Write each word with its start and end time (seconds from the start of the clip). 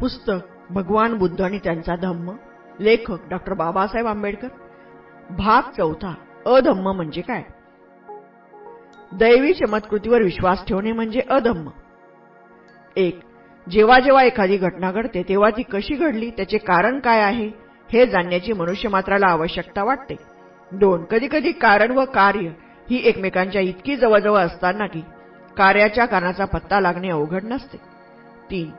पुस्तक 0.00 0.70
भगवान 0.70 1.14
बुद्ध 1.14 1.42
आणि 1.42 1.58
त्यांचा 1.58 1.96
धम्म. 1.96 2.30
लेखक 2.80 3.28
डॉक्टर 3.30 3.54
बाबासाहेब 3.54 4.06
आंबेडकर. 4.06 4.48
भाग 5.30 5.62
चौथा 5.76 6.14
अधम्म 6.46 6.92
म्हणजे 6.92 7.20
काय? 7.20 7.42
दैवी 9.12 9.52
चमत्कृतीवर 9.54 10.22
विश्वास 10.22 10.64
ठेवणे 10.66 10.92
म्हणजे 10.92 11.20
अधम्म. 11.30 11.68
एक 12.96 13.20
जेव्हा 13.70 14.00
जेव्हा 14.00 14.22
एखादी 14.22 14.56
घटना 14.56 14.92
घडते 14.92 15.22
तेव्हा 15.22 15.50
ती 15.50 15.62
कशी 15.62 15.94
घडली 15.94 16.30
त्याचे 16.30 16.58
कारण 16.58 16.98
काय 16.98 17.20
आहे 17.20 17.50
हे 17.92 18.06
जाणण्याची 18.06 18.52
मनुष्य 18.52 18.88
मात्राला 18.88 19.26
आवश्यकता 19.26 19.84
वाटते. 19.84 20.14
दोन 20.72 21.04
कधीकधी 21.04 21.52
कारण 21.52 21.90
व 21.90 22.04
कार्य 22.04 22.48
ही 22.90 23.02
एकमेकांच्या 23.04 23.60
इतकी 23.60 23.96
जवळजवळ 23.96 24.38
असताना 24.38 24.86
की 24.86 25.00
कार्याच्या 25.56 26.04
कारणाचा 26.04 26.44
पत्ता 26.44 26.80
लागणे 26.80 27.10
अवघड 27.10 27.44
नसते. 27.44 27.76
तीन 28.50 28.70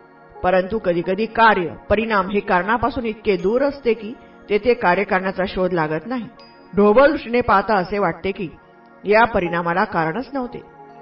परंतु 0.44 0.78
कधीकधी 0.80 1.26
कार्य 1.26 1.74
परिणाम 1.90 2.30
हे 2.30 2.40
कारणापासून 2.40 3.06
इतके 3.06 3.36
दूर 3.38 3.62
असते 3.62 3.94
की 3.94 4.14
तेथे 4.50 4.74
कार्य 4.74 5.04
करण्याचा 5.04 5.44
शोध 5.48 5.74
लागत 5.74 6.08
नाही. 6.08 6.28
ढोबळ 6.76 7.08
दृष्टीने 7.08 7.42
पाहता 7.42 7.76
असे 7.76 8.00
वाटते 8.00 8.32
की 8.32 8.50
या 9.04 9.24
परिणामाला 9.26 9.84
कारणच 9.84 10.30
नव्हते. 10.34 10.60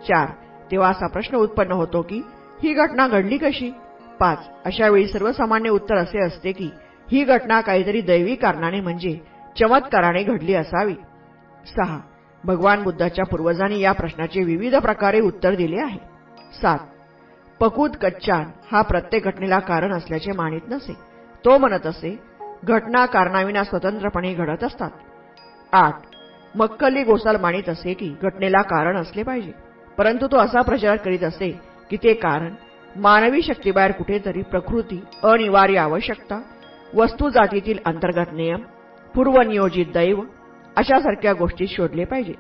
चार 0.08 0.30
तेव्हा 0.72 0.90
असा 0.90 1.08
प्रश्न 1.08 1.38
उत्पन्न 1.38 1.72
होतो 1.72 2.02
की 2.02 2.22
ही 2.64 2.74
घटना 2.74 3.08
घडली 3.08 3.38
कशी? 3.38 3.72
पाच 4.20 4.38
अशा 4.66 4.88
वेळी 4.90 5.08
सर्वसामान्य 5.08 5.70
उत्तर 5.70 5.96
असे 5.96 6.26
असते 6.26 6.52
की 6.52 6.70
ही 7.12 7.24
घटना 7.24 7.62
काहीतरी 7.62 8.02
दैवी 8.02 8.36
कारणाने 8.36 8.82
म्हणजे 8.82 9.18
चमत्काराने 9.60 10.24
घडली 10.24 10.54
असावी. 10.54 10.94
सहा 11.66 12.00
भगवान 12.44 12.84
बुद्धाच्या 12.84 13.26
पूर्वजांनी 13.26 13.80
या 13.80 13.92
प्रश्नाचे 13.92 14.44
विविध 14.44 14.76
प्रकारे 14.76 15.20
उत्तर 15.20 15.56
दिले 15.56 15.82
आहे. 15.82 16.00
सात 16.62 16.80
पकूत 17.60 17.90
कच्चान 18.02 18.46
हा 18.72 18.82
प्रत्येक 18.82 19.24
घटनेला 19.24 19.60
कारण 19.60 19.92
असल्याचे 19.94 20.32
मानित 20.32 20.62
नसे. 20.70 20.94
तो 21.46 21.58
म्हणत 21.58 21.86
असे 21.86 22.20
घटना 22.64 23.06
कारणाविना 23.06 23.64
स्वतंत्रपणे 23.64 24.34
घडत 24.34 24.64
असतात. 24.64 24.92
आठ 25.72 25.94
मक्कली 26.56 27.04
गोसाल 27.04 27.36
मानित 27.36 27.70
असे 27.70 27.94
की 27.94 28.16
घटनेला 28.22 28.62
कारण 28.62 28.98
असले 28.98 29.24
पाहिजे. 29.24 29.52
परंतु 29.98 30.28
तो 30.28 30.38
असा 30.38 30.62
प्रचार 30.62 30.96
करीत 30.96 31.24
असे 31.24 31.60
की 31.90 31.98
ते 31.98 32.14
कारण 32.14 32.54
मानवी 32.96 33.42
शक्तीबाहेर 33.42 33.92
कुठेतरी 33.92 34.42
प्रकृती 34.42 35.04
अनिवार्य 35.24 35.78
आवश्यकता 35.78 36.42
वस्तू 36.96 37.30
जातीतील 37.30 37.78
अंतर्गत 37.86 38.34
नियम 38.34 38.62
पूर्वनियोजित 39.16 39.86
दैव 39.94 40.22
अशासारख्या 40.78 41.34
गोष्टी 41.34 41.68
शोधले 41.68 42.04
पाहिजे. 42.06 42.34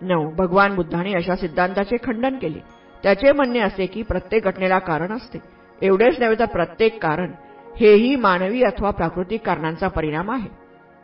नऊ 0.00 0.30
भगवान 0.30 0.74
बुद्धाने 0.74 1.12
अशा 1.12 1.36
सिद्धांताचे 1.36 1.96
खंडन 1.96 2.38
केले. 2.38 2.75
त्याचे 3.02 3.32
म्हणणे 3.32 3.60
असे 3.60 3.86
की 3.86 4.02
प्रत्येक 4.02 4.44
घटनेला 4.44 4.78
कारण 4.78 5.12
असते. 5.12 5.38
एवढेच 5.82 6.18
नव्हे 6.20 6.38
तर 6.38 6.44
प्रत्येक 6.44 7.02
कारण 7.02 7.32
हेही 7.76 8.14
मानवी 8.16 8.62
अथवा 8.62 8.90
प्राकृतिक 8.90 9.44
कारणांचा 9.46 9.88
परिणाम 9.88 10.30
आहे. 10.30 10.48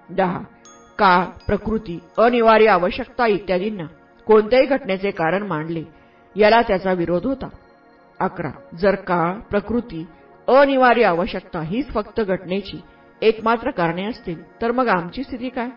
दहा. 0.09 0.39
काळ 0.99 1.25
प्रकृती 1.47 1.99
अनिवार्य 2.19 2.67
आवश्यकता 2.67 3.27
इत्यादींना 3.27 3.85
कोणत्याही 4.27 4.67
घटनेचे 4.67 5.11
कारण 5.11 5.43
मांडले 5.43 5.83
याला 6.37 6.61
त्याचा 6.63 6.93
विरोध 6.93 7.27
होता. 7.27 7.49
अकरा. 8.21 8.51
जर 8.79 8.95
काळ 8.95 9.39
प्रकृती 9.51 10.05
अनिवार्य 10.49 11.05
आवश्यकता 11.05 11.63
हीच 11.63 11.93
फक्त 11.93 12.21
घटनेची 12.21 12.81
एकमात्र 13.23 13.71
कारणे 13.71 14.05
असतील 14.05 14.43
तर 14.63 14.73
मग 14.73 14.89
आमची 14.89 15.23
स्थिती 15.23 15.49
काय? 15.49 15.69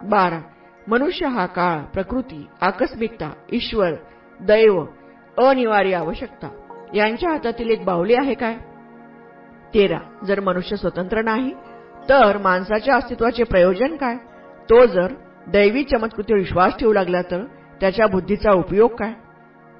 बारा. 0.00 0.40
मनुष्य 0.88 1.26
हा 1.26 1.46
काळ 1.46 1.80
प्रकृती 1.84 2.46
आकस्मिकता 2.60 3.30
ईश्वर 3.52 3.94
दैव 4.40 4.84
अनिवार्य 5.38 5.94
आवश्यकता. 5.94 6.48
यांच्या 6.94 7.30
हातातील 7.30 7.70
एक 7.70 7.84
बावली 7.84 8.14
आहे 8.14 8.34
काय? 8.34 8.54
तेरा. 9.74 9.98
जर 10.24 10.40
मनुष्य 10.40 10.76
स्वतंत्र 10.76 11.22
नाही 11.22 11.52
तर 12.08 12.38
माणसाच्या 12.38 12.96
अस्तित्वाचे 12.96 13.42
प्रयोजन 13.42 13.96
काय? 13.96 14.16
तो 14.70 14.86
जर 14.86 15.06
दैवी 15.46 15.84
चमत्कृतीवर 15.84 16.38
विश्वास 16.38 16.76
ठेवू 16.76 16.92
लागला 16.92 17.22
तर 17.22 17.44
त्याच्या 17.80 18.06
बुद्धीचा 18.06 18.50
उपयोग 18.50 18.90
काय? 18.90 19.12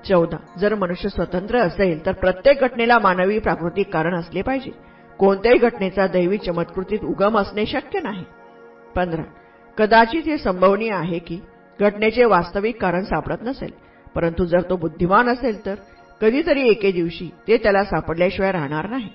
चौदा. 0.08 0.36
जर 0.58 0.74
मनुष्य 0.74 1.08
स्वतंत्र 1.08 1.58
असेल 1.58 2.06
तर 2.06 2.12
प्रत्येक 2.12 2.58
घटनेला 2.60 2.98
मानवी 2.98 3.38
प्राकृतिक 3.38 3.92
कारण 3.92 4.14
असले 4.14 4.42
पाहिजे. 4.42 4.70
कोणत्याही 5.18 5.58
घटनेचा 5.58 6.06
दैवी 6.06 6.38
चमत्कृतीत 6.38 6.98
उगम 7.04 7.38
असणे 7.38 7.66
शक्य 7.66 8.00
नाही. 8.00 8.24
पंधरा. 8.96 9.22
कदाचित 9.78 10.22
हे 10.26 10.38
संभवनीय 10.38 10.92
आहे 10.92 11.18
की 11.18 11.40
घटनेचे 11.80 12.24
वास्तविक 12.24 12.82
कारण 12.82 13.04
सापडत 13.04 13.36
नसेल. 13.42 13.83
परंतु 14.14 14.44
जर 14.44 14.60
तो 14.70 14.76
बुद्धिमान 14.76 15.28
असेल 15.28 15.66
तर 15.66 15.74
कधीतरी 16.20 16.68
एके 16.68 16.92
दिवशी 16.92 17.30
ते 17.48 17.56
त्याला 17.56 17.84
सापडल्याशिवाय 17.84 18.52
राहणार 18.52 18.90
नाही. 18.90 19.08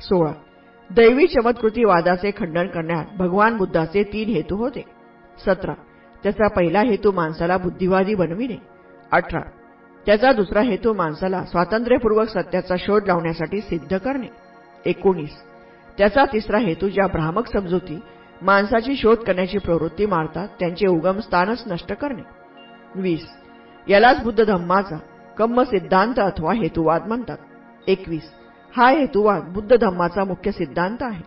सोळा. 0.00 0.32
दैवी 0.90 1.26
चमत्कृती 1.26 1.84
वादाचे 1.84 2.30
खंडन 2.36 2.66
करण्यात 2.66 3.04
भगवान 3.18 3.56
बुद्धाचे 3.56 4.02
तीन 4.02 4.28
हेतू 4.28 4.56
होते. 4.56 4.82
सतरा. 5.46 5.74
त्याचा 6.22 6.48
पहिला 6.48 6.80
हेतू 6.80 7.12
माणसाला 7.12 7.56
बुद्धिवादी 7.56 8.14
बनविणे. 8.14 8.56
अठरा. 9.12 9.40
त्याचा 10.06 10.32
दुसरा 10.32 10.60
हेतू 10.60 10.92
माणसाला 10.92 11.44
स्वातंत्र्यपूर्वक 11.44 12.28
सत्याचा 12.28 12.74
शोध 12.78 13.06
लावण्यासाठी 13.06 13.60
सिद्ध 13.60 13.98
करणे. 13.98 14.26
एकोणीस. 14.86 15.30
त्याचा 15.98 16.24
तिसरा 16.24 16.58
हेतू 16.58 16.88
ज्या 16.88 17.06
भ्रामक 17.06 17.46
समजुती 17.46 18.00
माणसाची 18.42 18.96
शोध 18.96 19.16
करण्याची 19.16 19.58
प्रवृत्ती 19.58 20.06
मारतात 20.06 20.48
त्यांचे 20.60 20.86
उगमस्थानच 20.86 21.62
नष्ट 21.66 21.92
करणे. 21.92 22.22
वीस. 22.94 23.26
यालाच 23.88 24.22
बुद्ध 24.22 24.44
धम्माचा 24.44 24.98
कम्म 25.38 25.62
सिद्धांत 25.62 26.18
अथवा 26.18 26.52
हेतुवाद 26.52 27.06
म्हणतात. 27.06 27.38
एकवीस. 27.86 28.30
हा 28.76 28.90
हेतुवाद 28.90 29.42
बुद्ध 29.42 29.76
धम्माचा 29.76 30.24
मुख्य 30.24 30.52
सिद्धांत 30.52 30.96
आहे. 31.00 31.22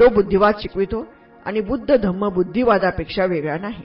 तो 0.00 0.08
बुद्धिवाद 0.08 0.54
शिकवितो 0.60 1.06
आणि 1.46 1.60
बुद्ध 1.60 1.96
धम्म 1.96 2.28
बुद्धिवादापेक्षा 2.28 3.24
वेगळा 3.24 3.58
नाही. 3.58 3.82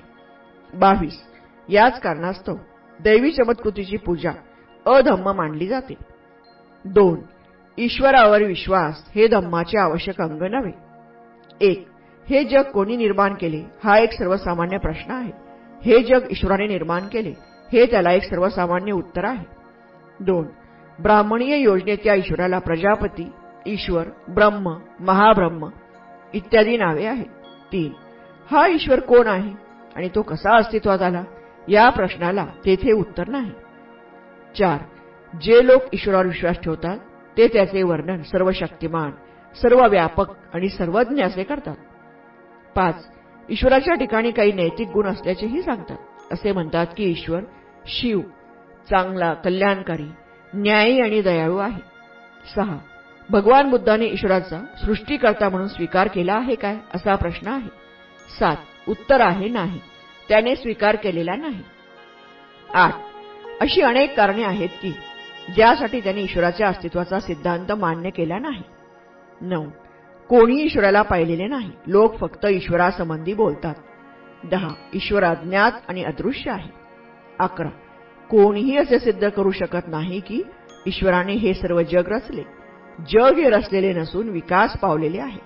बावीस. 0.73 1.21
याच 1.69 1.99
कारणास्तव 1.99 2.55
दैवी 2.99 3.31
चमत्कृतीची 3.31 3.97
पूजा 3.97 4.31
अधम्म 4.85 5.31
मानली 5.31 5.67
जाते. 5.67 5.93
दोन. 6.85 7.19
ईश्वरावर 7.77 8.43
विश्वास 8.43 9.03
हे 9.15 9.27
धम्माचे 9.27 9.77
आवश्यक 9.77 10.21
अंग 10.21 10.41
नव्हे. 10.41 10.71
एक. 11.61 11.87
हे 12.29 12.43
जग 12.43 12.61
कोणी 12.61 12.95
निर्माण 12.95 13.33
केले 13.33 13.63
हा 13.83 13.97
एक 13.97 14.11
सर्वसामान्य 14.11 14.77
प्रश्न 14.77 15.11
आहे. 15.11 15.31
हे 15.85 16.03
जग 16.03 16.31
ईश्वराने 16.31 16.67
निर्माण 16.67 17.07
केले 17.07 17.50
हे 17.73 17.85
त्याला 17.85 18.11
एक 18.11 18.23
सर्वसामान्य 18.23 18.91
उत्तर 18.91 19.25
आहे. 19.25 19.45
दोन 20.19 20.47
ब्राह्मणीय 20.99 21.55
योजनेत 21.55 22.07
ईश्वराला 22.07 22.59
प्रजापती 22.59 23.31
ईश्वर 23.65 24.03
ब्रह्म 24.29 24.77
महाब्रह्म 24.99 25.69
इत्यादी 26.33 26.77
नावे 26.77 27.05
आहेत. 27.05 27.25
तीन 27.71 27.91
हा 28.51 28.67
ईश्वर 28.67 28.99
कोण 28.99 29.27
आहे 29.27 29.53
आणि 29.95 30.09
तो 30.15 30.21
कसा 30.21 30.57
अस्तित्वात 30.57 31.01
आला? 31.01 31.23
या 31.67 31.89
प्रश्नाला 31.89 32.45
तेथे 32.65 32.91
उत्तर 32.91 33.27
नाही. 33.27 33.51
चार 34.57 34.77
जे 35.41 35.67
लोक 35.67 35.81
ईश्वरावर 35.93 36.25
विश्वास 36.25 36.59
ठेवतात 36.59 36.97
ते 37.37 37.47
त्याचे 37.47 37.83
वर्णन 37.83 38.21
सर्व 38.21 38.51
शक्तिमान 38.51 39.11
सर्व 39.61 39.87
व्यापक 39.87 40.25
आणि 40.53 40.69
सर्वज्ञ 40.69 41.23
असे 41.23 41.43
करतात. 41.43 41.75
पाच 42.75 43.11
ईश्वराच्या 43.49 43.95
ठिकाणी 43.95 44.31
काही 44.31 44.51
नैतिक 44.51 44.87
गुण 44.87 45.07
असल्याचेही 45.07 45.61
सांगतात. 45.61 45.97
असे 46.31 46.51
म्हणतात 46.51 46.87
की 46.97 47.03
ईश्वर 47.03 47.39
शिव 47.87 48.19
चांगला 48.89 49.33
कल्याणकारी 49.33 50.11
न्यायी 50.53 51.01
आणि 51.01 51.21
दयाळू 51.21 51.57
आहे. 51.57 51.81
सहा 52.55 52.77
भगवान 53.29 53.69
बुद्धाने 53.69 54.05
ईश्वराचा 54.05 54.59
सृष्टीकर्ता 54.85 55.49
म्हणून 55.49 55.67
स्वीकार 55.67 56.07
केला 56.07 56.33
आहे 56.33 56.55
काय? 56.55 56.77
असा 56.95 57.15
प्रश्न 57.15 57.47
आहे. 57.47 57.69
सात 58.39 58.55
उत्तर 58.87 59.21
आहे 59.21 59.49
नाही. 59.49 59.79
त्याने 60.29 60.55
स्वीकार 60.55 60.95
केलेला 60.95 61.35
नाही. 61.35 61.63
आठ 62.73 62.93
अशी 63.61 63.81
अनेक 63.81 64.17
कारणे 64.17 64.43
आहेत 64.43 64.69
की 64.69 64.91
ज्यासाठी 65.55 65.99
त्यांनी 65.99 66.21
ईश्वराच्या 66.21 66.67
अस्तित्वाचा 66.67 67.19
सिद्धांत 67.19 67.71
मान्य 67.71 68.09
केला 68.09 68.39
नाही. 68.39 68.63
नऊ 69.41 69.69
कोणी 70.29 70.61
ईश्वराला 70.61 71.01
पाहिलेले 71.01 71.47
नाही. 71.47 71.71
लोक 71.87 72.19
फक्त 72.19 72.45
ईश्वरासंबंधी 72.45 73.33
बोलतात. 73.33 73.75
दहा 74.51 74.69
ईश्वर 74.93 75.23
अज्ञात 75.23 75.71
आणि 75.87 76.03
अदृश्य 76.03 76.51
आहे. 76.51 76.80
अकरा 77.41 77.69
कोणीही 78.29 78.77
असे 78.77 78.99
सिद्ध 78.99 79.29
करू 79.29 79.51
शकत 79.51 79.87
नाही 79.87 80.19
की 80.19 80.43
ईश्वराने 80.87 81.33
हे 81.33 81.53
सर्व 81.53 81.81
जग 81.81 82.07
रचले. 82.07 82.43
जग 83.11 83.35
हे 83.35 83.49
रचलेले 83.49 83.93
नसून 83.93 84.29
विकास 84.29 84.77
पावलेले 84.77 85.19
आहे. 85.19 85.39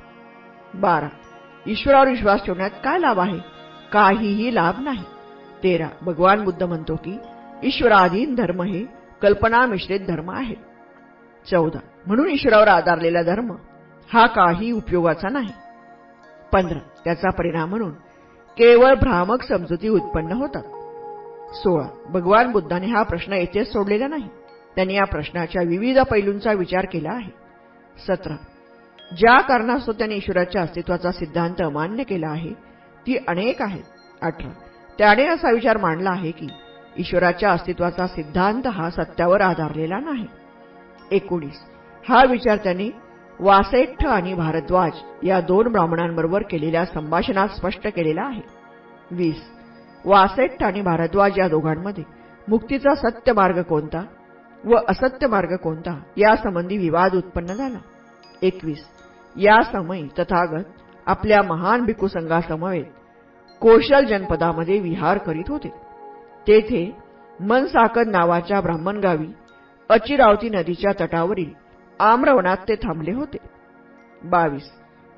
बारा. 0.74 1.08
ईश्वरावर 1.68 2.08
विश्वास 2.08 2.46
ठेवण्यात 2.46 2.70
काय 2.84 3.00
लाभ 3.00 3.20
आहे? 3.20 3.40
काहीही 3.92 4.56
लाभ 4.56 4.80
नाही. 4.80 5.04
तेरा. 5.64 5.88
भगवान 6.02 6.44
बुद्ध 6.44 6.64
म्हणतो 6.64 6.96
की 6.96 7.18
ईश्वराधीन 7.64 8.36
धर्म 8.36 8.62
हे 8.62 8.86
कल्पना 9.22 9.66
मिश्रित 9.66 10.00
धर्म 10.00 10.32
आहे. 10.32 10.56
चौदा. 11.52 11.80
म्हणून 12.08 12.30
ईश्वरावर 12.30 12.68
आधारलेला 12.68 13.22
धर्म 13.22 13.52
हा 14.14 14.28
काही 14.28 14.72
उपयोगाचा 14.72 15.30
नाही. 15.30 15.54
पंधरा. 16.54 16.80
त्याचा 17.04 17.30
परिणाम 17.30 17.70
म्हणून 17.70 17.92
केवळ 18.58 18.94
भ्रामक 18.94 19.44
समजुती 19.44 19.90
उत्पन्न 19.90 20.32
होतात. 20.32 20.64
सोळा. 21.56 21.88
भगवान 22.10 22.52
बुद्धाने 22.52 22.88
हा 22.88 23.04
प्रश्न 23.04 23.34
येथेच 23.34 23.74
सोडलेला 23.74 24.08
नाही. 24.08 24.28
त्यांनी 24.76 24.94
या 24.94 25.04
प्रश्नाच्या 25.04 25.62
विविध 25.62 26.00
पैलूंचा 26.00 26.52
विचार 26.52 26.86
केला 26.86 27.12
आहे. 27.12 27.32
सतरा. 28.08 28.36
ज्या 29.18 29.42
कारणास्तव 29.42 29.92
त्यांनी 29.92 30.16
ईश्वराच्या 30.16 30.62
अस्तित्वाचा 30.62 31.12
सिद्धांत 31.12 31.62
अमान्य 31.62 32.04
केला 32.04 32.28
आहे 32.28 32.54
ती 33.08 33.18
अनेक 33.28 33.62
आहेत. 33.62 33.84
अठरा. 34.22 34.52
त्याने 34.98 35.28
असा 35.28 35.52
विचार 35.52 35.78
मांडला 35.78 36.10
आहे 36.10 36.32
की 36.32 36.48
ईश्वराच्या 36.98 37.52
अस्तित्वाचा 37.52 38.08
सिद्धांत 38.08 38.68
हा 38.68 38.90
सत्यावर 38.90 39.42
आधारलेला 39.42 40.00
नाही. 40.00 40.26
एकोणीस. 41.12 41.64
हा 42.10 42.24
विचार 42.26 42.58
त्यांनी 42.58 42.90
वासेठ्ठ 43.40 44.06
आणि 44.06 44.34
भारद्वाज 44.34 44.92
या 45.24 45.42
दोन 45.42 45.68
ब्राह्मणांबरोबर 45.68 46.42
केलेल्या 46.42 46.86
संभाषणात 46.86 47.48
स्पष्ट 47.48 47.88
केलेला 47.88 48.22
आहे. 48.22 48.42
वीस. 49.12 49.55
वासेठ्ठ 50.06 50.64
आणि 50.64 50.82
भारद्वाज 50.82 51.40
या 51.40 51.48
दोघांमध्ये 51.48 52.04
मुक्तीचा 52.48 52.96
सत्य 52.96 53.34
मार्ग 53.34 53.62
कोणता 53.62 54.04
व 54.66 54.76
असत्य 54.90 55.28
मार्ग 55.28 55.56
कोणता 55.56 56.00
यासंबंधी 56.18 56.78
विवाद 56.78 57.16
उत्पन्न 57.16 57.54
झाला. 57.54 57.78
एकवीस. 58.42 58.86
या 59.36 59.64
समयी 59.64 60.08
तथागत 60.20 60.64
आपल्या 61.06 61.42
महान 61.42 61.86
भिक्खू 61.86 62.08
संघासमवेत 62.08 62.86
कोशल 63.62 64.06
जनपदामध्ये 64.06 64.80
विहार 64.80 65.18
करीत 65.18 65.50
होते. 65.50 65.70
तेथे 66.48 66.96
मनसाकद 67.40 68.08
नावाच्या 68.08 68.62
ब्राह्मण 68.62 68.98
गावी 68.98 69.28
अचिरावती 69.90 70.50
नदीच्या 70.50 71.06
तटावरील 71.06 71.50
आम्रवनात 72.00 72.58
ते 72.58 72.76
थांबले 72.76 73.12
होते. 73.12 73.38
बावीस. 74.24 74.72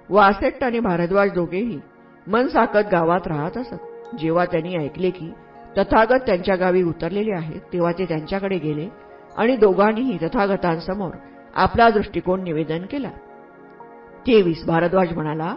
वासेट्ट 0.10 0.64
आणि 0.64 0.80
भारद्वाज 0.80 1.32
दोघेही 1.32 1.80
मनसाकद 2.28 2.88
गावात 2.92 3.28
राहत 3.28 3.58
असत. 3.58 3.97
जेव्हा 4.20 4.46
त्यांनी 4.46 4.76
ऐकले 4.78 5.10
की 5.10 5.32
तथागत 5.78 6.22
त्यांच्या 6.26 6.56
गावी 6.56 6.84
उतरलेले 6.84 7.32
आहेत 7.32 7.62
तेव्हा 7.74 7.92
ते 7.92 8.06
त्यांच्याकडे 8.06 8.58
गेले 8.58 8.88
आणि 9.38 9.56
दोघांनीही 9.58 10.18
तथागतांसमोर 10.18 11.12
आपला 11.56 11.90
दृष्टिकोन 11.90 12.44
निवेदन 12.44 12.86
केला. 12.92 13.10
तेवीस 14.28 14.66
भारद्वाज 14.66 15.14
म्हणाला 15.14 15.56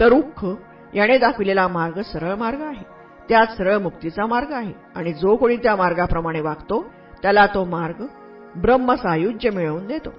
तरुख 0.00 0.46
याने 0.94 1.18
दाखविलेला 1.18 1.68
मार्ग 1.68 2.00
सरळ 2.00 2.34
मार्ग 2.34 2.60
आहे. 2.60 2.84
त्यात 3.28 3.46
सरळ 3.46 3.78
मुक्तीचा 3.78 4.26
मार्ग 4.26 4.52
आहे 4.52 4.72
आणि 4.94 5.12
जो 5.12 5.36
कोणी 5.36 5.56
त्या 5.56 5.76
मार्गाप्रमाणे 5.76 6.40
वागतो 6.40 6.84
त्याला 7.22 7.46
तो 7.46 7.64
मार्ग 7.64 8.04
ब्रह्मसायुज्य 8.56 9.50
मिळवून 9.50 9.86
देतो. 9.86 10.10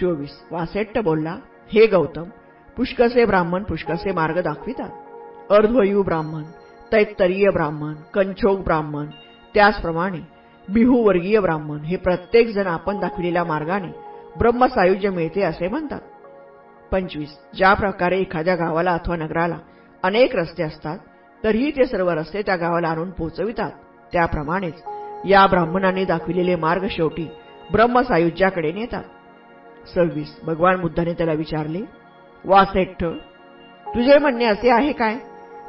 चोवीस 0.00 0.42
वासेट्ट 0.50 0.98
बोलला 0.98 1.36
हे 1.72 1.86
गौतम 1.86 2.24
पुष्कसे 2.76 3.24
ब्राह्मण 3.24 3.62
पुष्कसे 3.62 4.12
मार्ग 4.12 4.40
दाखवितात. 4.40 4.90
अर्ध्वयू 5.52 6.02
ब्राह्मण 6.02 6.42
तैत्तरीय 6.92 7.50
ब्राह्मण 7.50 7.94
कंचोग 8.14 8.62
ब्राह्मण 8.62 9.06
त्याचप्रमाणे 9.54 10.18
बिहूवर्गीय 10.68 11.40
ब्राह्मण 11.40 11.80
हे 11.80 11.96
प्रत्येक 11.96 12.48
जण 12.48 12.66
आपण 12.66 13.00
दाखविलेल्या 13.00 13.44
मार्गाने 13.44 13.88
ब्रह्मसायुज्य 14.38 15.10
मिळते 15.10 15.42
असे 15.42 15.68
म्हणतात. 15.68 16.00
पंचवीस. 16.92 17.28
ज्या 17.56 17.72
प्रकारे 17.74 18.18
एखाद्या 18.20 18.54
गावाला 18.54 18.92
अथवा 18.92 19.16
नगराला 19.16 19.58
अनेक 20.02 20.36
रस्ते 20.36 20.62
असतात 20.62 20.98
तरीही 21.44 21.70
ते 21.70 21.86
सर्व 21.86 22.10
रस्ते 22.10 22.42
त्या 22.42 22.56
गावाला 22.56 22.88
आणून 22.88 23.10
पोचवितात. 23.10 23.70
त्याप्रमाणेच 24.12 24.82
या 25.24 25.46
ब्राह्मणांनी 25.46 26.04
दाखविलेले 26.04 26.54
मार्ग 26.56 26.86
शेवटी 26.90 27.28
ब्रह्मसायुज्याकडे 27.72 28.72
नेतात. 28.72 29.04
सव्वीस. 29.94 30.36
भगवान 30.42 30.80
बुद्धाने 30.80 31.12
त्याला 31.12 31.32
विचारले 31.32 31.80
वासेठ्ठ 32.44 33.04
तुझे 33.94 34.18
म्हणणे 34.18 34.44
असे 34.44 34.70
आहे 34.70 34.92
काय? 34.92 35.16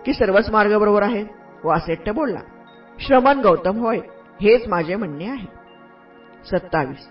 की 0.05 0.13
सर्वच 0.13 0.49
मार्ग 0.49 0.77
बरोबर 0.77 1.03
आहे 1.03 1.25
वासेट्ट 1.63 2.09
बोलला 2.09 2.39
श्रमण 2.99 3.39
गौतम 3.39 3.77
होय 3.77 3.99
हेच 4.41 4.67
माझे 4.67 4.95
म्हणणे 4.95 5.25
आहे. 5.25 5.47
सत्तावीस. 6.51 7.07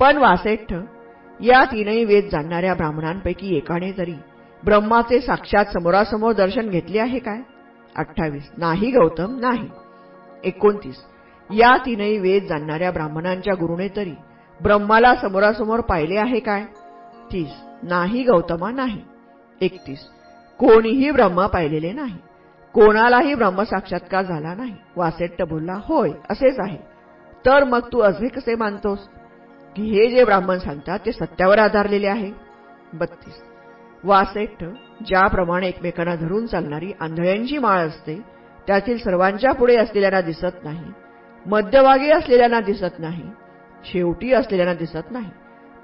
पण 0.00 0.16
वासेठ 0.16 0.72
या 1.40 1.64
तीनही 1.64 2.04
वेद 2.04 2.28
जाणणाऱ्या 2.32 2.74
ब्राह्मणांपैकी 2.74 3.56
एकाने 3.56 3.92
तरी 3.98 4.14
ब्रह्माचे 4.64 5.20
साक्षात 5.20 5.64
समोरासमोर 5.64 6.32
दर्शन 6.32 6.68
घेतले 6.70 6.98
आहे 6.98 7.18
काय? 7.18 7.38
अठ्ठावीस. 7.96 8.50
नाही 8.58 8.90
गौतम 8.90 9.38
नाही. 9.38 9.68
एकोणतीस. 10.44 10.96
या 11.50 11.76
तीनही 11.76 12.18
वेद 12.18 12.44
जाणणाऱ्या 12.44 12.90
ब्राह्मणांच्या 12.90 13.54
गुरुने 13.54 13.88
तरी 13.96 14.14
ब्रह्माला 14.62 15.14
समोरासमोर 15.14 15.80
पाहिले 15.80 16.16
आहे 16.16 16.40
काय? 16.40 16.64
तीस. 17.32 17.52
नाही 17.82 18.22
गौतमा 18.22 18.70
नाही. 18.70 19.02
एकतीस. 19.60 19.98
कोणीही 20.62 21.10
ब्रह्म 21.10 21.46
पाहिलेले 21.46 21.92
नाही. 21.92 22.18
कोणालाही 22.72 23.34
ब्रह्म 23.34 23.62
साक्षात्कार 23.62 24.22
झाला 24.22 24.54
नाही. 24.54 24.74
वासेट्ट 24.96 25.42
बोलला 25.42 25.72
होय 25.84 26.10
असेच 26.30 26.60
आहे. 26.60 26.78
तर 27.46 27.64
मग 27.64 27.80
तू 27.92 28.00
असे 28.00 28.28
कसे 28.28 28.54
मानतोस? 28.54 28.98
की 29.76 29.82
हे 29.82 30.10
जे 30.10 30.24
ब्राह्मण 30.24 30.58
सांगतात 30.58 30.98
ते 31.06 31.12
सत्यावर 31.12 31.58
आधारलेले 31.58 32.06
आहे? 32.06 32.32
बत्तीस. 32.92 33.34
वासेट्ट 34.04 34.64
ज्याप्रमाणे 35.06 35.68
एकमेकांना 35.68 36.14
धरून 36.14 36.46
चालणारी 36.46 36.92
आंधळ्यांची 37.00 37.58
माळ 37.58 37.78
असते 37.78 38.20
त्यातील 38.66 38.98
सर्वांच्या 38.98 39.52
पुढे 39.52 39.76
असलेल्यांना 39.76 40.20
दिसत 40.20 40.64
नाही. 40.64 40.92
मध्यभागी 41.46 42.10
असलेल्यांना 42.10 42.60
दिसत 42.60 42.98
नाही. 42.98 43.30
शेवटी 43.84 44.32
असलेल्यांना 44.32 44.74
दिसत 44.74 45.10
नाही. 45.10 45.30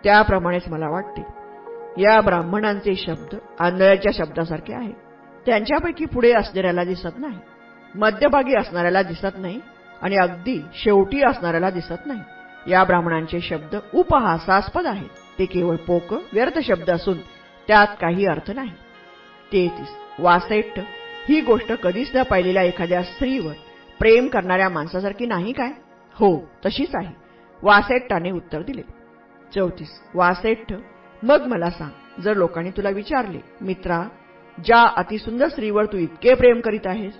त्याप्रमाणेच 0.04 0.62
मला 0.68 0.88
वाटते. 0.88 1.37
या 1.98 2.20
ब्राह्मणांचे 2.20 2.94
शब्द 2.94 3.36
आंधळ्याच्या 3.60 4.12
शब्दासारखे 4.14 4.74
आहे 4.74 4.92
त्यांच्यापैकी 5.46 6.04
पुढे 6.04 6.32
असणाऱ्याला 6.32 6.84
दिसत 6.84 7.18
नाही. 7.18 7.38
मध्यभागी 7.94 8.54
असणाऱ्याला 8.56 9.02
दिसत 9.02 9.38
नाही 9.38 9.60
आणि 10.02 10.16
अगदी 10.16 10.64
शेवटी 10.74 11.22
असणाऱ्याला 11.22 11.70
दिसत 11.70 12.06
नाही. 12.06 12.20
या 12.70 12.84
ब्राह्मणांचे 12.84 13.40
शब्द 13.40 13.76
उपहासास्पद 13.94 14.86
आहेत. 14.86 15.08
ते 15.38 15.44
केवळ 15.44 15.76
पोक 15.76 16.12
व्यर्थ 16.12 16.58
शब्द 16.58 16.90
असून 16.90 17.18
त्यात 17.68 17.86
काही 18.00 18.26
अर्थ 18.26 18.50
नाही. 18.50 18.70
तेहतीस. 19.52 19.88
वासेट्ट 20.18 20.80
ही 21.28 21.40
गोष्ट 21.40 21.72
कधीच 21.72 22.16
न 22.16 22.22
पाहिलेल्या 22.22 22.62
एखाद्या 22.62 23.02
स्त्रीवर 23.02 23.52
प्रेम 23.98 24.26
करणाऱ्या 24.26 24.68
माणसासारखी 24.68 25.26
नाही 25.26 25.52
काय? 25.52 25.70
हो 26.14 26.48
तशीच 26.66 26.90
आहे. 26.94 27.14
वासेट्टाने 27.62 28.30
उत्तर 28.30 28.62
दिले. 28.62 28.82
चौतीस. 29.54 30.00
वासेट्ट 30.14 30.74
मग 31.22 31.46
मला 31.46 31.70
सांग 31.70 32.20
जर 32.22 32.36
लोकांनी 32.36 32.70
तुला 32.70 32.90
विचारले 32.90 33.38
मित्रा 33.60 34.02
ज्या 34.58 34.82
अतिसुंदर 34.96 35.48
स्त्रीवर 35.48 35.84
तू 35.84 35.96
इतके 35.96 36.34
प्रेम 36.34 36.60
करीत 36.60 36.86
आहेस 36.86 37.12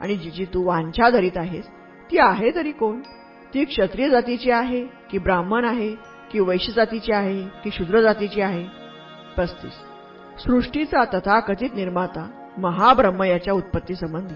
आणि 0.00 0.16
जी 0.16 0.30
जी 0.30 0.44
तू 0.44 0.64
वांछा 0.64 1.10
धरीत 1.10 1.36
आहेस 1.36 1.68
ती 2.10 2.18
आहे 2.18 2.50
तरी 2.54 2.72
कोण? 2.72 3.00
ती 3.54 3.64
क्षत्रिय 3.64 4.08
जातीची 4.08 4.50
आहे 4.50 4.84
की 5.10 5.18
ब्राह्मण 5.18 5.64
आहे 5.64 5.94
की 6.32 6.40
वैश्य 6.40 6.72
जातीची 6.72 7.12
आहे 7.12 7.42
की 7.64 7.70
शूद्र 7.70 8.00
जातीची 8.00 8.40
आहे? 8.40 8.64
पस्तीस. 9.36 9.72
सृष्टीचा 10.42 11.04
तथाकथित 11.14 11.74
निर्माता 11.74 12.28
महाब्रह्म 12.58 13.22
याच्या 13.22 13.54
उत्पत्तीसंबंधी 13.54 14.34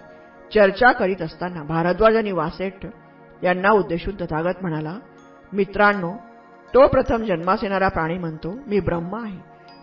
चर्चा 0.55 0.93
करीत 0.93 1.23
असताना 1.23 1.63
भारद्वाज 1.63 2.17
आणि 2.17 2.33
वासेठ 2.33 2.87
यांना 3.43 3.71
उद्देशून 3.71 4.15
तथागत 4.15 4.63
म्हणाला 4.63 4.99
मित्रांनो 5.53 6.13
तो 6.75 6.87
प्रथम 6.87 7.25
जन्मास 7.25 7.59
येणारा 7.63 7.89
प्राणी 7.89 8.19
म्हणतो 8.19 8.55
मी 8.67 8.81
ब्रह्म 8.81 9.25
आहे. 9.25 9.39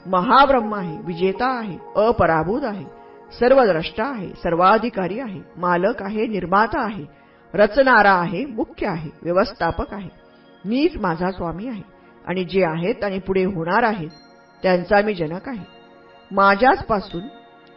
महाब्रह्म 0.05 0.75
आहे. 0.75 0.97
विजेता 1.05 1.59
आहे. 1.59 1.77
अपराभूत 1.95 2.61
आहे. 2.63 2.85
सर्वद्रष्टा 3.39 4.03
आहे. 4.03 4.29
सर्वाधिकारी 4.29 5.19
आहे. 5.19 5.41
मालक 5.57 6.03
आहे. 6.03 6.27
निर्माता 6.27 6.83
आहे. 6.83 7.05
रचणारा 7.53 8.13
आहे. 8.13 8.45
मुख्य 8.45 8.87
आहे. 8.87 9.09
व्यवस्थापक 9.21 9.93
आहे. 9.93 10.09
मीच 10.65 10.97
माझा 10.97 11.31
स्वामी 11.31 11.67
आहे. 11.67 11.81
आणि 12.27 12.43
जे 12.43 12.65
आहेत 12.65 13.03
आणि 13.03 13.19
पुढे 13.19 13.43
होणार 13.43 13.83
आहेत 13.83 14.09
त्यांचा 14.63 15.01
मी 15.01 15.13
जनक 15.13 15.49
आहे. 15.49 15.65
माझ्याच 16.31 16.85
पासून 16.85 17.23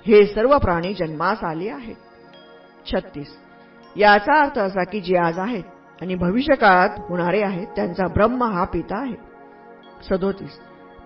हे 0.07 0.26
सर्व 0.26 0.59
प्राणी 0.59 0.95
जन्मास 0.95 1.45
आले 1.45 1.71
आहेत. 1.71 1.97
छत्तीस. 2.87 3.37
याचा 3.97 4.40
अर्थ 4.40 4.59
असा 4.59 4.85
की 4.85 5.00
जे 5.00 5.17
आज 5.17 5.38
आहेत 5.38 5.64
आणि 6.00 6.14
भविष्यकाळात 6.14 6.99
होणारे 7.09 7.42
आहेत 7.42 7.66
त्यांचा 7.76 8.07
ब्रह्म 8.07 8.42
हा 8.42 8.64
पिता 8.64 9.00
आहे. 9.00 9.14
सदोतीस 10.09 10.59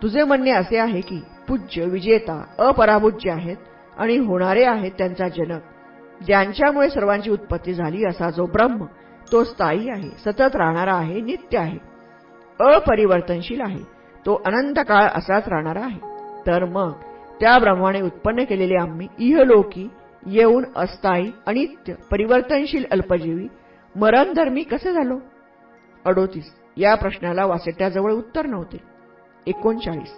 तुझे 0.02 0.24
म्हणणे 0.24 0.50
असे 0.50 0.78
आहे 0.78 1.00
की 1.00 1.20
पूज्य 1.48 1.84
विजेता 1.84 2.42
अपराभूज्य 2.58 3.30
आहेत 3.30 3.56
आणि 3.96 4.16
होणारे 4.16 4.64
आहेत 4.64 4.92
त्यांचा 4.98 5.28
जनक. 5.28 5.60
ज्यांच्यामुळे 6.26 6.88
सर्वांची 6.90 7.30
उत्पत्ती 7.30 7.74
झाली 7.74 8.04
असा 8.04 8.30
जो 8.30 8.44
ब्रह्म 8.46 8.84
तो 9.32 9.42
स्थायी 9.44 9.88
आहे 9.88 10.10
सतत 10.24 10.56
राहणारा 10.56 10.94
आहे 10.94 11.20
नित्य 11.20 11.58
आहे. 11.58 11.78
अपरिवर्तनशील 12.60 13.60
आहे 13.60 13.82
तो 14.26 14.40
अनंत 14.46 14.78
काळ 14.78 15.08
असाच 15.14 15.48
राहणारा 15.48 15.80
आहे. 15.80 15.98
तर 16.46 16.64
मग 16.64 16.92
त्या 17.40 17.58
ब्रह्माने 17.58 18.00
उत्पन्न 18.00 18.44
केलेले 18.44 18.76
आम्ही 18.76 19.08
इहलोकी 19.18 19.88
येऊन 20.26 20.64
अस्थायी 20.76 21.30
अनित्य 21.46 21.94
परिवर्तनशील 22.10 22.84
अल्पजीवी 22.90 23.46
मरणधर्मी 23.96 24.62
कसे 24.62 24.92
झालो? 24.92 25.20
अडोतीस. 26.04 26.54
या 26.76 26.94
प्रश्नाला 26.94 27.46
वासेट्याजवळ 27.46 28.12
उत्तर 28.12 28.46
नव्हते. 28.46 28.76
एकोणचाळीस. 29.46 30.12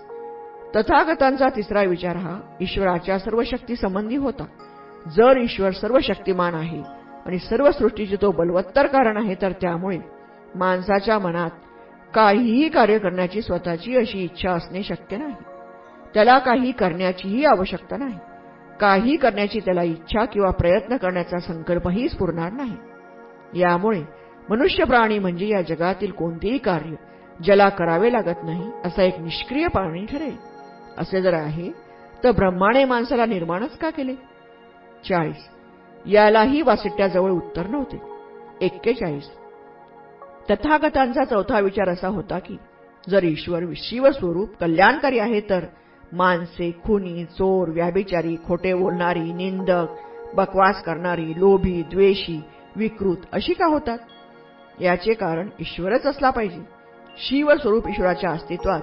तथागतांचा 0.76 1.48
तिसरा 1.56 1.82
विचार 1.82 2.16
हा 2.16 2.40
ईश्वराच्या 2.60 3.18
सर्व 3.18 3.42
शक्ती 3.42 3.76
संबंधी 3.76 4.16
होता. 4.16 4.44
जर 5.16 5.36
ईश्वर 5.36 5.70
सर्व 5.70 5.98
शक्तिमान 6.02 6.54
आहे 6.54 6.82
आणि 7.26 7.38
सर्व 7.38 7.70
सृष्टीचे 7.70 8.16
तो 8.22 8.30
बलवत्तर 8.30 8.86
कारण 8.86 9.16
आहे 9.16 9.34
तर 9.42 9.52
त्यामुळे 9.52 9.98
माणसाच्या 10.54 11.18
मनात 11.18 11.50
काहीही 12.14 12.68
कार्य 12.68 12.98
करण्याची 12.98 13.42
स्वतःची 13.42 13.96
अशी 13.96 14.24
इच्छा 14.24 14.50
असणे 14.50 14.82
शक्य 14.82 15.16
नाही. 15.16 15.34
त्याला 16.14 16.38
काही 16.38 16.72
करण्याचीही 16.72 17.44
आवश्यकता 17.44 17.96
नाही. 17.96 18.18
काही 18.80 19.16
करण्याची 19.16 19.60
त्याला 19.60 19.82
इच्छा 19.82 20.24
किंवा 20.24 20.50
प्रयत्न 20.50 20.96
करण्याचा 20.96 21.38
संकल्पही 21.38 22.08
स्फुरणार 22.08 22.52
नाही. 22.52 22.76
यामुळे 23.54 24.02
मनुष्य 24.50 24.84
प्राणी 24.84 25.18
म्हणजे 25.18 25.48
या 25.48 25.60
जगातील 25.62 26.10
कोणतेही 26.10 26.58
कार्य 26.58 26.94
ज्याला 27.44 27.68
करावे 27.68 28.12
लागत 28.12 28.44
नाही 28.44 28.70
असा 28.84 29.02
एक 29.02 29.18
निष्क्रिय 29.20 29.66
प्राणी 29.68 30.04
ठरेल. 30.06 30.36
असे 30.98 31.22
जर 31.22 31.34
आहे 31.34 31.70
तर 32.24 32.30
ब्रह्माने 32.30 32.84
माणसाला 32.84 33.26
निर्माणच 33.26 33.76
का 33.78 33.90
केले? 33.90 34.14
चाळीस. 35.08 35.48
यालाही 36.06 36.62
वासिट्याजवळ 36.62 37.30
उत्तर 37.30 37.66
नव्हते. 37.66 38.00
एक्केचाळीस. 38.60 39.28
तथागतांचा 40.50 41.24
चौथा 41.24 41.60
विचार 41.60 41.88
असा 41.88 42.08
होता 42.08 42.38
की 42.38 42.56
जर 43.10 43.24
ईश्वर 43.24 43.64
शिवस्वरूप 43.76 44.56
कल्याणकारी 44.60 45.18
आहे 45.18 45.40
तर 45.40 45.64
माणसे 46.12 46.70
खुनी 46.84 47.24
चोर 47.24 47.68
व्याभिचारी 47.68 48.36
खोटे 48.46 48.74
बोलणारी 48.74 49.32
निंदक 49.32 50.34
बकवास 50.34 50.82
करणारी 50.82 51.32
लोभी 51.36 51.82
द्वेषी 51.82 52.40
विकृत 52.76 53.16
अशी 53.32 53.52
का 53.52 53.66
होतात? 53.66 53.98
याचे 54.80 55.14
कारण 55.14 55.48
ईश्वरच 55.60 56.06
असला 56.06 56.30
पाहिजे. 56.30 56.62
शिवस्वरूप 57.18 57.88
ईश्वराच्या 57.88 58.30
अस्तित्वात 58.30 58.80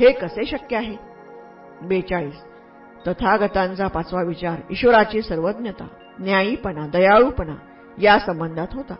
हे 0.00 0.12
कसे 0.12 0.44
शक्य 0.44 0.76
आहे? 0.76 0.96
बेचाळीस. 1.82 2.40
तथागतांचा 3.08 3.86
पाचवा 3.86 4.22
विचार 4.22 4.60
ईश्वराची 4.70 5.22
सर्वज्ञता 5.22 5.86
न्यायीपणा 6.18 6.86
दयाळूपणा 6.86 7.54
या 8.02 8.18
संबंधात 8.18 8.68
होता. 8.72 8.94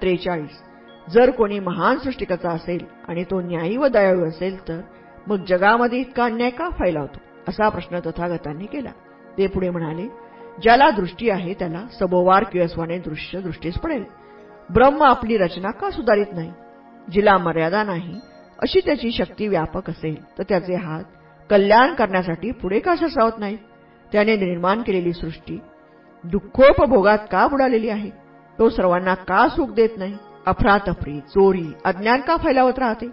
त्रेचाळीस. 0.00 0.62
जर 1.10 1.30
कोणी 1.30 1.58
महान 1.58 1.98
सृष्टिकर्ता 1.98 2.50
असेल 2.50 2.84
आणि 3.08 3.24
तो 3.24 3.40
न्यायी 3.40 3.76
व 3.76 3.86
दयाळू 3.86 4.28
असेल 4.28 4.68
तर 4.68 4.80
मग 5.26 5.36
जगामध्ये 5.36 5.98
इतका 5.98 6.24
अन्याय 6.24 6.50
का 6.50 6.68
फैलावतो 6.68 7.18
असा 7.48 7.68
प्रश्न 7.68 8.00
तथागतांनी 8.06 8.66
केला. 8.66 8.90
ते 9.38 9.46
पुढे 9.46 9.70
म्हणाले 9.70 10.29
ज्याला 10.62 10.90
दृष्टी 10.90 11.30
आहे 11.30 11.54
त्याला 11.54 11.84
सबोवार 11.98 12.44
किळसवाने 12.44 12.98
दृश्य 12.98 13.40
दृष्टीस 13.40 13.74
पडेल. 13.74 14.04
ब्रह्म 14.70 15.02
आपली 15.02 15.36
रचना 15.36 15.70
का 15.70 15.90
सुधारित 15.90 16.32
नाही? 16.32 16.52
जिला 17.12 17.36
मर्यादा 17.38 17.82
नाही 17.82 18.18
अशी 18.58 18.80
त्याची 18.80 19.10
शक्ती 19.12 19.48
व्यापक 19.48 19.90
असेल 19.90 20.16
तर 20.38 20.42
त्याचे 20.48 20.74
हात 20.74 21.04
कल्याण 21.50 21.94
करण्यासाठी 21.94 22.50
पुढे 22.52 22.78
का 22.78 22.96
सरसावत 22.96 23.38
नाही? 23.38 23.56
त्याने 24.12 24.36
निर्माण 24.36 24.82
केलेली 24.82 25.12
सृष्टी 25.12 25.58
दुःखोपभोगात 26.24 27.18
का 27.30 27.46
बुडालेली 27.46 27.88
आहे? 27.88 28.10
तो 28.58 28.68
सर्वांना 28.68 29.14
का 29.14 29.48
सुख 29.48 29.70
देत 29.74 29.96
नाही? 29.96 30.16
अफरातफरी 30.46 31.18
चोरी 31.20 31.66
अज्ञान 31.84 32.20
का 32.20 32.36
फैलावत 32.36 32.78
राहते? 32.78 33.06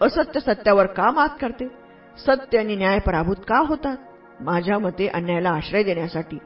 असत्य 0.00 0.40
सत्यावर 0.40 0.86
का 0.86 1.10
मात 1.10 1.28
करते? 1.40 1.68
सत्य 2.18 2.58
आणि 2.58 2.76
न्याय 2.76 2.98
पराभूत 2.98 3.36
का 3.48 3.58
होतात? 3.58 3.96
माझ्या 4.40 4.78
मते 4.78 5.06
अन्यायाला 5.06 5.50
आश्रय 5.50 5.82
देण्यासाठी 5.82 6.38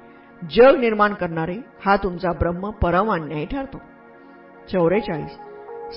जग 0.49 0.77
निर्माण 0.77 1.15
करणारे 1.15 1.57
हा 1.87 1.97
तुमचा 1.97 2.33
ब्रह्म 2.33 2.71
परम 2.71 3.13
अन्याय 3.13 3.45
ठरतो. 3.45 3.79
चौवेचाळीस 4.73 5.37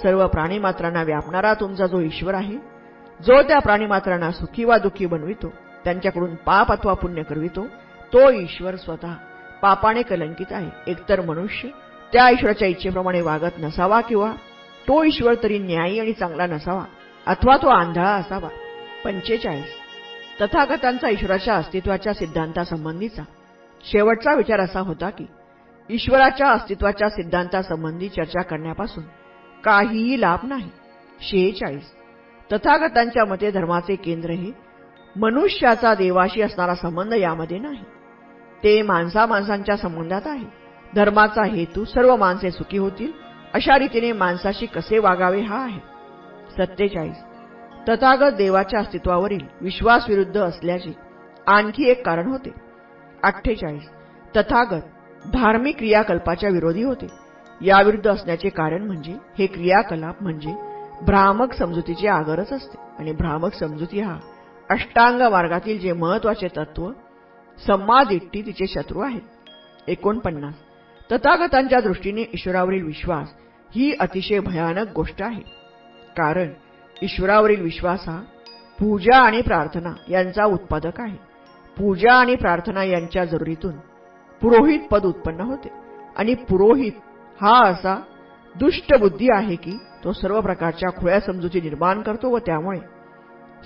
सर्व 0.01 0.27
प्राणीमात्रांना 0.27 1.03
व्यापणारा 1.03 1.53
तुमचा 1.53 1.87
जो 1.87 1.99
ईश्वर 1.99 2.33
आहे 2.33 2.57
जो 3.19 3.41
त्या 3.41 3.59
प्राणीमात्रांना 3.59 4.31
सुखी 4.31 4.63
वा 4.63 4.77
दुःखी 4.77 5.05
बनवितो 5.05 5.47
त्यांच्याकडून 5.83 6.35
पाप 6.35 6.71
अथवा 6.71 6.93
पुण्य 6.93 7.23
करवितो 7.23 7.65
तो 8.13 8.31
ईश्वर 8.31 8.75
स्वतः 8.75 9.13
पापाने 9.61 10.01
कलंकित 10.01 10.51
आहे. 10.51 10.91
एकतर 10.91 11.21
मनुष्य 11.21 11.69
त्या 12.13 12.29
ईश्वराच्या 12.29 12.67
इच्छेप्रमाणे 12.67 13.21
वागत 13.21 13.59
नसावा 13.59 14.01
किंवा 14.01 14.31
तो 14.87 15.03
ईश्वर 15.03 15.33
तरी 15.43 15.59
न्यायी 15.59 15.99
आणि 15.99 16.13
चांगला 16.13 16.47
नसावा 16.47 16.83
अथवा 17.27 17.57
तो 17.57 17.67
आंधळा 17.67 18.09
असावा. 18.09 18.49
पंचेचाळीस. 19.05 19.71
तथागतांचा 20.41 21.09
ईश्वराच्या 21.09 21.55
अस्तित्वाच्या 21.55 22.13
सिद्धांतासंबंधीचा 22.13 23.23
शेवटचा 23.91 24.33
विचार 24.33 24.59
असा 24.59 24.79
होता 24.79 25.09
की 25.09 25.25
ईश्वराच्या 25.89 26.49
अस्तित्वाच्या 26.49 27.09
सिद्धांतासंबंधी 27.09 28.09
चर्चा 28.09 28.41
करण्यापासून 28.41 29.03
काहीही 29.63 30.21
लाभ 30.21 30.39
नाही. 30.43 30.69
शेहेचाळीस. 31.21 31.91
तथागतांच्या 32.53 33.25
मते 33.25 33.51
धर्माचे 33.51 33.95
केंद्र 33.95 34.29
हे 34.29 34.51
मनुष्याचा 35.15 35.95
देवाशी 35.95 36.41
असणारा 36.41 36.75
संबंध 36.75 37.13
यामध्ये 37.13 37.59
नाही. 37.59 37.83
ते 38.63 38.81
माणसा 38.81 39.25
माणसांच्या 39.25 39.77
संबंधात 39.77 40.21
आहे. 40.25 40.45
धर्माचा 40.95 41.43
हेतू 41.43 41.85
सर्व 41.85 42.15
माणसे 42.15 42.51
सुखी 42.51 42.77
होतील 42.77 43.11
अशा 43.53 43.77
रीतीने 43.77 44.11
माणसाशी 44.11 44.65
कसे 44.65 44.99
वागावे 44.99 45.41
हा 45.41 45.63
आहे. 45.63 45.79
सत्तेचाळीस. 46.57 47.23
तथागत 47.89 48.33
देवाच्या 48.35 48.79
अस्तित्वावरील 48.79 49.45
विश्वास 49.61 50.09
विरुद्ध 50.09 50.37
असल्याचे 50.37 50.95
आणखी 51.47 51.89
एक 51.89 52.05
कारण 52.05 52.27
होते. 52.27 52.49
अठ्ठेचाळीस. 53.23 53.89
तथागत 54.37 54.81
धार्मिक 55.33 55.77
क्रियाकल्पाच्या 55.77 56.49
विरोधी 56.49 56.83
होते. 56.83 57.07
याविरुद्ध 57.61 58.07
असण्याचे 58.07 58.49
कारण 58.49 58.81
म्हणजे 58.83 59.17
हे 59.39 59.45
क्रियाकलाप 59.45 60.15
म्हणजे 60.21 60.53
भ्रामक 61.01 61.53
समजुतीचे 61.53 62.07
आगरच 62.07 62.53
असते. 62.53 62.77
आणि 62.99 63.11
भ्रामक 63.11 63.53
समजुती 63.53 63.99
हा 63.99 64.19
अष्टांग 64.69 65.21
मार्गातील 65.21 65.79
जे 65.79 65.93
महत्त्वाचे 65.93 66.47
तत्व 66.47 66.91
संमादिट्टी 67.67 68.41
तिचे 68.41 68.67
शत्रू 68.67 68.99
आहेत. 68.99 69.21
एकोणपन्नास. 69.87 70.53
तथागतांच्या 71.11 71.79
दृष्टीने 71.79 72.21
ईश्वरावरील 72.21 72.83
विश्वास 72.83 73.27
ही 73.75 73.93
अतिशय 73.99 74.39
भयानक 74.39 74.87
गोष्ट 74.95 75.21
आहे. 75.21 75.41
कारण 76.17 76.47
ईश्वरावरील 77.01 77.61
विश्वास 77.61 78.07
हा 78.07 78.21
पूजा 78.79 79.17
आणि 79.17 79.41
प्रार्थना 79.41 79.93
यांचा 80.09 80.45
उत्पादक 80.45 81.01
आहे. 81.01 81.32
पूजा 81.77 82.13
आणि 82.13 82.35
प्रार्थना 82.35 82.83
यांच्या 82.83 83.25
जरुरीतून 83.25 83.75
पुरोहित 84.41 84.79
पद 84.91 85.05
उत्पन्न 85.05 85.41
होते. 85.41 85.69
आणि 86.17 86.33
पुरोहित 86.33 86.91
हा 87.41 87.67
असा 87.67 88.01
दुष्ट 88.55 88.99
बुद्धी 88.99 89.27
आहे 89.31 89.55
की 89.55 89.77
तो 90.03 90.11
सर्व 90.11 90.41
प्रकारच्या 90.41 90.89
खुळ्या 90.89 91.19
समजुती 91.19 91.61
निर्माण 91.61 92.01
करतो 92.01 92.29
व 92.29 92.37
त्यामुळे 92.37 92.79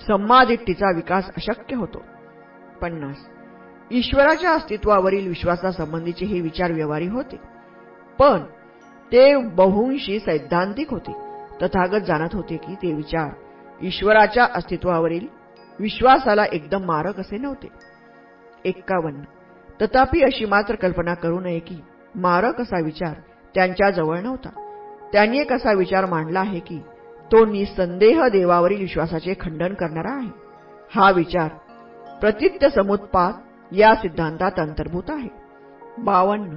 संमादिट्टीचा 0.06 0.90
विकास 0.94 1.26
अशक्य 1.26 1.76
होतो. 1.76 2.02
पन्नास. 2.80 3.16
ईश्वराच्या 3.90 4.50
अस्तित्वावरील 4.50 5.28
विश्वासासंबंधीचे 5.28 6.26
हे 6.26 6.40
विचार 6.40 6.72
व्यवहारी 6.72 7.06
होते. 7.06 7.36
पण 8.18 8.40
ते 9.12 9.36
बहुंशी 9.36 10.18
सैद्धांतिक 10.18 10.90
होते. 10.90 11.12
तथागत 11.62 12.04
जाणत 12.04 12.34
होते 12.34 12.56
की 12.56 12.74
ते 12.74 12.94
विचार 12.94 13.30
ईश्वराच्या 13.82 14.46
अस्तित्वावरील 14.54 15.26
विश्वासाला 15.80 16.44
एकदम 16.44 16.84
मारक 16.84 17.20
असे 17.20 17.38
नव्हते. 17.38 17.68
एक्कावन्न 18.64 19.20
तथापि 19.82 20.22
अशी 20.22 20.44
मात्र 20.44 20.74
कल्पना 20.74 21.14
करू 21.14 21.40
नये 21.40 21.58
की 21.58 21.76
मारक 22.14 22.60
असा 22.60 22.84
विचार 22.84 23.14
त्यांच्याजवळ 23.54 24.18
नव्हता. 24.18 24.48
त्यांनी 25.12 25.38
एक 25.38 25.52
असा 25.52 25.72
विचार 25.72 26.06
मांडला 26.06 26.40
आहे 26.40 26.60
की 26.60 26.78
तो 27.32 27.46
निसंदेह 27.46 28.28
देवावरील 28.28 28.80
विश्वासाचे 28.80 29.34
खंडन 29.40 29.74
करणारा 29.74 30.10
आहे. 30.10 30.30
हा 30.94 31.10
विचार 31.10 31.48
प्रतित्य 32.20 32.68
समुत्पाद 32.68 33.34
या 33.74 33.94
सिद्धांतात 33.94 34.52
अंतर्भूत 34.58 35.02
आहे. 35.08 35.28
बावन्न. 35.98 36.56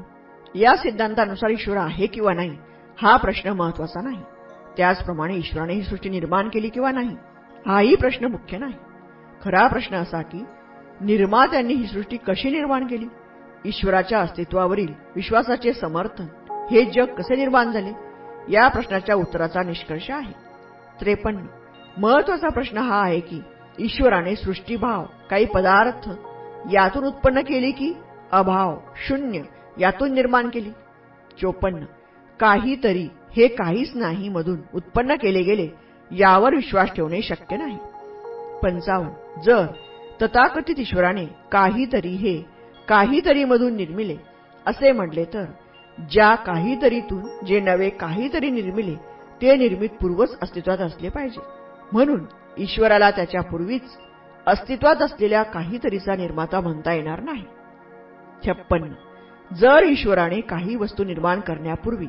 या 0.55 0.75
सिद्धांतानुसार 0.75 1.49
ईश्वर 1.49 1.77
आहे 1.77 2.07
किंवा 2.07 2.33
नाही 2.33 2.57
हा 3.01 3.17
प्रश्न 3.17 3.49
महत्त्वाचा 3.49 4.01
नाही. 4.01 4.23
त्याचप्रमाणे 4.77 5.35
ईश्वराने 5.35 5.73
ही 5.73 5.83
सृष्टी 5.83 6.09
निर्माण 6.09 6.49
केली 6.49 6.69
किंवा 6.69 6.91
नाही 6.91 7.15
हाही 7.67 7.95
प्रश्न 7.95 8.25
मुख्य 8.25 8.57
नाही. 8.57 8.73
खरा 9.43 9.67
प्रश्न 9.67 9.95
असा 9.95 10.21
की 10.21 10.45
निर्मात्यांनी 11.01 11.73
ही 11.73 11.87
सृष्टी 11.87 12.17
कशी 12.17 12.49
निर्माण 12.49 12.87
केली? 12.87 13.05
ईश्वराच्या 13.65 14.19
अस्तित्वावरील 14.19 14.87
विश्वासाचे 15.15 15.73
समर्थन 15.73 16.25
हे 16.71 16.85
जग 16.85 17.05
कसे 17.05 17.35
निर्माण 17.35 17.71
झाले? 17.71 17.91
या 18.49 18.67
प्रश्नाच्या 18.67 19.15
उत्तराचा 19.15 19.63
निष्कर्ष 19.63 20.11
आहे. 20.11 20.31
त्रेपन्न. 20.99 21.39
महत्त्वाचा 21.97 22.49
प्रश्न 22.49 22.77
हा 22.77 23.01
आहे 23.01 23.19
की 23.19 23.41
ईश्वराने 23.79 24.35
सृष्टीभाव 24.35 25.05
काही 25.29 25.45
पदार्थ 25.45 26.09
यातून 26.71 27.03
उत्पन्न 27.03 27.41
केली 27.41 27.71
की 27.71 27.93
अभाव 28.31 28.77
शून्य 29.07 29.41
यातून 29.79 30.13
निर्माण 30.13 30.49
केली? 30.49 30.69
चोपन्न. 31.41 31.85
काहीतरी 32.39 33.07
हे 33.31 33.47
काहीच 33.47 33.91
नाही 33.95 34.29
मधून 34.29 34.59
उत्पन्न 34.73 35.15
केले 35.15 35.41
गेले 35.41 35.67
यावर 36.11 36.55
विश्वास 36.55 36.89
ठेवणे 36.89 37.21
शक्य 37.21 37.57
नाही. 37.57 37.77
पंचावन्न. 38.63 39.41
जर 39.41 39.65
तथाकथित 40.21 40.79
ईश्वराने 40.79 41.25
काहीतरी 41.51 42.15
हे 42.15 42.37
काहीतरी 42.87 43.43
मधून 43.43 43.75
निर्मिले. 43.75 44.15
असे 44.65 44.91
म्हटले 44.91 45.23
तर 45.25 45.45
ज्या 45.97 46.33
काहीतरीतून 46.35 47.45
जे 47.45 47.59
नवे 47.59 47.89
काहीतरी 47.89 48.49
निर्मिले 48.49 48.95
ते 49.41 49.55
निर्मित 49.55 49.89
पूर्वच 50.01 50.37
अस्तित्वात 50.41 50.77
असले 50.77 51.09
पाहिजे. 51.09 51.41
म्हणून 51.91 52.25
ईश्वराला 52.57 53.09
त्याच्या 53.11 53.41
पूर्वीच 53.41 53.97
अस्तित्वात 54.47 55.01
असलेल्या 55.01 55.43
काहीतरीचा 55.43 56.15
निर्माता 56.15 56.59
म्हणता 56.59 56.93
येणार 56.93 57.21
नाही. 57.21 57.43
छप्पन्न 58.45 58.93
जर 59.51 59.83
ईश्वराने 59.83 60.39
काही 60.41 60.75
वस्तू 60.75 61.03
निर्माण 61.03 61.39
करण्यापूर्वी 61.39 62.07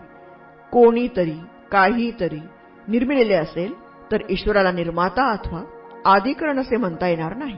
कोणीतरी 0.73 1.39
काहीतरी 1.73 2.41
निर्मिलेले 2.89 3.35
असेल 3.35 3.73
तर 4.13 4.23
ईश्वराला 4.31 4.73
निर्माता 4.73 5.31
अथवा 5.33 5.63
आदिकरण 6.05 6.59
असे 6.59 6.77
म्हणता 6.77 7.09
येणार 7.09 7.35
नाही. 7.37 7.57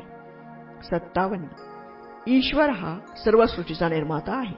सत्तावन्न. 0.91 1.47
ईश्वर 2.27 2.71
हा 2.71 2.99
सर्व 3.25 3.47
सृष्टीचा 3.47 3.89
निर्माता 3.89 4.37
आहे. 4.37 4.57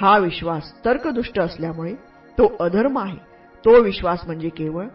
हा 0.00 0.18
विश्वास 0.18 0.84
तर्कदुष्ट 0.84 1.40
असल्यामुळे 1.40 1.94
तो 2.38 2.56
अधर्म 2.60 2.98
आहे. 2.98 3.16
तो 3.64 3.82
विश्वास 3.82 4.20
म्हणजे 4.26 4.48
केवळ 4.48 4.86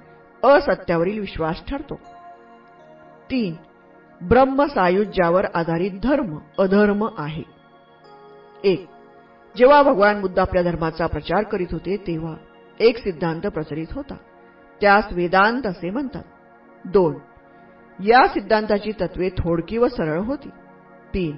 असत्यावरील 0.43 1.19
विश्वास 1.19 1.65
ठरतो. 1.67 1.99
तीन. 3.29 3.55
ब्रह्मसायुज्यावर 4.27 5.45
आधारित 5.53 5.91
धर्म 6.03 6.37
अधर्म 6.59 7.07
आहे. 7.17 7.43
एक. 8.63 8.85
जेव्हा 9.57 9.83
भगवान 9.83 10.21
बुद्ध 10.21 10.39
आपल्या 10.39 10.63
धर्माचा 10.63 11.07
प्रचार 11.07 11.43
करीत 11.43 11.67
होते 11.71 11.97
तेव्हा 11.97 12.35
एक 12.79 12.97
सिद्धांत 12.97 13.41
प्रचलित 13.41 13.87
होता. 13.91 14.15
त्यास 14.81 15.05
वेदांत 15.11 15.67
असे 15.67 15.89
म्हणतात. 15.89 16.23
दोन. 16.85 17.15
या 17.99 18.27
सिद्धांताची 18.27 18.91
तत्वे 18.91 19.29
थोडकी 19.29 19.77
व 19.77 19.87
सरळ 19.87 20.19
होती. 20.19 20.49
तीन. 21.13 21.37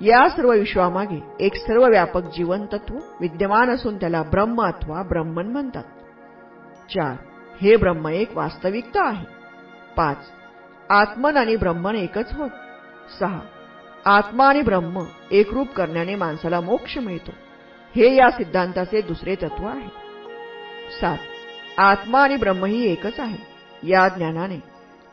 या 0.00 0.28
सर्व 0.28 0.52
विश्वामागे 0.52 1.22
एक 1.40 1.54
सर्व 1.54 1.86
व्यापक 1.86 2.20
जीवन 2.20 2.66
तत्व 2.66 2.94
विद्यमान 3.20 3.70
असून 3.70 3.96
त्याला 3.96 4.22
ब्रह्म 4.22 4.62
अथवा 4.62 5.02
ब्रह्मन 5.02 5.46
म्हणतात. 5.46 5.84
चार. 6.90 7.16
हे 7.62 7.76
ब्रह्म 7.76 8.08
एक 8.08 8.36
वास्तविकता 8.36 9.08
आहे. 9.08 9.24
पाच. 9.96 10.16
आत्मन 10.90 11.36
आणि 11.36 11.56
ब्रह्मन 11.56 11.94
एकच 11.94 12.32
होत. 12.32 12.50
सहा. 13.20 13.40
आत्मा 14.04 14.46
आणि 14.46 14.62
ब्रह्म 14.62 15.00
एकरूप 15.30 15.68
करण्याने 15.68 16.14
माणसाला 16.14 16.60
मोक्ष 16.60 16.98
मिळतो. 16.98 17.30
हे 17.96 18.14
या 18.14 18.30
सिद्धांताचे 18.30 19.00
दुसरे 19.00 19.34
तत्व 19.34 19.66
आहे. 19.66 19.88
सात. 21.00 21.18
आत्मा 21.78 22.20
आणि 22.20 22.36
ब्रह्म 22.36 22.64
ही 22.64 22.92
एकच 22.92 23.20
आहे. 23.20 23.38
या 23.82 24.08
ज्ञानाने 24.08 24.58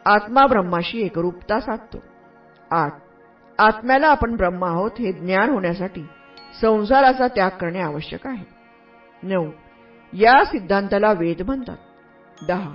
आत्मा 0.05 0.45
ब्रह्माशी 0.45 1.01
एकरूपता 1.01 1.59
साधतो. 1.59 1.97
आठ. 2.71 3.08
आत्म्याला 3.59 4.07
आपण 4.07 4.35
ब्रह्म 4.35 4.63
आहोत 4.63 4.91
हे 4.99 5.11
ज्ञान 5.11 5.49
होण्यासाठी 5.49 6.05
संसाराचा 6.61 7.27
त्याग 7.27 7.49
करणे 7.49 7.79
आवश्यक 7.79 8.27
आहे. 8.27 8.45
नऊ. 9.23 9.49
या 10.13 10.45
सिद्धांताला 10.45 11.13
वेद 11.13 11.41
म्हणतात. 11.41 11.77
दहा. 12.47 12.73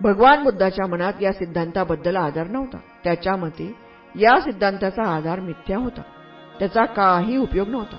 भगवान 0.00 0.44
बुद्धाच्या 0.44 0.86
मनात 0.86 1.12
या 1.20 1.32
सिद्धांताबद्दल 1.32 2.16
आधार 2.16 2.46
नव्हता. 2.46 2.76
त्याच्या 3.04 3.36
मते 3.36 3.74
या 4.20 4.40
सिद्धांताचा 4.40 5.02
आधार 5.02 5.40
मिथ्या 5.40 5.78
होता. 5.78 6.02
त्याचा 6.58 6.84
काही 6.84 7.36
उपयोग 7.36 7.68
नव्हता. 7.68 7.96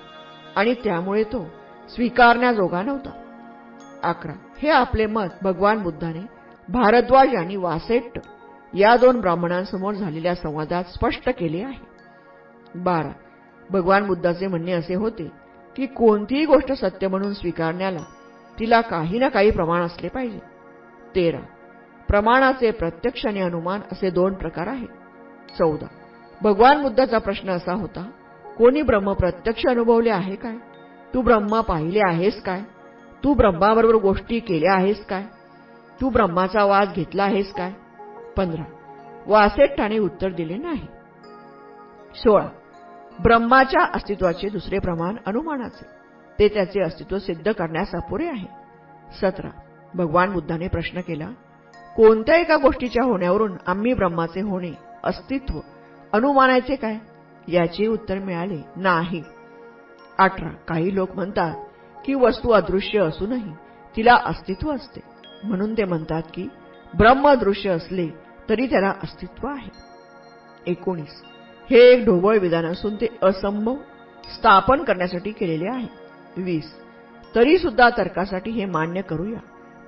आणि 0.56 0.74
त्यामुळे 0.74 1.24
तो 1.24 1.46
स्वीकारण्याजोगा 1.90 2.82
नव्हता. 2.82 3.10
अकरा. 4.04 4.34
हे 4.58 4.70
आपले 4.70 5.06
मत 5.06 5.28
भगवान 5.42 5.84
बुद्धाने 5.84 6.22
भारद्वाज 6.70 7.36
आणि 7.36 7.56
वासेट्ट 7.56 8.20
या 8.74 8.96
दोन 8.96 9.22
ब्राह्मणांसमोर 9.22 9.94
झालेल्या 9.94 10.36
संवादात 10.36 10.84
स्पष्ट 10.84 11.30
केले 11.30 11.64
आहे. 11.64 11.87
बारा. 12.76 13.12
भगवान 13.70 14.08
बुद्धाचे 14.08 14.48
म्हणणे 14.48 14.72
असे 14.72 14.96
होते 14.96 15.32
की 15.76 15.86
कोणतीही 15.86 16.46
गोष्ट 16.46 16.72
सत्य 16.72 17.08
म्हणून 17.08 17.34
स्वीकारण्याला 17.34 18.00
तिला 18.60 18.82
काही 18.82 19.20
ना 19.20 19.30
काही 19.30 19.52
प्रमाण 19.52 19.82
असले 19.82 20.10
पाहिजे. 20.10 20.40
तेरा. 21.16 21.40
प्रमाणाचे 22.08 22.72
प्रत्यक्ष 22.72 23.26
आणि 23.26 23.42
अनुमान 23.42 23.80
असे 23.92 24.10
दोन 24.10 24.34
प्रकार 24.34 24.68
आहेत. 24.68 24.88
चौदा. 25.58 25.88
भगवान 26.42 26.82
बुद्धाचा 26.82 27.18
प्रश्न 27.18 27.50
असा 27.50 27.74
होता 27.74 28.10
कोणी 28.58 28.82
ब्रह्म 28.82 29.14
प्रत्यक्ष 29.14 29.62
अनुभवले 29.70 30.10
आहे 30.10 30.36
काय? 30.36 30.56
तू 31.14 31.22
ब्रह्मा 31.22 31.62
पाहिले 31.62 32.00
आहेस 32.00 32.42
काय? 32.42 32.62
तू 33.24 33.34
ब्रह्माबरोबर 33.34 33.96
गोष्टी 33.96 34.40
केल्या 34.40 34.74
आहेस 34.74 35.06
काय? 35.06 35.24
तू 36.02 36.10
ब्रह्माचा 36.10 36.66
वास 36.66 36.88
घेतला 36.96 37.24
आहेस 37.24 37.54
काय? 37.54 37.72
पंधरा. 38.38 38.64
वासेट्टाने 39.28 39.98
उत्तर 39.98 40.30
दिले 40.30 40.58
नाही. 40.58 40.88
सोळा. 42.18 42.48
ब्रह्माच्या 43.24 43.86
अस्तित्वाचे 43.94 44.50
दुसरे 44.50 44.80
प्रमाण 44.80 45.16
अनुमानाचे. 45.26 45.86
ते 46.40 46.48
त्याचे 46.48 46.82
अस्तित्व 46.82 47.18
सिद्ध 47.18 47.52
करण्यास 47.52 47.92
अपुरे 47.94 48.28
आहे. 48.28 48.48
सतरा. 49.22 49.50
भगवान 49.94 50.34
बुद्धाने 50.34 50.68
प्रश्न 50.68 51.02
केला 51.02 51.30
कोणत्या 51.96 52.36
एका 52.36 52.56
गोष्टीच्या 52.56 53.06
होण्यावरून 53.06 53.58
आम्ही 53.68 53.94
ब्रह्माचे 53.94 54.42
होणे 54.42 54.72
अस्तित्व 55.04 55.60
अनुमानायचे 56.14 56.76
काय? 56.76 56.96
याचे 57.48 57.88
उत्तर 57.88 58.20
मिळाले 58.20 58.62
नाही. 58.76 59.24
अठरा. 60.20 60.50
काही 60.68 60.96
लोक 60.96 61.12
म्हणतात 61.12 61.56
की 62.06 62.14
वस्तू 62.14 62.50
अदृश्य 62.52 63.00
असूनही 63.00 63.52
तिला 63.96 64.16
अस्तित्व 64.26 64.72
असते. 64.72 65.00
म्हणून 65.44 65.74
ते 65.74 65.84
म्हणतात 65.84 66.22
की 66.34 66.48
ब्रह्म 66.98 67.34
दृश्य 67.34 67.70
असले 67.70 68.10
तरी 68.50 68.66
त्याला 68.66 68.94
अस्तित्व 69.04 69.48
आहे. 69.48 69.70
एकोणीस. 70.68 71.24
हे 71.70 71.80
एक 71.80 72.06
ढोबळ 72.06 72.38
विधान 72.38 72.66
असून 72.66 72.96
ते 72.96 73.08
असंभव 73.22 73.76
स्थापन 74.36 74.84
करण्यासाठी 74.84 75.32
केलेले 75.32 75.68
आहे. 75.68 75.88
वीस. 76.42 76.74
तरी 77.36 77.58
सुद्धा 77.58 77.90
तर्कासाठी 77.90 78.52
हे 78.52 78.66
मान्य 78.66 79.02
करूया 79.02 79.40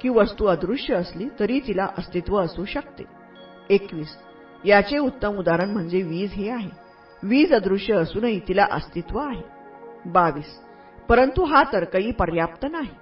की 0.01 0.09
वस्तू 0.09 0.45
अदृश्य 0.45 0.93
असली 0.93 1.27
तरी 1.39 1.59
तिला 1.67 1.87
अस्तित्व 1.97 2.37
असू 2.37 2.65
शकते. 2.65 3.03
एकवीस. 3.69 4.07
याचे 4.65 4.97
उत्तम 4.97 5.37
उदाहरण 5.37 5.69
म्हणजे 5.69 6.01
वीज 6.01 6.31
हे 6.31 6.49
आहे. 6.49 6.69
वीज 7.23 7.53
अदृश्य 7.53 7.93
असूनही 7.93 8.39
तिला 8.47 8.65
अस्तित्व 8.71 9.19
आहे. 9.19 9.41
बावीस. 10.05 10.59
परंतु 11.09 11.43
हा 11.43 11.63
तर्कही 11.73 12.11
पर्याप्त 12.11 12.65
नाही. 12.71 12.93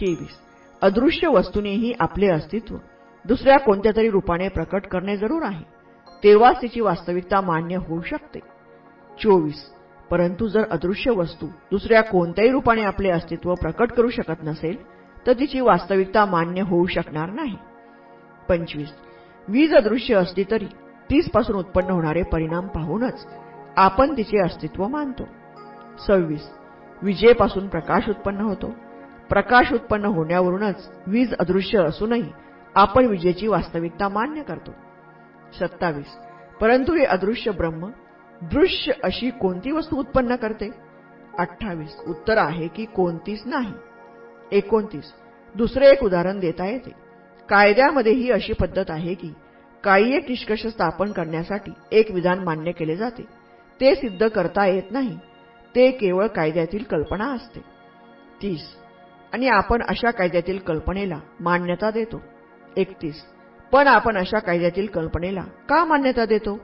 तेवीस. 0.00 0.38
अदृश्य 0.82 1.28
वस्तूनेही 1.28 1.92
आपले 2.00 2.26
अस्तित्व 2.26 2.76
दुसऱ्या 3.24 3.58
कोणत्या 3.58 3.92
तरी 3.96 4.10
रूपाने 4.10 4.48
प्रकट 4.48 4.86
करणे 4.86 5.16
जरूर 5.16 5.42
आहे. 5.42 5.79
तेव्हाच 6.24 6.62
तिची 6.62 6.80
वास्तविकता 6.80 7.40
मान्य 7.40 7.76
होऊ 7.76 8.00
शकते. 8.00 8.38
चोवीस. 9.22 9.70
परंतु 10.10 10.46
जर 10.46 10.62
अदृश्य 10.70 11.10
वस्तू 11.10 11.46
दुसऱ्या 11.46 12.02
कोणत्याही 12.02 12.50
रूपाने 12.50 12.82
आपले 12.82 13.10
अस्तित्व 13.10 13.54
प्रकट 13.54 13.92
करू 13.92 14.10
शकत 14.10 14.44
नसेल 14.44 14.76
तर 15.26 15.32
तिची 15.32 15.60
वास्तविकता 15.60 16.24
मान्य 16.24 16.60
होऊ 16.60 16.86
शकणार 16.86 17.30
नाही. 17.30 17.56
पंचवीस. 18.48 18.92
वीज 19.48 19.74
अदृश्य 19.74 20.14
असली 20.14 20.44
तरी 20.50 20.66
तीसपासून 21.10 21.56
उत्पन्न 21.56 21.90
होणारे 21.90 22.22
परिणाम 22.22 22.66
पाहूनच 22.66 23.26
आपण 23.76 24.16
तिचे 24.16 24.44
अस्तित्व 24.44 24.88
मानतो. 24.88 25.24
सव्वीस. 26.06 26.50
विजेपासून 27.02 27.68
प्रकाश 27.68 28.08
उत्पन्न 28.08 28.40
होतो. 28.40 28.70
प्रकाश 29.28 29.72
उत्पन्न 29.72 30.04
होण्यावरूनच 30.04 30.92
वीज 31.06 31.34
अदृश्य 31.34 31.78
असूनही 31.78 32.32
आपण 32.74 33.06
विजेची 33.06 33.46
वास्तविकता 33.46 34.08
मान्य 34.08 34.42
करतो. 34.42 34.70
सत्तावीस. 35.58 36.16
परंतु 36.60 36.94
हे 36.94 37.04
अदृश्य 37.04 37.50
ब्रह्म 37.50 37.90
दृश्य 38.42 38.92
अशी 39.04 39.30
कोणती 39.30 39.70
वस्तू 39.70 39.96
उत्पन्न 39.96 40.36
करते? 40.36 40.70
अठ्ठावीस. 41.38 41.96
उत्तर 42.06 42.38
आहे 42.38 42.68
की 42.68 42.84
कोणतीच 42.84 43.42
नाही. 43.46 43.72
एकोणतीस. 44.52 45.04
दुसरे 45.54 45.88
एक 45.88 46.02
उदाहरण 46.02 46.38
देता 46.38 46.66
येते. 46.66 46.90
कायद्यामध्ये 47.48 48.12
ही 48.12 48.30
अशी 48.30 48.52
पद्धत 48.52 48.84
आहे 48.88 49.14
की 49.14 49.32
काही 49.84 50.16
एक 50.16 50.24
निष्कर्ष 50.28 50.66
स्थापन 50.66 51.12
करण्यासाठी 51.12 51.72
एक 51.92 52.10
विधान 52.10 52.38
मान्य 52.38 52.72
केले 52.72 52.96
जाते. 52.96 53.22
ते 53.80 53.94
सिद्ध 53.94 54.28
करता 54.28 54.66
येत 54.66 54.82
नाही. 54.90 55.18
ते 55.74 55.90
केवळ 55.90 56.26
कायद्यातील 56.26 56.82
कल्पना 56.82 57.24
असते. 57.24 57.60
तीस. 58.42 58.76
आणि 59.32 59.48
आपण 59.48 59.82
अशा 59.82 60.10
कायद्यातील 60.10 60.58
कल्पनेला 60.58 61.20
मान्यता 61.40 61.90
देतो. 61.90 62.20
एकतीस. 62.76 63.24
पण 63.72 63.86
आपण 63.86 64.16
अशा 64.16 64.38
कायद्यातील 64.38 64.86
कल्पनेला 64.86 65.42
का 65.68 65.84
मान्यता 65.84 66.24
देतो? 66.24 66.58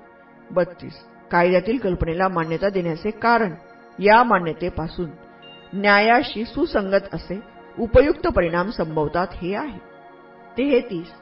बत्तीस. 0.50 0.94
कायद्यातील 1.30 1.78
कल्पनेला 1.78 2.28
मान्यता 2.28 2.68
देण्याचे 2.68 3.10
कारण 3.10 3.54
या 3.98 4.22
मान्यतेपासून 4.22 5.10
न्यायाशी 5.74 6.44
सुसंगत 6.44 7.14
असे 7.14 7.40
उपयुक्त 7.78 8.26
परिणाम 8.26 8.70
संभवतात 8.70 9.26
हे 9.32 9.54
आहे. 9.54 9.78
तेहतीस 10.58 11.12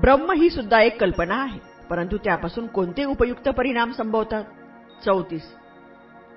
ब्रह्म 0.00 0.32
ही 0.32 0.50
सुद्धा 0.50 0.80
एक 0.80 1.00
कल्पना 1.00 1.42
आहे 1.42 1.60
परंतु 1.90 2.16
त्यापासून 2.16 2.66
कोणते 2.66 3.04
उपयुक्त 3.04 3.48
परिणाम 3.48 3.90
संभवतात? 3.90 4.44
चौतीस. 5.04 5.54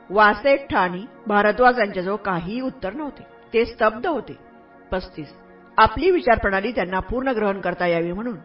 वासेठ 0.10 0.60
ठाणी 0.70 1.06
भारद्वाज 1.28 1.80
यांच्याजवळ 1.80 2.16
काहीही 2.16 2.62
उत्तर 2.62 2.94
नव्हते. 2.94 3.24
ते 3.54 3.66
स्तब्ध 3.66 4.08
होते. 4.08 4.38
पस्तीस. 4.92 5.34
आपली 5.78 6.12
विचारप्रणाली 6.12 6.72
त्यांना 6.72 7.00
पूर्ण 7.00 7.28
ग्रहण 7.28 7.60
करता 7.62 7.88
यावी 7.88 8.12
म्हणून 8.12 8.38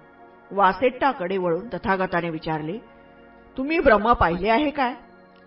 वासेट्टाकडे 0.53 1.39
वळून 1.39 1.69
तथागताने 1.69 2.31
विचारले 2.31 2.79
तुम्ही 3.57 3.79
ब्रह्म 3.79 4.13
पाहिले 4.13 4.49
आहे 4.49 4.71
काय? 4.71 4.95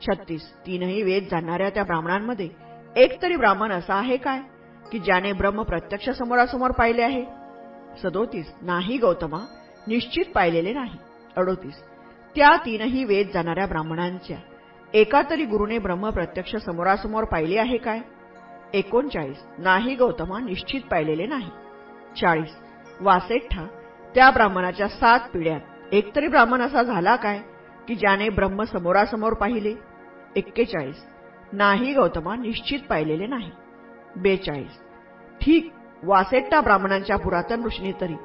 छत्तीस. 0.07 0.41
तीनही 0.65 1.01
वेद 1.03 1.23
जाणणाऱ्या 1.31 1.69
त्या 1.69 1.83
ब्राह्मणांमध्ये 1.83 2.49
एक 2.95 3.21
तरी 3.21 3.35
ब्राह्मण 3.35 3.71
असा 3.71 3.95
आहे 3.95 4.17
काय 4.17 4.39
की 4.91 4.99
ज्याने 4.99 5.31
ब्रह्म 5.33 5.61
प्रत्यक्ष 5.61 6.09
समोरासमोर 6.09 6.71
पाहिले 6.71 7.01
आहे? 7.01 7.25
सदोतीस. 8.03 8.53
नाही 8.61 8.97
गौतमा. 8.97 9.39
निश्चित 9.87 10.25
पाहिलेले 10.35 10.73
नाही. 10.73 10.97
अडोतीस. 11.37 11.81
त्या 12.35 12.55
तीनही 12.65 13.03
वेद 13.03 13.27
जाणाऱ्या 13.33 13.65
ब्राह्मणांच्या 13.65 14.37
एका 14.93 15.21
तरी 15.29 15.45
गुरुने 15.45 15.77
ब्रह्म 15.77 16.09
प्रत्यक्ष 16.09 16.55
समोरासमोर 16.55 17.23
पाहिले 17.23 17.57
आहे 17.59 17.77
काय? 17.77 17.99
एकोणचाळीस. 18.73 19.37
नाही 19.57 19.95
गौतमा. 19.95 20.39
निश्चित 20.39 20.81
पाहिलेले 20.81 21.25
नाही. 21.25 21.49
चाळीस. 22.21 22.55
वासेठा 23.01 23.67
त्या 24.15 24.29
ब्राह्मणाच्या 24.29 24.87
सात 24.87 25.19
पिढ्यात. 25.33 25.59
एकतरी 25.91 26.27
ब्राह्मण 26.27 26.61
असा 26.61 26.83
झाला 26.83 27.15
काय 27.15 27.39
की 27.87 27.95
ज्याने 27.95 28.29
ब्रह्म 28.29 28.63
समोरासमोर 28.63 29.33
पाहिले? 29.33 29.75
एक्केचाळीस. 30.35 30.95
नाही 31.53 31.93
गौतमा 31.93 32.35
निश्चित 32.35 32.79
पाहिलेले 32.89 33.27
नाही. 33.27 33.51
बेचाळीस. 34.15 34.79
ठीक 35.41 35.71
वासेट्टा 36.03 36.61
ब्राह्मणांच्या 36.61 37.17
पुरातन 37.17 37.63
ऋषीने 37.65 37.91
तरी 38.01 38.15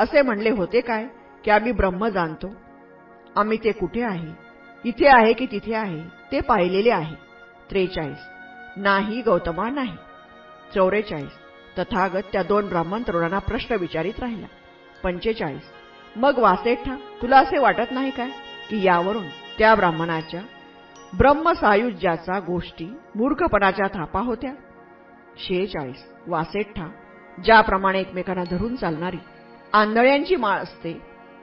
असे 0.00 0.22
म्हणले 0.22 0.50
होते 0.50 0.80
काय 0.80 1.06
की 1.44 1.50
आम्ही 1.50 1.72
ब्रह्म 1.72 2.08
जाणतो. 2.08 2.54
आम्ही 3.36 3.58
ते 3.64 3.72
कुठे 3.72 4.02
आहे? 4.02 4.32
इथे 4.84 5.08
आहे 5.08 5.32
की 5.32 5.46
तिथे 5.46 5.74
आहे? 5.74 6.00
ते 6.32 6.40
पाहिलेले 6.40 6.90
आहे. 6.90 7.14
त्रेचाळीस. 7.70 8.18
नाही 8.76 9.22
गौतमा 9.22 9.70
नाही. 9.70 9.96
चौवेचाळीस 10.74 11.38
तथागत 11.78 12.22
त्या 12.32 12.42
दोन 12.42 12.68
ब्राह्मण 12.68 13.02
तरुणांना 13.08 13.38
प्रश्न 13.38 13.74
विचारित 13.74 14.20
राहिला. 14.20 14.46
पंचेचाळीस. 15.04 15.72
मग 16.16 16.38
वासेठा 16.38 16.96
तुला 17.22 17.38
असे 17.38 17.58
वाटत 17.58 17.90
नाही 17.90 18.10
काय? 18.10 18.28
की 18.70 18.82
यावरून 18.82 19.24
त्या 19.58 19.74
ब्राह्मणाच्या 19.74 20.40
ब्रह्मसायुज्याचा 21.18 22.38
गोष्टी 22.38 22.86
मूर्खपणाच्या 23.14 23.86
थापा 23.94 24.20
होत्या? 24.20 24.52
शेहेचाळीस. 25.36 26.04
वासेठा 26.26 26.88
ज्याप्रमाणे 27.44 28.00
एकमेकांना 28.00 28.44
धरून 28.50 28.76
चालणारी 28.76 29.16
आंधळ्यांची 29.72 30.36
माळ 30.36 30.58
असते 30.58 30.92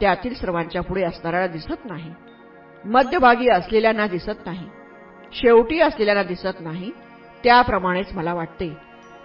त्यातील 0.02 0.34
सर्वांच्या 0.34 0.82
पुढे 0.82 1.04
असणाऱ्याला 1.04 1.47
दिसत 1.47 1.86
नाही. 1.86 2.13
मध्यभागी 2.86 3.50
असलेल्यांना 3.50 4.08
दिसत 4.08 4.45
नाही. 4.45 4.69
शेवटी 5.34 5.80
असलेल्यांना 5.80 6.24
दिसत 6.24 6.60
नाही 6.60 6.91
त्याप्रमाणेच 7.43 8.13
मला 8.13 8.34
वाटते 8.34 8.78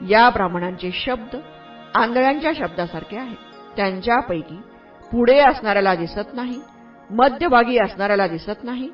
या 0.08 0.28
ब्राह्मणांचे 0.30 0.90
शब्द 0.92 1.36
आंधळ्यांच्या 1.94 2.52
शब्दासारखे 2.56 3.18
आहेत. 3.18 3.45
त्यांच्यापैकी 3.76 4.60
पुढे 5.12 5.38
असणाऱ्याला 5.38 5.94
दिसत 5.94 6.34
नाही 6.34 6.60
मध्यभागी 7.10 7.78
असणाऱ्याला 7.78 8.26
दिसत 8.26 8.64
नाही 8.64 8.88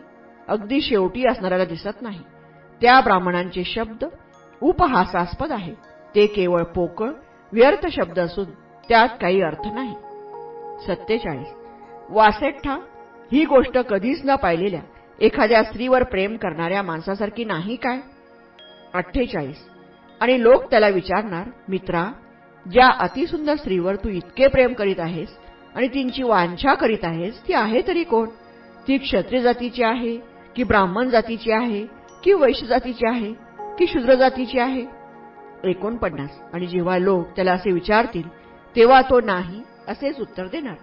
अगदी 0.49 0.81
शेवटी 0.81 1.27
असणाऱ्याला 1.27 1.64
दिसत 1.64 2.03
नाही. 2.03 2.21
त्या 2.81 3.01
ब्राह्मणांचे 3.01 3.64
शब्द 3.64 4.05
उपहासास्पद 4.62 5.53
आहेत 5.53 5.77
ते 6.14 6.27
केवळ 6.27 6.62
पोकळ 6.62 7.11
व्यर्थ 7.53 7.87
शब्द 7.87 8.18
असून 8.18 8.45
त्यात 8.88 9.09
काही 9.21 9.42
अर्थ 9.42 9.66
नाही. 9.66 9.95
सत्तेचाळीस. 10.87 11.47
वासेठा 12.11 12.79
ही 13.33 13.45
गोष्ट 13.45 13.79
कधीच 13.79 14.21
न 14.25 14.35
पाहिलेल्या 14.35 14.81
एखाद्या 15.21 15.62
स्त्रीवर 15.62 16.03
प्रेम 16.03 16.37
करणाऱ्या 16.37 16.83
माणसासारखी 16.83 17.45
नाही 17.45 17.77
काय? 17.77 17.99
अठ्ठेचाळीस. 18.95 19.68
आणि 20.21 20.42
लोक 20.42 20.71
त्याला 20.71 20.88
विचारणार 20.88 21.49
मित्रा 21.68 22.05
ज्या 22.70 22.88
अतिसुंदर 22.98 23.55
स्त्रीवर 23.57 23.96
तू 23.96 24.09
इतके 24.09 24.46
प्रेम 24.46 24.72
करीत 24.72 25.01
आहेस 25.01 25.29
आणि 25.75 25.88
तिची 25.88 26.22
वांछा 26.22 26.75
करीत 26.75 27.05
आहेस 27.05 27.40
ती 27.48 27.53
आहे 27.53 27.81
तरी 27.88 28.05
कोण? 28.05 28.29
ती 28.88 28.98
क्षत्रिय 28.98 29.40
जातीची 29.40 29.83
आहे 29.83 30.16
की 30.57 30.62
ब्राह्मण 30.62 31.09
जातीची 31.09 31.53
आहे 31.53 31.87
की 32.25 32.33
वैश्य 32.33 32.66
जातीची 32.66 33.07
आहे 33.07 33.33
की 33.79 33.87
शूद्र 33.87 34.14
जातीची 34.14 34.59
आहे? 34.59 34.85
एकोणपन्नास. 35.64 36.31
आणि 36.53 36.66
जेव्हा 36.66 36.98
लोक 36.98 37.27
त्याला 37.37 37.53
असे 37.53 37.72
विचारतील 37.72 38.29
तेव्हा 38.77 39.01
तो 39.03 39.20
नाही 39.20 39.62
असेच 39.88 40.20
उत्तर 40.20 40.46
देणार. 40.46 40.77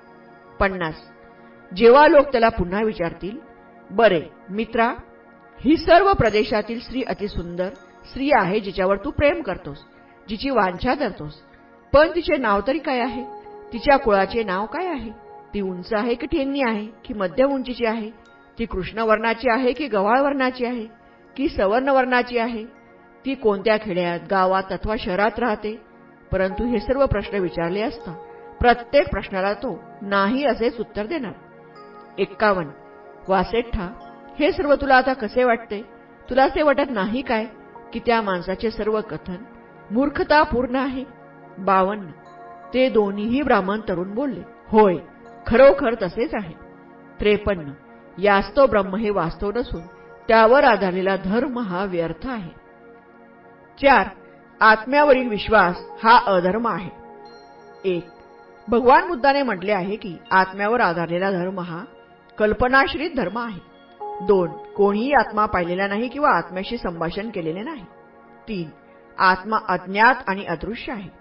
पन्नास. 0.59 0.95
जेव्हा 1.75 2.07
लोक 2.07 2.27
त्याला 2.27 2.49
पुन्हा 2.49 2.81
विचारतील 2.83 3.37
बरे 3.91 4.21
मित्रा 4.49 4.93
ही 5.59 5.77
सर्व 5.77 6.13
प्रदेशातील 6.13 6.79
स्त्री 6.79 7.03
अतिसुंदर 7.03 7.69
स्त्री 8.09 8.29
आहे 8.31 8.59
जिच्यावर 8.59 8.95
तू 8.95 9.11
प्रेम 9.11 9.41
करतोस 9.41 9.77
जिची 10.29 10.49
वांछा 10.49 10.93
धरतोस 10.93 11.33
पण 11.93 12.09
तिचे 12.15 12.37
नाव 12.37 12.61
तरी 12.67 12.79
काय 12.79 12.99
आहे? 12.99 13.23
तिच्या 13.73 13.97
कुळाचे 13.97 14.43
नाव 14.43 14.65
काय 14.65 14.87
आहे? 14.87 15.11
ती 15.53 15.61
उंच 15.61 15.93
आहे 15.93 16.15
की 16.15 16.27
ठेंगणी 16.27 16.61
आहे? 16.61 16.87
की 17.05 17.13
मध्यम 17.13 17.51
उंचीची 17.51 17.85
आहे? 17.85 18.09
ती 18.59 18.65
कृष्णवर्णाची 18.65 19.51
आहे 19.51 19.71
की 19.71 19.87
गव्हाळ 19.87 20.21
वर्णाची 20.21 20.65
आहे? 20.65 20.85
की 21.35 21.49
सवर्ण 21.49 21.89
वर्णाची 21.89 22.37
आहे? 22.37 22.65
ती 23.25 23.33
कोणत्या 23.33 23.77
खेड्यात 23.77 24.19
गावात 24.31 24.71
अथवा 24.71 24.95
शहरात 24.99 25.39
राहते? 25.39 25.81
परंतु 26.31 26.65
हे 26.65 26.79
सर्व 26.79 27.05
प्रश्न 27.05 27.37
विचारले 27.37 27.81
असता 27.81 28.11
प्रत्येक 28.59 29.09
प्रश्नाला 29.09 29.53
तो 29.53 29.83
नाही 30.01 30.45
असेच 30.45 30.79
उत्तर 30.79 31.05
देणार. 31.05 31.31
एक्कावन्न. 32.17 32.69
वासेठा 33.27 33.93
हे 34.39 34.51
सर्व 34.51 34.75
तुला 34.75 34.95
आता 34.95 35.13
कसे 35.13 35.43
वाटते? 35.43 35.81
तुला 36.29 36.43
असे 36.43 36.61
वाटत 36.61 36.89
नाही 36.89 37.21
काय 37.21 37.45
की 37.93 37.99
त्या 37.99 38.21
माणसाचे 38.21 38.71
सर्व 38.71 39.01
कथन 39.01 39.35
मूर्खतापूर्ण 39.91 40.75
आहे? 40.75 41.18
बावन्न. 41.65 42.07
ते 42.73 42.89
दोन्हीही 42.89 43.41
ब्राह्मण 43.41 43.79
तरुण 43.79 44.13
बोलले 44.13 44.41
होय 44.67 44.95
खरोखर 45.47 45.93
तसेच 45.93 46.33
आहे. 46.33 46.53
त्रेपन्न. 47.19 47.71
यास्तव 48.21 48.65
ब्रह्म 48.65 48.95
हे 48.95 49.09
वास्तव 49.09 49.51
नसून 49.51 49.81
त्यावर 50.27 50.63
आधारलेला 50.63 51.15
धर्म 51.15 51.59
हा 51.59 51.85
व्यर्थ 51.85 52.27
आहे. 52.27 52.49
चार. 53.81 54.07
आत्म्यावरील 54.59 55.29
विश्वास 55.29 55.75
हा 56.03 56.19
अधर्म 56.25 56.67
आहे. 56.67 56.89
एक. 57.85 58.05
भगवान 58.67 59.07
बुद्धाने 59.07 59.43
म्हटले 59.43 59.71
आहे 59.71 59.95
की 59.95 60.17
आत्म्यावर 60.31 60.81
आधारलेला 60.81 61.31
धर्म 61.31 61.59
हा 61.59 61.83
कल्पनाश्रित 62.37 63.09
धर्म 63.17 63.37
आहे. 63.37 63.59
दोन. 64.25 64.49
कोणीही 64.49 65.13
आत्मा 65.13 65.45
पाहिलेला 65.45 65.87
नाही 65.87 66.07
किंवा 66.07 66.29
आत्म्याशी 66.29 66.77
संभाषण 66.77 67.29
केलेले 67.29 67.61
नाही. 67.61 67.85
तीन. 68.47 68.69
आत्मा 69.17 69.57
अज्ञात 69.69 70.15
आणि 70.27 70.45
अदृश्य 70.45 70.91
आहे. 70.91 71.18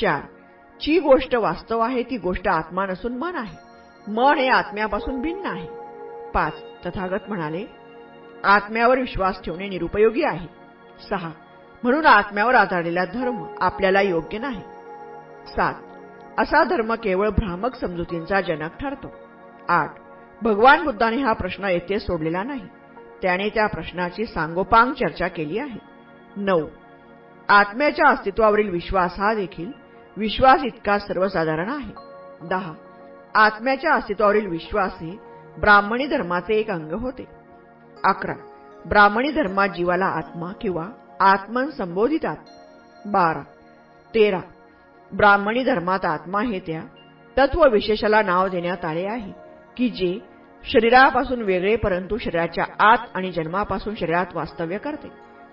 चार 0.00 0.20
जी 0.80 0.98
गोष्ट 1.00 1.34
वास्तव 1.34 1.78
आहे 1.78 2.02
ती 2.02 2.16
गोष्ट 2.16 2.48
आत्मा 2.48 2.86
नसून 2.86 3.16
मन 3.18 3.36
आहे. 3.36 3.56
मन 4.08 4.38
हे 4.38 4.48
आत्म्यापासून 4.48 5.20
भिन्न 5.20 5.46
आहे. 5.46 5.68
पाच 6.34 6.52
तथागत 6.86 7.28
म्हणाले 7.28 7.64
आत्म्यावर 8.44 8.98
विश्वास 8.98 9.42
ठेवणे 9.44 9.68
निरुपयोगी 9.68 10.22
आहे. 10.22 10.46
सहा 11.10 11.30
म्हणून 11.82 12.06
आत्म्यावर 12.06 12.54
आधारलेला 12.54 13.04
धर्म 13.04 13.44
आपल्याला 13.60 14.00
योग्य 14.00 14.38
नाही. 14.38 14.60
सात 15.46 15.74
असा 16.38 16.64
धर्म 16.64 16.94
केवळ 16.94 17.28
भ्रामक 17.28 17.74
समजुतींचा 17.74 18.40
जनक 18.40 18.70
ठरतो. 18.80 19.12
आठ 19.68 19.94
भगवान 20.42 20.84
बुद्धाने 20.84 21.16
हा 21.16 21.32
प्रश्न 21.32 21.64
येथे 21.64 21.98
सोडलेला 21.98 22.42
नाही. 22.42 22.66
त्याने 23.22 23.48
त्या 23.48 23.66
प्रश्नाची 23.66 24.24
सांगोपांग 24.24 24.92
चर्चा 24.92 25.28
केली 25.28 25.58
आहे. 25.58 25.78
नऊ 26.36 26.66
आत्म्याच्या 27.48 28.08
अस्तित्वावरील 28.08 28.70
विश्वास 28.70 29.18
हा 29.18 29.34
देखील 29.34 29.79
विश्वास 30.16 30.60
इतका 30.64 30.98
सर्वसाधारण 30.98 31.68
आहे. 31.68 31.92
दहा. 32.48 32.72
आत्म्याच्या 33.34 33.94
अस्तित्वावरील 33.94 34.46
विश्वास 34.46 34.92
हे 35.00 35.18
ब्राह्मणी 35.58 36.06
धर्माचे 36.06 36.54
एक 36.54 36.70
अंग 36.70 36.92
होते. 36.92 37.24
अकरा. 38.04 38.32
ब्राह्मणी 38.86 39.30
धर्मात 39.30 39.68
जीवाला 39.68 40.06
आत्मा 40.06 40.52
किंवा 40.60 40.86
आत्मन 41.20 41.70
संबोधितात. 41.70 42.36
बारा. 43.06 43.42
तेरा. 44.14 44.40
ब्राह्मणी 45.12 45.64
धर्मात 45.64 46.04
आत्मा 46.04 46.42
हे 46.42 46.58
त्या 46.58 46.82
तत्वविशेषाला 47.38 48.22
नाव 48.22 48.48
देण्यात 48.48 48.84
आले 48.84 49.06
आहे 49.06 49.32
की 49.76 49.88
जे 49.88 50.18
शरीरापासून 50.72 51.42
वेगळे 51.42 51.76
परंतु 51.76 52.18
शरीराच्या 52.18 52.64
आत 52.78 52.98
आणि 53.14 53.30
जन्मापासून 53.30 53.94
शरीरात 53.94 54.26
वास्तव्य 54.34 54.78
करते. 54.78 55.08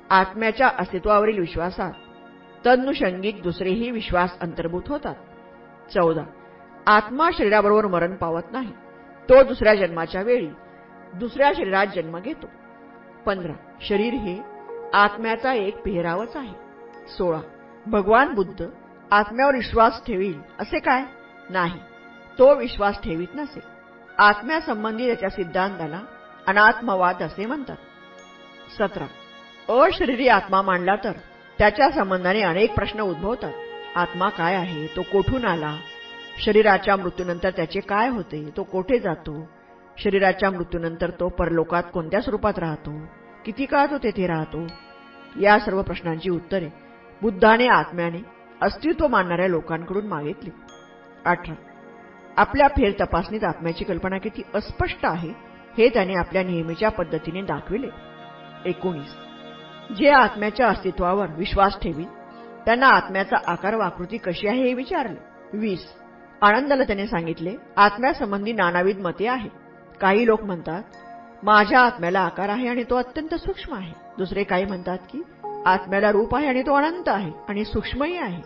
आत्म्याच्या 0.09 0.69
अस्तित्वावरील 0.79 1.39
विश्वासात 1.39 1.91
तन्नुषंगिक 2.67 3.41
दुसरेही 3.41 3.91
विश्वास 3.91 4.39
अंतर्भूत 4.39 4.81
होतात. 4.87 5.15
चौदा. 5.93 6.23
आत्मा 6.87 7.29
शरीराबरोबर 7.37 7.87
मरण 7.87 8.15
पावत 8.15 8.41
नाही. 8.51 8.71
तो 9.29 9.43
दुसऱ्या 9.43 9.75
जन्माच्या 9.75 10.21
वेळी 10.21 10.47
दुसऱ्या 11.13 11.51
शरीरात 11.57 11.87
जन्म 11.95 12.19
घेतो. 12.19 12.47
पंधरा. 13.25 13.53
शरीर 13.81 14.13
हे 14.13 14.41
आत्म्याचा 14.93 15.53
एक 15.53 15.81
पेहरावच 15.81 16.35
आहे. 16.35 16.53
सोळा. 17.07 17.39
भगवान 17.87 18.33
बुद्ध 18.33 18.65
आत्म्यावर 19.11 19.55
विश्वास 19.55 20.05
ठेवील 20.07 20.39
असे 20.59 20.79
काय? 20.79 21.03
नाही. 21.49 21.79
तो 22.39 22.55
विश्वास 22.55 23.01
ठेवीत 23.01 23.35
नसे. 23.35 23.59
आत्म्यासंबंधी 24.17 25.07
त्याच्या 25.07 25.29
सिद्धांताला 25.29 26.01
अनात्मवाद 26.47 27.23
असे 27.23 27.45
म्हणतात. 27.45 27.77
सतरा. 28.79 29.05
अशरीरी 29.73 30.27
आत्मा 30.27 30.61
मांडला 30.61 30.95
तर 30.95 31.11
त्याच्या 31.59 31.91
संबंधाने 31.91 32.41
अनेक 32.41 32.75
प्रश्न 32.75 32.99
उद्भवतात. 32.99 33.53
आत्मा 33.95 34.29
काय 34.29 34.55
आहे? 34.55 34.87
तो 34.87 35.01
कोठून 35.01 35.45
आला? 35.45 35.77
शरीराच्या 36.45 36.95
मृत्यूनंतर 36.95 37.49
त्याचे 37.49 37.79
काय 37.79 38.09
होते? 38.09 38.53
तो 38.57 38.63
कोठे 38.63 38.99
जातो? 38.99 39.49
शरीराच्या 39.97 40.51
मृत्यूनंतर 40.51 41.09
तो 41.09 41.29
परलोकात 41.29 41.83
कोणत्या 41.93 42.21
स्वरूपात 42.21 42.59
राहतो? 42.59 42.99
किती 43.45 43.65
काळ 43.65 43.85
तो 43.85 43.97
तेथे 43.97 44.27
राहतो? 44.27 44.67
या 45.41 45.59
सर्व 45.59 45.81
प्रश्नांची 45.81 46.29
उत्तरे 46.29 46.69
बुद्धाने 47.21 47.67
आत्म्याने 47.67 48.17
अस्तित्व 48.61 49.07
मानणाऱ्या 49.07 49.47
लोकांकडून 49.47 50.07
मागितली. 50.07 50.49
अठरा. 51.25 51.55
आपल्या 52.37 52.67
फेर 52.67 52.91
तपासणीत 53.01 53.43
आत्म्याची 53.43 53.83
कल्पना 53.83 54.17
किती 54.17 54.41
अस्पष्ट 54.53 54.99
आहे 55.03 55.29
हे 55.77 55.89
त्याने 55.89 56.13
आपल्या 56.13 56.43
नेहमीच्या 56.43 56.89
पद्धतीने 56.89 57.41
दाखविले. 57.41 57.87
एकोणीस. 58.65 59.26
जे 59.95 60.09
आत्म्याच्या 60.09 60.67
अस्तित्वावर 60.67 61.27
विश्वास 61.37 61.79
ठेवी 61.81 62.03
त्यांना 62.65 62.87
आत्म्याचा 62.87 63.35
आकार 63.47 63.75
वाकृती 63.75 64.17
कशी 64.17 64.47
आहे 64.47 64.61
हे 64.61 64.73
विचारले. 64.73 65.19
वीस. 65.57 65.87
आनंदाला 66.41 66.83
त्याने 66.83 67.07
सांगितले 67.07 67.55
आत्म्यासंबंधी 67.77 68.53
नानाविध 68.53 68.99
मते 68.99 69.27
आहे 69.27 69.49
काही 70.01 70.25
लोक 70.25 70.43
म्हणतात 70.43 70.83
माझ्या 71.43 71.79
आत्म्याला 71.79 72.19
आकार 72.19 72.49
आहे 72.49 72.67
आणि 72.67 72.83
तो 72.83 72.95
अत्यंत 72.95 73.35
सूक्ष्म 73.35 73.73
आहे. 73.73 73.93
दुसरे 74.17 74.43
काही 74.43 74.65
म्हणतात 74.65 74.97
की 75.11 75.21
आत्म्याला 75.65 76.11
रूप 76.11 76.35
आहे 76.35 76.47
आणि 76.47 76.61
तो 76.61 76.75
अनंत 76.75 77.09
आहे 77.09 77.31
आणि 77.49 77.65
सूक्ष्मही 77.65 78.17
आहे. 78.17 78.41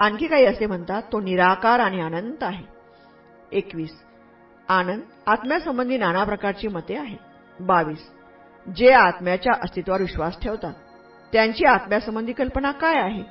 आणखी 0.00 0.26
काही 0.26 0.44
असे 0.44 0.66
म्हणतात 0.66 1.02
तो 1.12 1.20
निराकार 1.20 1.80
आणि 1.80 2.00
अनंत 2.00 2.42
आहे. 2.42 2.64
एकवीस. 3.52 4.02
आनंद 4.68 5.02
आत्म्यासंबंधी 5.26 5.98
नाना 5.98 6.24
प्रकारची 6.24 6.68
मते 6.68 6.96
आहेत. 6.96 7.18
बावीस. 7.60 8.17
जे 8.76 8.92
आत्म्याच्या 8.92 9.52
अस्तित्वावर 9.62 10.00
विश्वास 10.00 10.40
ठेवतात 10.42 10.72
त्यांची 11.32 11.64
आत्म्यासंबंधी 11.64 12.32
कल्पना 12.32 12.70
काय 12.70 12.96
आहे? 12.96 13.22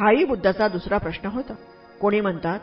हाही 0.00 0.24
बुद्धाचा 0.24 0.68
दुसरा 0.68 0.98
प्रश्न 0.98 1.28
होता. 1.28 1.54
कोणी 2.00 2.20
म्हणतात 2.20 2.60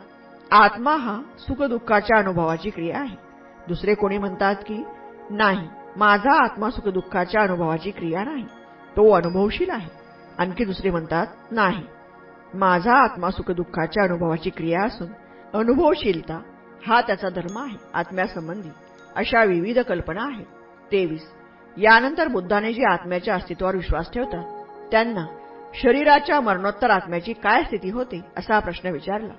आत्मा 0.50 0.96
हा 0.96 1.20
सुखदुःखाच्या 1.38 2.18
अनुभवाची 2.18 2.70
क्रिया 2.70 2.98
आहे. 2.98 3.16
दुसरे 3.68 3.94
कोणी 3.94 4.18
म्हणतात 4.18 4.54
की 4.66 4.82
नाही 5.30 5.68
माझा 5.96 6.44
आत्मा 6.44 6.70
सुखदुःखाच्या 6.70 7.42
अनुभवाची 7.42 7.90
क्रिया 7.90 8.24
नाही 8.24 8.44
तो 8.96 9.10
अनुभवशील 9.10 9.70
आहे. 9.70 9.90
आणखी 10.38 10.64
दुसरे 10.64 10.90
म्हणतात 10.90 11.26
नाही 11.50 11.82
माझा 12.54 12.94
आत्मा 12.94 13.30
सुखदुःखाच्या 13.30 14.04
अनुभवाची 14.04 14.50
क्रिया 14.50 14.84
असून 14.84 15.08
अनुभवशीलता 15.54 16.40
हा 16.86 17.00
त्याचा 17.00 17.28
धर्म 17.28 17.58
आहे 17.58 17.76
आत्म्यासंबंधी 17.94 18.68
अशा 19.16 19.44
विविध 19.44 19.78
कल्पना 19.78 20.22
आहेत. 20.22 20.46
तेवीस. 20.92 21.30
यानंतर 21.76 22.28
बुद्धाने 22.28 22.72
जे 22.72 22.84
आत्म्याच्या 22.84 23.34
अस्तित्वावर 23.34 23.76
विश्वास 23.76 24.12
ठेवतात 24.12 24.44
त्यांना 24.90 25.26
शरीराच्या 25.74 26.40
मरणोत्तर 26.40 26.90
आत्म्याची 26.90 27.32
काय 27.32 27.62
स्थिती 27.62 27.90
होते 27.90 28.20
असा 28.36 28.58
प्रश्न 28.58 28.88
विचारला. 28.88 29.32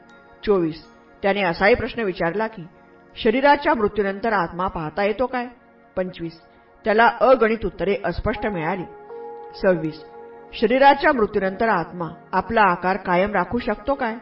चोवीस. 0.46 0.86
त्याने 1.22 1.42
असाही 1.44 1.76
प्रश्न 1.76 2.02
विचारला 2.02 2.48
की 2.48 2.64
शरीराच्या 3.16 3.74
मृत्यूनंतर 3.74 4.34
आत्मा 4.34 4.68
पाहता 4.68 5.04
येतो 5.04 5.26
काय? 5.26 5.48
पंचवीस. 5.96 6.42
त्याला 6.86 7.08
अगणित 7.22 7.66
उत्तरे 7.66 7.96
अस्पष्ट 8.06 8.48
मिळाली. 8.48 8.84
सव्वीस. 9.62 10.04
शरीराच्या 10.54 11.14
मृत्यूनंतर 11.14 11.70
आत्मा 11.70 12.10
आपला 12.32 12.62
आकार 12.62 12.98
कायम 12.98 13.32
राखू 13.32 13.58
शकतो 13.58 13.94
काय? 13.94 14.16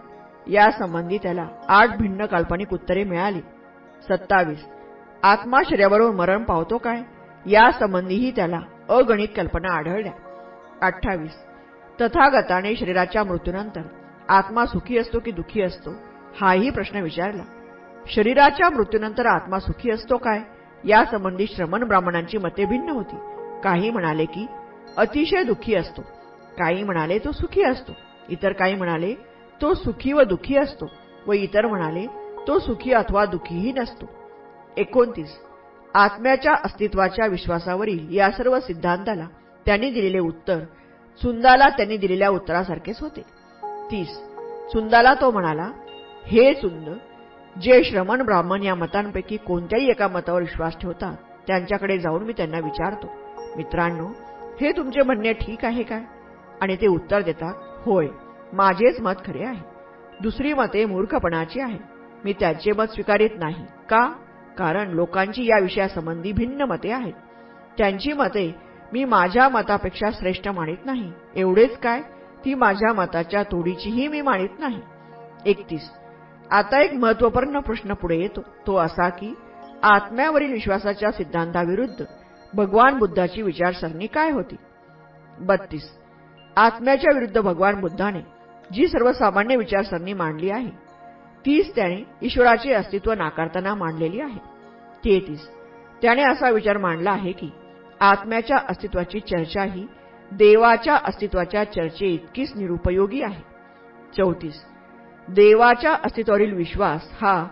यासंबंधी 0.47 1.17
त्याला 1.17 1.47
आठ 1.67 1.97
भिन्न 1.97 2.25
काल्पनिक 2.25 2.73
उत्तरे 2.73 3.03
मिळाली. 3.03 3.41
सत्तावीस. 4.09 4.65
आत्मा 5.23 5.61
शरीराबरोबर 5.69 6.15
मरण 6.15 6.43
पावतो 6.43 6.77
काय? 6.77 7.01
यासंबंधीही 7.45 8.31
त्याला 8.31 8.59
अगणित 8.89 9.27
कल्पना 9.35 9.73
आढळल्या. 9.73 10.11
अठ्ठावीस. 10.81 11.35
तथागताने 12.01 12.75
शरीराच्या 12.75 13.23
मृत्यूनंतर 13.23 13.81
आत्मा 14.29 14.65
सुखी 14.65 14.97
असतो 14.97 15.19
की 15.19 15.31
दुखी 15.31 15.61
असतो 15.61 15.89
हाही 16.41 16.69
प्रश्न 16.69 16.99
विचारला. 16.99 17.43
शरीराच्या 18.07 18.69
मृत्यूनंतर 18.69 19.25
आत्मा 19.25 19.59
सुखी 19.59 19.91
असतो 19.91 20.17
काय? 20.17 20.39
यासंबंधी 20.85 21.45
श्रमण 21.55 21.83
ब्राह्मणांची 21.83 22.37
मते 22.37 22.65
भिन्न 22.65 22.89
होती. 22.89 23.15
काही 23.63 23.89
म्हणाले 23.89 24.25
की 24.25 24.47
अतिशय 24.97 25.43
दुःखी 25.43 25.75
असतो. 25.75 26.01
काही 26.59 26.83
म्हणाले 26.83 27.19
तो 27.19 27.31
सुखी 27.31 27.63
असतो. 27.63 27.91
इतर 28.29 28.51
काही 28.51 28.75
म्हणाले 28.75 29.13
तो 29.61 29.73
सुखी 29.73 30.13
व 30.13 30.21
दुःखी 30.21 30.57
असतो. 30.57 30.85
व 31.27 31.31
इतर 31.31 31.65
म्हणाले 31.65 32.05
तो 32.47 32.59
सुखी 32.59 32.93
अथवा 32.93 33.25
दुःखीही 33.25 33.71
नसतो. 33.71 34.05
एकोणतीस. 34.77 35.39
आत्म्याच्या 35.93 36.53
अस्तित्वाच्या 36.53 37.25
विश्वासावरील 37.25 38.07
या 38.15 38.31
सर्व 38.31 38.59
सिद्धांताला 38.59 39.27
त्यांनी 39.65 39.91
दिलेले 39.91 40.19
उत्तर 40.19 40.59
सुंदाला 41.21 41.69
त्यांनी 41.69 41.97
दिलेल्या 41.97 42.29
उत्तरासारखेच 42.29 43.01
होते. 43.01 43.21
तीस. 43.91 44.07
सुंदाला 44.71 45.13
तो 45.13 45.31
म्हणाला 45.31 45.71
हे 46.25 46.53
सुंद 46.53 46.97
जे 47.61 47.83
श्रमण 47.83 48.21
ब्राह्मण 48.21 48.63
या 48.63 48.75
मतांपैकी 48.75 49.37
कोणत्याही 49.37 49.89
एका 49.89 50.07
मतावर 50.07 50.41
विश्वास 50.41 50.77
ठेवतात 50.81 51.15
त्यांच्याकडे 51.47 51.97
जाऊन 51.99 52.23
मी 52.23 52.33
त्यांना 52.33 52.59
विचारतो. 52.59 53.07
मित्रांनो 53.57 54.07
हे 54.61 54.71
तुमचे 54.71 55.01
म्हणणे 55.01 55.33
ठीक 55.33 55.65
आहे 55.65 55.83
काय 55.83 56.01
आणि 56.61 56.75
ते 56.75 56.87
उत्तर 56.87 57.21
देतात 57.21 57.53
होय 57.85 58.07
माझेच 58.53 59.01
मत 59.01 59.13
खरे 59.25 59.45
आहे. 59.45 59.63
दुसरी 60.21 60.53
मते 60.53 60.85
मूर्खपणाची 60.85 61.59
आहे. 61.59 61.77
मी 62.23 62.33
त्याचे 62.33 62.71
मत 62.71 62.83
स्वीकारित 62.83 63.29
नाही. 63.37 63.65
का? 63.89 64.11
कारण 64.61 64.89
लोकांची 64.89 65.45
या 65.45 65.57
विषयासंबंधी 65.59 66.31
भिन्न 66.31 66.61
मते 66.61 66.91
आहेत. 66.91 67.13
त्यांची 67.77 68.13
मते 68.13 68.55
मी 68.93 69.03
माझ्या 69.03 69.49
मतापेक्षा 69.49 70.09
श्रेष्ठ 70.11 70.47
मानित 70.47 70.85
नाही. 70.85 71.11
एवढेच 71.35 71.77
काय? 71.77 72.01
ती 72.45 72.53
माझ्या 72.53 72.93
मताच्या 72.93 73.43
तोडीचीही 73.43 74.07
मी 74.07 74.21
मानित 74.21 74.59
नाही. 74.59 74.81
एकतीस. 75.45 75.89
आता 76.51 76.81
एक 76.81 76.93
महत्त्वपूर्ण 76.93 77.59
प्रश्न 77.59 77.93
पुढे 77.93 78.15
येतो. 78.15 78.41
तो 78.67 78.75
असा 78.75 79.09
की 79.09 79.33
आत्म्यावरील 79.83 80.51
विश्वासाच्या 80.51 81.11
सिद्धांताविरुद्ध 81.11 82.05
भगवान 82.53 82.97
बुद्धाची 82.97 83.41
विचारसरणी 83.41 84.07
काय 84.07 84.31
होती? 84.31 84.55
बत्तीस. 85.39 85.89
आत्म्याच्या 86.57 87.13
विरुद्ध 87.13 87.41
भगवान 87.41 87.81
बुद्धाने 87.81 88.21
जी 88.73 88.87
सर्वसामान्य 88.87 89.55
विचारसरणी 89.55 90.13
मांडली 90.13 90.49
आहे 90.49 90.90
तीच 91.45 91.75
त्याने 91.75 92.03
ईश्वराचे 92.21 92.73
अस्तित्व 92.73 93.13
नाकारताना 93.13 93.75
मांडलेली 93.75 94.19
आहे. 94.21 94.39
तेहतीस. 95.05 95.47
त्याने 96.01 96.23
असा 96.23 96.49
विचार 96.49 96.77
मांडला 96.77 97.11
आहे 97.11 97.31
की 97.31 97.49
आत्म्याच्या 97.99 98.57
अस्तित्वाची 98.69 99.19
चर्चा 99.19 99.63
ही 99.63 99.85
देवाच्या 100.31 100.95
अस्तित्वाच्या 100.95 101.63
चर्चे 101.63 102.05
इतकीच 102.05 102.51
निरुपयोगी 102.55 103.21
आहे. 103.21 103.41
चौतीस. 104.17 104.63
देवाच्या 105.27 105.93
अस्तित्वावरील 105.93 106.53
विश्वास 106.53 107.01
हा 107.21 107.47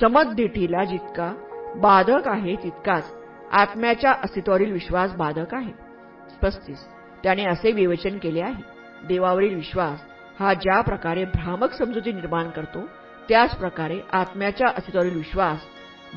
समदिठीला 0.00 0.84
जितका 0.84 1.32
बाधक 1.76 2.28
आहे 2.28 2.54
तितकाच 2.54 3.12
आत्म्याच्या 3.52 4.12
अस्तित्वावरील 4.12 4.72
विश्वास 4.72 5.14
बाधक 5.14 5.54
आहे. 5.54 5.72
पस्तीस. 6.42 6.78
त्याने 7.22 7.44
असे 7.44 7.72
विवेचन 7.72 8.18
केले 8.18 8.40
आहे. 8.40 8.62
देवावरील 9.06 9.54
विश्वास 9.54 9.98
हा 10.40 10.54
ज्या 10.54 10.80
प्रकारे 10.80 11.24
भ्रामक 11.24 11.72
समजुती 11.72 12.12
निर्माण 12.12 12.50
करतो 12.50 12.80
त्याच 13.30 13.54
प्रकारे 13.56 13.98
आत्म्याच्या 14.12 14.68
अस्तित्वावरील 14.68 15.14
विश्वास 15.14 15.58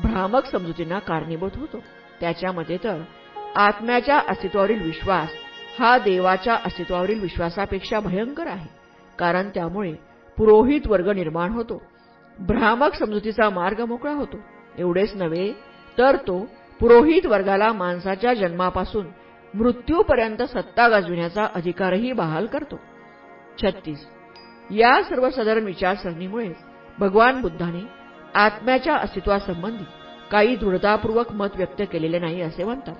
भ्रामक 0.02 0.46
समजुतींना 0.46 0.98
कारणीभूत 0.98 1.50
होतो. 1.56 1.78
त्याच्यामध्ये 2.20 2.76
तर 2.84 3.00
आत्म्याच्या 3.56 4.18
अस्तित्वावरील 4.28 4.82
विश्वास 4.82 5.28
हा 5.78 5.98
देवाच्या 5.98 6.54
अस्तित्वावरील 6.54 7.20
विश्वासापेक्षा 7.20 8.00
भयंकर 8.00 8.46
आहे 8.46 8.66
कारण 9.18 9.48
त्यामुळे 9.48 9.92
पुरोहित 10.38 10.80
वर्ग 10.86 11.10
निर्माण 11.10 11.52
होतो. 11.52 11.82
भ्रामक 12.38 12.94
समजुतीचा 12.94 13.50
मार्ग 13.50 13.80
मोकळा 13.80 14.12
होतो. 14.12 14.40
एवढेच 14.78 15.14
नव्हे 15.14 15.52
तर 15.98 16.16
तो 16.16 16.38
पुरोहित 16.80 17.26
वर्गाला 17.26 17.72
माणसाच्या 17.72 18.34
जन्मापासून 18.34 19.06
मृत्यूपर्यंत 19.54 20.42
सत्ता 20.42 20.88
गाजविण्याचा 20.88 21.46
अधिकारही 21.54 22.12
बहाल 22.12 22.46
करतो. 22.46 22.80
छत्तीस. 23.62 24.06
या 24.70 25.02
सर्वसाधारण 25.02 25.64
विचारसरणीमुळेच 25.64 26.56
भगवान 26.98 27.40
बुद्धाने 27.40 27.82
आत्म्याच्या 28.34 28.94
अस्तित्वासंबंधी 28.94 29.84
काही 30.30 30.56
दृढतापूर्वक 30.56 31.32
मत 31.32 31.56
व्यक्त 31.56 31.82
केलेले 31.92 32.18
नाही 32.18 32.40
असे 32.40 32.64
म्हणतात. 32.64 32.94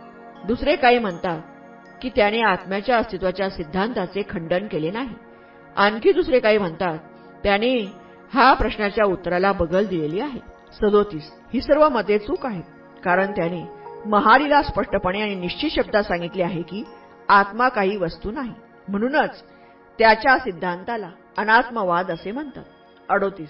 दुसरे 0.46 0.76
काही 0.76 0.98
म्हणतात 0.98 1.40
की 2.02 2.10
त्याने 2.16 2.40
आत्म्याच्या 2.42 2.96
अस्तित्वाच्या 2.96 3.48
सिद्धांताचे 3.50 4.22
खंडन 4.30 4.66
केले 4.66 4.90
नाही. 4.90 5.14
आणखी 5.76 6.12
दुसरे 6.12 6.40
काही 6.40 6.58
म्हणतात 6.58 6.98
त्याने 7.42 7.74
हा 8.34 8.52
प्रश्नाच्या 8.54 9.04
उत्तराला 9.04 9.52
बगल 9.52 9.86
दिलेली 9.86 10.20
आहे. 10.20 10.40
सदोतीस 10.80 11.30
ही 11.52 11.60
सर्व 11.60 11.88
मते 11.88 12.18
चूक 12.18 12.46
आहेत 12.46 13.00
कारण 13.04 13.32
त्याने 13.32 13.62
महारीला 14.06 14.62
स्पष्टपणे 14.62 15.20
आणि 15.22 15.34
निश्चित 15.34 15.70
शब्दात 15.70 16.02
सांगितले 16.02 16.42
आहे 16.42 16.62
की 16.62 16.84
आत्मा 17.28 17.68
काही 17.68 17.96
वस्तू 17.96 18.30
नाही. 18.30 18.52
म्हणूनच 18.88 19.42
त्याच्या 19.98 20.38
सिद्धांताला 20.38 21.10
अनात्मवाद 21.38 22.10
असे 22.10 22.32
म्हणतात. 22.32 22.64
अडोतीस 23.08 23.48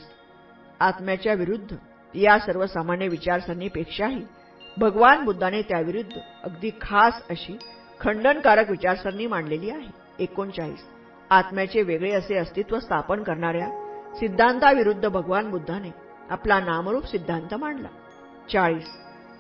आत्म्याच्या 0.81 1.35
विरुद्ध 1.35 1.77
या 2.15 2.39
सर्वसामान्य 2.39 3.09
विचारसरणीपेक्षाही 3.09 4.25
भगवान 4.79 5.25
बुद्धाने 5.25 5.63
त्याविरुद्ध 5.63 6.19
अगदी 6.45 6.71
खास 6.81 7.15
अशी 7.31 7.59
खंडनकारक 8.01 8.71
विचारसरणी 8.71 9.27
मांडलेली 9.27 9.71
आहे. 9.71 9.89
एकोणचाळीस. 10.19 10.85
आत्म्याचे 11.31 11.83
वेगळे 11.83 12.11
असे 12.11 12.39
अस्तित्व 12.39 12.79
स्थापन 12.79 13.23
करणाऱ्या 13.23 13.69
सिद्धांताविरुद्ध 14.15 15.09
भगवान 15.09 15.51
बुद्धाने 15.51 15.91
आपला 16.31 16.61
नामरूप 16.61 17.05
सिद्धांत 17.05 17.55
मांडला. 17.55 17.89
चाळीस. 18.53 18.87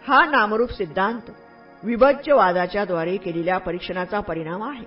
हा 0.09 0.25
नामरूप 0.25 0.71
सिद्धांत 0.71 1.31
विभज्यवादाच्या 1.83 2.85
द्वारे 2.85 3.17
केलेल्या 3.17 3.59
परीक्षणाचा 3.59 4.21
परिणाम 4.21 4.63
आहे. 4.63 4.87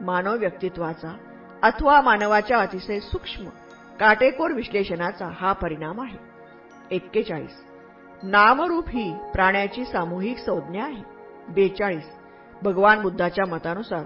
मानव 0.00 0.36
व्यक्तित्वाचा 0.36 1.16
अथवा 1.62 2.00
मानवाच्या 2.00 2.58
अतिशय 2.58 3.00
सूक्ष्म 3.00 3.44
काटेकोर 4.00 4.50
विश्लेषणाचा 4.50 5.28
हा 5.40 5.52
परिणाम 5.52 6.00
आहे. 6.00 6.18
एक्केचाळीस. 6.90 7.64
नामरूप 8.22 8.88
ही 8.88 9.14
प्राण्याची 9.34 9.84
सामूहिक 9.84 10.38
संज्ञा 10.38 10.84
आहे. 10.84 11.02
बेचाळीस. 11.48 12.10
भगवान 12.62 13.02
बुद्धाच्या 13.02 13.44
मतानुसार 13.46 14.04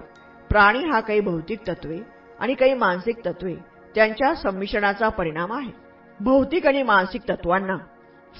प्राणी 0.49 0.79
हा 0.79 0.99
काही 0.99 1.19
भौतिक 1.19 1.59
तत्वे 1.67 1.97
आणि 2.39 2.53
काही 2.53 2.73
मानसिक 2.73 3.25
तत्वे 3.25 3.55
त्यांच्या 3.95 4.35
संमिश्रणाचा 4.35 5.09
परिणाम 5.09 5.53
आहे. 5.53 5.71
भौतिक 6.19 6.67
आणि 6.67 6.83
मानसिक 6.83 7.21
तत्वांना 7.29 7.77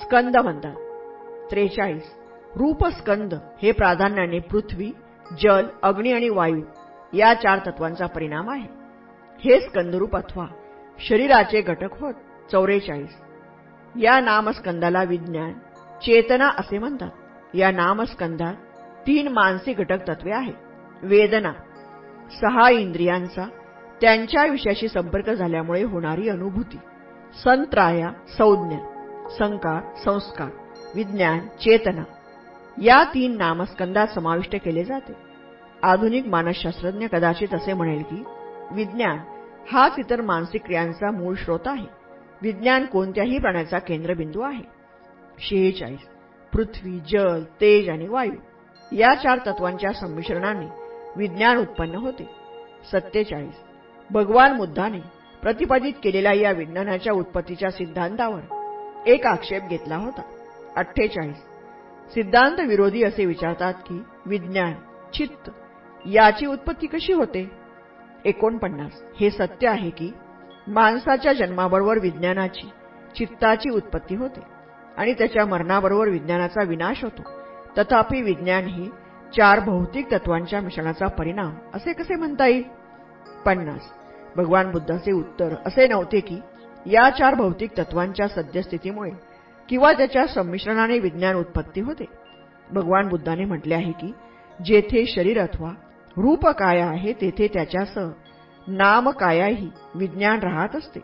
स्कंद 0.02 0.38
म्हणतात. 0.38 0.76
त्रेचाळीस. 1.52 2.16
रूपस्कंद 2.56 3.34
हे 3.34 3.72
प्राधान्याने 3.72 4.40
पृथ्वी 4.40 4.92
जल 5.44 5.68
अग्नी 5.82 6.12
आणि 6.12 6.30
वायू 6.30 6.62
या 7.14 7.34
चार 7.34 7.60
तत्वांचा 7.68 8.06
परिणाम 8.06 8.50
आहे. 8.50 8.68
हे 9.40 9.62
स्कंदरूप 9.62 10.16
अथवा 10.16 10.46
शरीराचे 11.00 11.62
घटक 11.62 12.00
होत 12.00 12.14
चौवेचाळीस 12.52 13.18
या 14.02 14.20
नामस्कंदाला 14.20 15.04
विज्ञान 15.04 15.54
चेतना 16.00 16.48
असे 16.48 16.78
म्हणतात. 16.78 17.10
या 17.54 17.72
नामस्कंदात 17.72 18.54
तीन 19.08 19.28
मानसिक 19.28 19.78
घटक 19.78 20.08
तत्वे 20.08 20.32
आहेत. 20.32 20.54
वेदना 21.04 21.52
सहा 22.42 22.70
इंद्रियांचा 22.70 23.46
त्यांच्या 24.02 24.46
विषयाशी 24.46 24.88
संपर्क 24.88 25.30
झाल्यामुळे 25.30 25.84
होणारी 25.84 26.30
अनुभूती. 26.30 26.78
संत्राया 27.44 28.10
संज्ञा 28.38 28.80
संकार 29.40 29.96
संस्कार 30.06 30.50
विज्ञान 30.96 31.40
चेतना. 31.40 32.04
या 32.82 33.04
तीन 33.04 33.38
नामस्कंदात 33.38 34.08
समाविष्ट 34.08 34.56
केले 34.56 34.84
जाते. 34.84 35.14
आधुनिक 35.84 36.28
मानसशास्त्रज्ञ 36.28 37.08
कदाचित 37.08 37.54
असे 37.54 37.74
म्हणेल 37.74 38.04
की 38.04 38.24
विज्ञान 38.72 39.18
हाच 39.72 39.94
इतर 39.98 40.22
मानसिक 40.22 40.64
क्रियांचा 40.64 41.12
मूळ 41.12 41.36
स्रोत 41.36 41.60
आहे. 41.66 41.86
विज्ञान 42.42 42.86
कोणत्याही 42.86 43.38
प्राण्याचा 43.40 43.80
केंद्रबिंदू 43.80 44.42
आहे. 44.42 44.64
शेहेचाळीस. 45.40 46.00
पृथ्वी 46.54 47.00
जल 47.00 47.44
तेज 47.44 47.90
आणि 47.90 48.08
वायू 48.08 48.32
या 48.92 49.16
चार 49.16 49.38
तत्वांच्या 49.38 49.94
संमिश्रणाने 49.94 50.66
विज्ञान 51.16 51.58
उत्पन्न 51.58 51.96
होते. 51.96 52.30
सत्तेचाळीस. 52.92 53.56
भगवान 54.12 54.58
बुद्धाने 54.58 55.00
प्रतिपादित 55.42 55.94
केलेल्या 56.04 56.34
या 56.34 56.52
विज्ञानाच्या 56.52 57.14
उत्पत्तीच्या 57.14 57.72
सिद्धांतावर 57.72 58.42
एक 59.08 59.26
आक्षेप 59.26 59.62
घेतला 59.70 59.96
होता. 59.96 60.22
अठ्ठेचाळीस. 60.76 61.38
सिद्धांत 62.14 62.60
विरोधी 62.68 63.04
असे 63.04 63.26
विचारतात 63.26 63.74
की 63.74 64.04
विज्ञान 64.26 64.74
चित्त 65.14 65.50
याची 66.06 66.46
उत्पत्ती 66.46 66.88
कशी 66.88 67.14
होते? 67.14 67.69
एकोणपन्नास. 68.26 68.92
हे 69.20 69.30
सत्य 69.30 69.68
आहे 69.68 69.90
की 69.90 70.12
माणसाच्या 70.68 71.34
जन्माबरोबर 71.34 72.00
विज्ञानाची 72.00 72.70
चित्ताची 73.16 73.70
उत्पत्ती 73.70 74.16
होते 74.16 74.40
आणि 74.98 75.14
त्याच्या 75.14 75.46
मरणाबरोबर 75.46 76.10
विज्ञानाचा 76.10 76.64
विनाश 76.64 77.04
होतो. 77.04 77.22
तथापि 77.78 78.22
विज्ञान 78.22 78.66
ही 78.66 78.90
चार 79.38 79.60
भौतिक 79.60 80.12
तत्वांच्या 80.12 80.62
मिश्रणाचा 80.62 81.08
परिणाम 81.08 81.52
असे 81.74 81.94
कसे 81.94 82.16
म्हणता 82.16 82.48
येईल? 82.48 82.64
पन्नास. 83.46 83.82
भगवान 84.36 84.72
बुद्धाचे 84.72 85.12
उत्तर 85.12 85.56
असे 85.66 85.88
नव्हते 85.88 86.20
की 86.20 86.40
या 86.86 87.10
चार 87.10 87.36
भौतिक 87.36 87.72
तत्वांच्या 87.78 88.28
सद्यस्थितीमुळे 88.28 89.12
किंवा 89.70 89.94
त्याच्या 89.94 90.28
संमिश्रणाने 90.28 91.00
विज्ञान 91.00 91.36
उत्पत्ती 91.36 91.82
होते. 91.82 92.06
भगवान 92.72 93.08
बुद्धाने 93.08 93.46
म्हटले 93.46 93.76
आहे 93.76 93.92
की 93.92 94.12
जेथे 94.66 95.06
शरीर 95.06 95.42
अथवा 95.42 95.70
रूप 96.22 96.48
काय 96.48 96.80
आहे 96.80 97.14
तेथे 97.14 97.48
त्याच्यासह? 97.48 98.10
नाम 98.68 99.10
कायाही 99.10 99.72
विज्ञान 99.96 100.40
राहत 100.40 100.76
असते. 100.76 101.00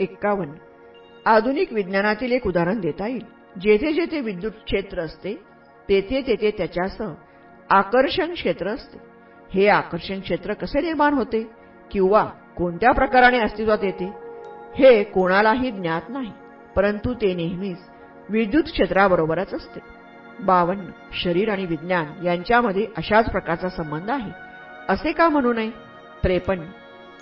एक्कावन्न. 0.00 0.54
आधुनिक 1.26 1.72
विज्ञानातील 1.72 2.32
एक 2.32 2.46
उदाहरण 2.46 2.80
देता 2.80 3.06
येईल. 3.06 3.24
जेथे 3.60 3.92
जेथे 3.92 4.20
विद्युत 4.20 4.52
क्षेत्र 4.52 5.00
असते 5.00 5.34
तेथे 5.88 6.22
तेथे 6.22 6.50
त्याच्यासह 6.50 7.12
आकर्षण 7.70 8.32
क्षेत्र 8.32 8.66
असते. 8.66 8.98
हे 9.54 9.68
आकर्षण 9.68 10.20
क्षेत्र 10.20 10.52
कसे 10.52 10.80
निर्माण 10.80 11.14
होते? 11.14 11.50
किंवा 11.90 12.24
कोणत्या 12.56 12.92
प्रकाराने 12.92 13.38
अस्तित्वात 13.38 13.78
येते? 13.82 14.12
हे 14.74 15.04
कोणालाही 15.04 15.70
ज्ञात 15.70 16.02
नाही 16.08 16.32
परंतु 16.76 17.14
ते 17.14 17.34
नेहमीच 17.34 17.78
विद्युत 18.30 18.64
क्षेत्राबरोबरच 18.64 19.54
असते. 19.54 19.97
बावन्न 20.40 20.90
शरीर 21.22 21.50
आणि 21.50 21.66
विज्ञान 21.66 22.26
यांच्यामध्ये 22.26 22.86
अशाच 22.96 23.30
प्रकारचा 23.30 23.68
संबंध 23.68 24.10
आहे. 24.10 24.30
असे 24.88 25.12
का 25.12 25.28
म्हणू 25.28 25.52
नये? 25.52 25.70
त्रेपन्न 26.24 26.64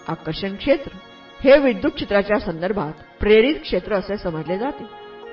आकर्षण 0.09 0.57
क्षेत्र. 0.57 0.96
हे 1.40 1.59
विद्युत 1.59 1.92
क्षेत्राच्या 1.92 2.38
संदर्भात 2.38 2.92
प्रेरित 3.20 3.55
क्षेत्र 3.62 3.94
असे 3.94 4.16
समजले 4.16 4.59
जाते. 4.59 4.85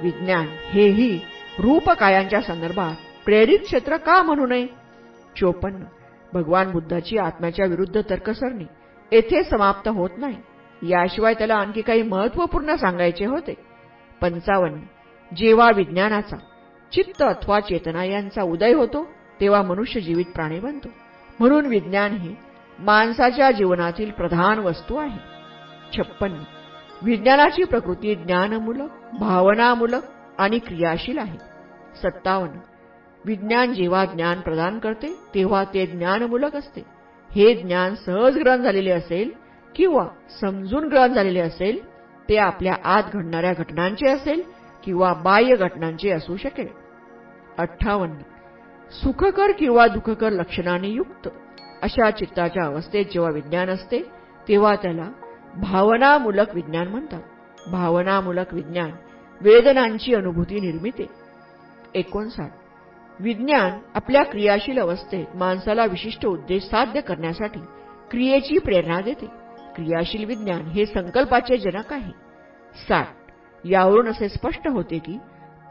विज्ञान 0.01 0.45
हेही 0.49 1.19
रूपकायांच्या 1.59 2.41
संदर्भात 2.41 2.95
प्रेरित 3.25 3.59
क्षेत्र 3.59 3.97
का 3.97 4.23
म्हणू 4.23 4.45
नये? 4.45 4.67
चोपन्न 5.39 5.83
भगवान 6.33 6.71
बुद्धाची 6.71 7.17
आत्म्याच्या 7.17 7.65
विरुद्ध 7.65 8.01
तर्कसरणी 8.09 8.65
येथे 9.11 9.43
समाप्त 9.43 9.87
होत 9.87 10.09
नाही. 10.17 10.37
याशिवाय 10.89 11.33
त्याला 11.33 11.55
आणखी 11.55 11.81
काही 11.81 12.01
महत्त्वपूर्ण 12.01 12.75
सांगायचे 12.75 13.25
होते. 13.25 13.53
पंचावन्न 14.21 14.79
जेव्हा 15.35 15.71
विज्ञानाचा 15.75 16.37
चित्त 16.93 17.21
अथवा 17.21 17.59
चेतना 17.59 18.03
यांचा 18.03 18.41
उदय 18.41 18.73
होतो 18.73 19.07
तेव्हा 19.41 19.61
मनुष्य 19.61 20.01
जीवित 20.01 20.25
प्राणी 20.35 20.59
बनतो. 20.59 20.87
म्हणून 21.39 21.65
विज्ञान 21.65 22.11
हे 22.11 22.35
माणसाच्या 22.79 23.51
जीवनातील 23.51 24.11
प्रधान 24.11 24.59
वस्तू 24.59 24.95
आहे. 24.95 25.19
छप्पन. 25.97 26.33
विज्ञानाची 27.01 27.63
प्रकृती 27.63 28.15
ज्ञानमूलक 28.15 28.89
भावनामूलक 29.19 30.01
आणि 30.37 30.59
क्रियाशील 30.59 31.17
आहे. 31.17 31.37
सत्तावन्न. 32.03 32.57
विज्ञान 33.25 33.73
जेव्हा 33.73 34.05
ज्ञान 34.05 34.41
प्रदान 34.41 34.79
करते 34.79 35.15
तेव्हा 35.35 35.63
ते 35.63 35.85
ज्ञानमूलक 35.85 36.55
असते. 36.55 36.81
हे 37.35 37.53
ज्ञान 37.53 37.95
सहज 37.95 38.37
ग्रहण 38.37 38.61
झालेले 38.61 38.91
असेल 38.91 39.31
किंवा 39.75 40.07
समजून 40.41 40.87
ग्रहण 40.87 41.13
झालेले 41.13 41.39
असेल 41.39 41.85
ते 42.29 42.37
आपल्या 42.37 42.75
आत 42.83 43.03
घडणाऱ्या 43.13 43.53
घटनांचे 43.53 44.09
असेल 44.09 44.41
किंवा 44.83 45.13
बाह्य 45.13 45.55
घटनांचे 45.55 46.09
असू 46.09 46.37
शकेल. 46.37 46.82
अठ्ठावन्न. 47.57 48.17
सुखकर 48.91 49.51
किंवा 49.51 49.87
दुःखकर 49.87 50.29
लक्षणाने 50.29 50.87
युक्त. 50.87 51.27
अशा 51.81 52.11
चित्ताच्या 52.11 52.65
अवस्थेत 52.65 53.05
जेव्हा 53.05 53.31
विज्ञान 53.31 53.69
असते 53.69 53.99
तेव्हा 54.47 54.75
त्याला 54.75 55.09
भावनामूलक 55.55 56.55
विज्ञान 56.55 56.87
म्हणतात. 56.87 57.21
भावनामूलक 57.71 58.53
विज्ञान 58.53 58.91
वेदनांची 59.41 60.15
अनुभूती 60.15 60.59
निर्मिते. 60.59 61.09
एकोणसाठ. 61.93 62.51
विज्ञान 63.19 63.71
आपल्या 63.93 64.23
क्रियाशील 64.23 64.79
अवस्थेत 64.79 65.25
माणसाला 65.35 65.85
विशिष्ट 65.85 66.25
उद्देश 66.25 66.63
साध्य 66.63 67.01
करण्यासाठी 67.01 67.59
क्रियेची 68.11 68.57
प्रेरणा 68.57 69.01
देते. 69.01 69.25
क्रियाशील 69.75 70.25
विज्ञान 70.25 70.61
हे 70.61 70.85
संकल्पाचे 70.85 71.57
जनक 71.57 71.93
आहे. 71.93 72.11
साठ. 72.87 73.07
यावरून 73.65 74.07
असे 74.07 74.29
स्पष्ट 74.29 74.67
होते 74.67 74.99
की 74.99 75.17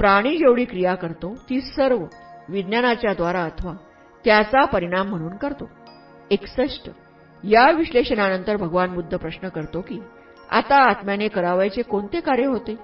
प्राणी 0.03 0.37
जेवढी 0.37 0.65
क्रिया 0.65 0.95
करतो 0.95 1.35
ती 1.51 1.61
सर्व 1.61 2.05
विज्ञानाच्या 2.49 3.15
द्वारा 3.15 3.45
अथवा 3.45 3.73
त्याचा 4.25 4.65
परिणाम 4.65 5.09
म्हणून 5.09 5.37
करतो. 5.37 5.71
एकसष्ट. 6.31 6.91
या 7.45 7.71
विश्लेषणानंतर 7.71 8.57
भगवान 8.57 8.95
बुद्ध 8.95 9.17
प्रश्न 9.17 9.49
करतो 9.49 9.81
की 9.81 10.01
आता 10.51 10.77
आत्म्याने 10.77 11.29
करावायचे 11.29 11.83
कोणते 11.83 12.21
कार्य 12.21 12.45
होते? 12.45 12.77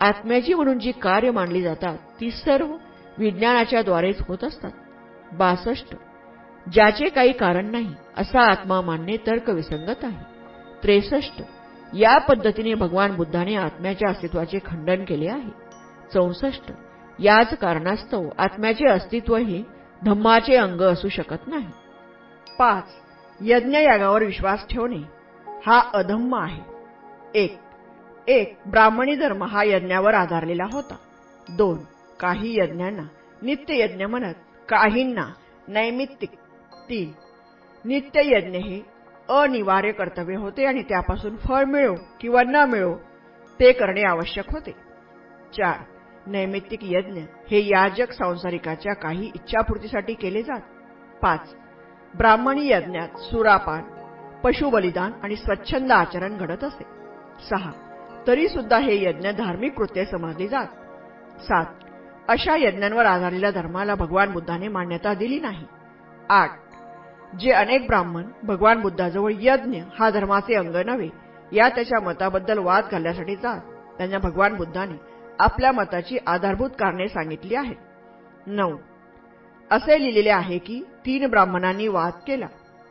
आत्म्याची 0.00 0.54
म्हणून 0.54 0.78
जी 0.78 0.92
कार्य 0.92 1.30
मानली 1.30 1.62
जातात 1.62 1.98
ती 2.20 2.30
सर्व 2.30 2.76
विज्ञानाच्या 3.18 3.82
द्वारेच 3.82 4.16
होत 4.28 4.44
असतात. 4.44 4.70
बासष्ट. 5.32 5.96
ज्याचे 6.72 7.08
काही 7.08 7.32
कारण 7.32 7.70
नाही 7.70 7.94
असा 8.18 8.40
आत्मा 8.40 8.80
मानणे 8.80 9.16
तर्कविसंगत 9.16 10.04
आहे. 10.04 10.24
त्रेसष्ट. 10.82 11.42
या 11.94 12.18
पद्धतीने 12.18 12.74
भगवान 12.74 13.16
बुद्धाने 13.16 13.54
आत्म्याच्या 13.54 14.10
अस्तित्वाचे 14.10 14.58
खंडन 14.66 15.04
केले 15.04 15.28
आहे. 15.28 15.61
चौसष्ट. 16.14 16.72
याच 17.18 17.54
कारणास्तव 17.58 18.28
आत्म्याचे 18.38 18.88
अस्तित्व 18.88 19.36
हे 19.36 19.62
धम्माचे 20.04 20.54
अंग 20.56 20.80
असू 20.80 21.08
शकत 21.08 21.48
नाही. 21.48 21.66
पाच. 22.58 22.84
यज्ञयागावर 23.40 24.24
विश्वास 24.24 24.66
ठेवणे 24.70 24.96
हा 25.66 25.82
अधम्म 25.94 26.34
आहे. 26.34 26.62
एक. 27.34 27.58
एक. 28.28 28.58
ब्राह्मणी 28.66 29.16
धर्म 29.16 29.42
हा 29.42 29.62
यज्ञावर 29.62 30.14
आधारलेला 30.14 30.64
होता. 30.72 30.94
दोन. 31.48 31.78
काही 32.20 32.60
यज्ञांना 32.60 33.02
नित्ययज्ञ 33.42 34.04
म्हणत 34.04 34.34
काहींना 34.68 35.26
नैमित्तिक. 35.68 36.30
तीन. 36.90 37.12
नित्ययज्ञ 37.84 38.58
हे 38.58 38.80
अनिवार्य 39.28 39.92
कर्तव्य 39.92 40.36
होते 40.36 40.64
आणि 40.64 40.82
त्यापासून 40.82 41.36
फळ 41.36 41.64
मिळो 41.64 41.94
किंवा 42.20 42.42
न 42.42 42.56
मिळो 42.56 42.94
ते 43.60 43.72
करणे 43.72 44.02
आवश्यक 44.02 44.52
होते. 44.52 44.70
चार. 45.56 45.76
नैमित्तिक 46.26 46.80
यज्ञ 46.82 47.20
हे 47.50 47.66
याजक 47.66 48.12
संसारिकाच्या 48.12 48.92
काही 48.92 49.30
इच्छापूर्तीसाठी 49.34 50.14
केले 50.14 50.42
जात. 50.42 50.60
पाच 51.22 51.54
ब्राह्मणी 52.16 52.68
यज्ञात 52.70 53.18
सुरापान 53.18 53.82
पशुबलिदान 54.44 55.12
आणि 55.22 55.36
स्वच्छंद 55.36 55.92
आचरण 55.92 56.36
घडत 56.36 56.64
असे. 56.64 56.84
सहा 57.50 57.70
तरी 58.26 58.48
सुद्धा 58.48 58.78
हे 58.78 59.04
यज्ञ 59.04 59.30
धार्मिक 59.30 59.76
कृत्य 59.76 60.04
समजली 60.04 60.48
जात. 60.48 60.66
सात 61.40 61.66
अशा 62.28 62.56
यज्ञांवर 62.56 63.06
आधारलेल्या 63.06 63.50
धर्माला 63.50 63.94
भगवान 63.94 64.32
बुद्धाने 64.32 64.68
मान्यता 64.68 65.14
दिली 65.14 65.40
नाही. 65.40 65.66
आठ 66.28 66.50
जे 67.38 67.52
अनेक 67.52 67.86
ब्राह्मण 67.86 68.24
भगवान 68.42 68.80
बुद्धाजवळ 68.80 69.32
यज्ञ 69.40 69.80
हा 69.98 70.10
धर्माचे 70.10 70.54
अंग 70.54 70.76
नव्हे 70.86 71.08
या 71.52 71.68
त्याच्या 71.68 72.00
मताबद्दल 72.00 72.58
वाद 72.58 72.84
घालण्यासाठी 72.90 73.36
जात. 73.36 73.60
त्यांना 73.98 74.18
भगवान 74.18 74.54
बुद्धाने 74.54 75.11
आपल्या 75.42 75.72
मताची 75.72 76.18
आधारभूत 76.26 76.70
कारणे 76.70 77.08
सांगितली 77.08 77.54
आहेत. 77.54 77.76
नऊ. 78.46 78.76
असे 79.70 80.00
लिहिलेले 80.00 80.30
आहे 80.30 80.58
की 80.58 80.82
तीन 81.06 81.26
ब्राह्मणांनी 81.26 81.88
वाद 81.88 82.12
केला. 82.26 82.46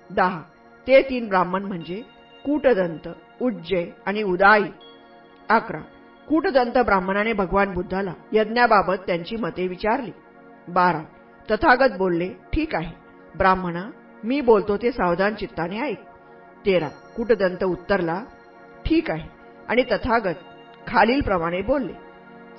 दहा. 0.09 0.41
ते 0.87 1.01
तीन 1.01 1.27
ब्राह्मण 1.27 1.63
म्हणजे 1.63 2.01
कूटदंत 2.45 3.09
उज्जय 3.41 3.85
आणि 4.05 4.23
उदाई. 4.23 4.63
अकरा. 5.49 5.79
कूटदंत 6.27 6.77
ब्राह्मणाने 6.77 7.33
भगवान 7.33 7.73
बुद्धाला 7.73 8.13
यज्ञाबाबत 8.31 8.95
त्यांची 9.07 9.35
मते 9.35 9.67
विचारली. 9.67 10.11
बारा. 10.67 11.01
तथागत 11.51 11.97
बोलले 11.97 12.29
ठीक 12.53 12.75
आहे. 12.75 12.93
ब्राह्मणा 13.37 13.89
मी 14.23 14.41
बोलतो 14.41 14.77
ते 14.77 14.91
सावधान 14.91 15.35
चित्ताने 15.35 15.79
ऐक. 15.79 15.99
तेरा. 16.65 16.89
कूटदंत 17.15 17.63
उत्तरला 17.63 18.23
ठीक 18.85 19.11
आहे. 19.11 19.29
आणि 19.69 19.83
तथागत 19.83 20.35
खालीलप्रमाणे 20.87 21.61
बोलले 21.61 22.10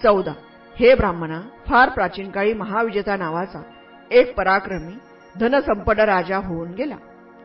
चौदा. 0.02 0.32
हे 0.76 0.94
ब्राह्मणा 0.94 1.40
फार 1.40 1.88
प्राचीन 1.88 2.30
काळी 2.30 2.52
महाविजेता 2.52 3.16
नावाचा 3.16 3.62
एक 4.10 4.34
पराक्रमी 4.34 4.92
धनसंपन्न 5.40 6.00
राजा 6.00 6.36
होऊन 6.36 6.70
गेला. 6.70 6.96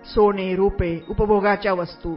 सोने 0.05 0.55
रुपे 0.55 1.05
उपभोगाच्या 1.09 1.73
वस्तू 1.73 2.15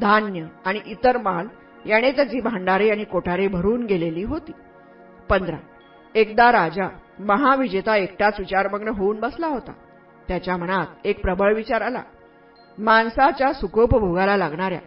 धान्य 0.00 0.46
आणि 0.64 0.80
इतर 0.86 1.16
माल 1.16 1.46
याने 1.86 2.12
त्याची 2.12 2.40
भांडारे 2.40 2.90
आणि 2.90 3.04
कोठारे 3.04 3.48
भरून 3.48 3.86
गेलेली 3.86 4.22
होती. 4.22 4.52
पंधरा. 5.28 5.56
एकदा 6.14 6.52
राजा 6.52 6.88
महाविजेता 7.18 7.96
एकटाच 7.96 8.34
विचारमग्न 8.38 8.88
होऊन 8.88 9.20
बसला 9.20 9.46
होता. 9.46 9.72
त्याच्या 10.28 10.56
मनात 10.56 10.86
एक 11.04 11.22
प्रबळ 11.22 11.54
विचार 11.54 11.80
आला. 11.80 12.02
माणसाच्या 12.78 13.52
सुखोपभोगाला 13.52 14.36
लागणाऱ्या 14.36 14.80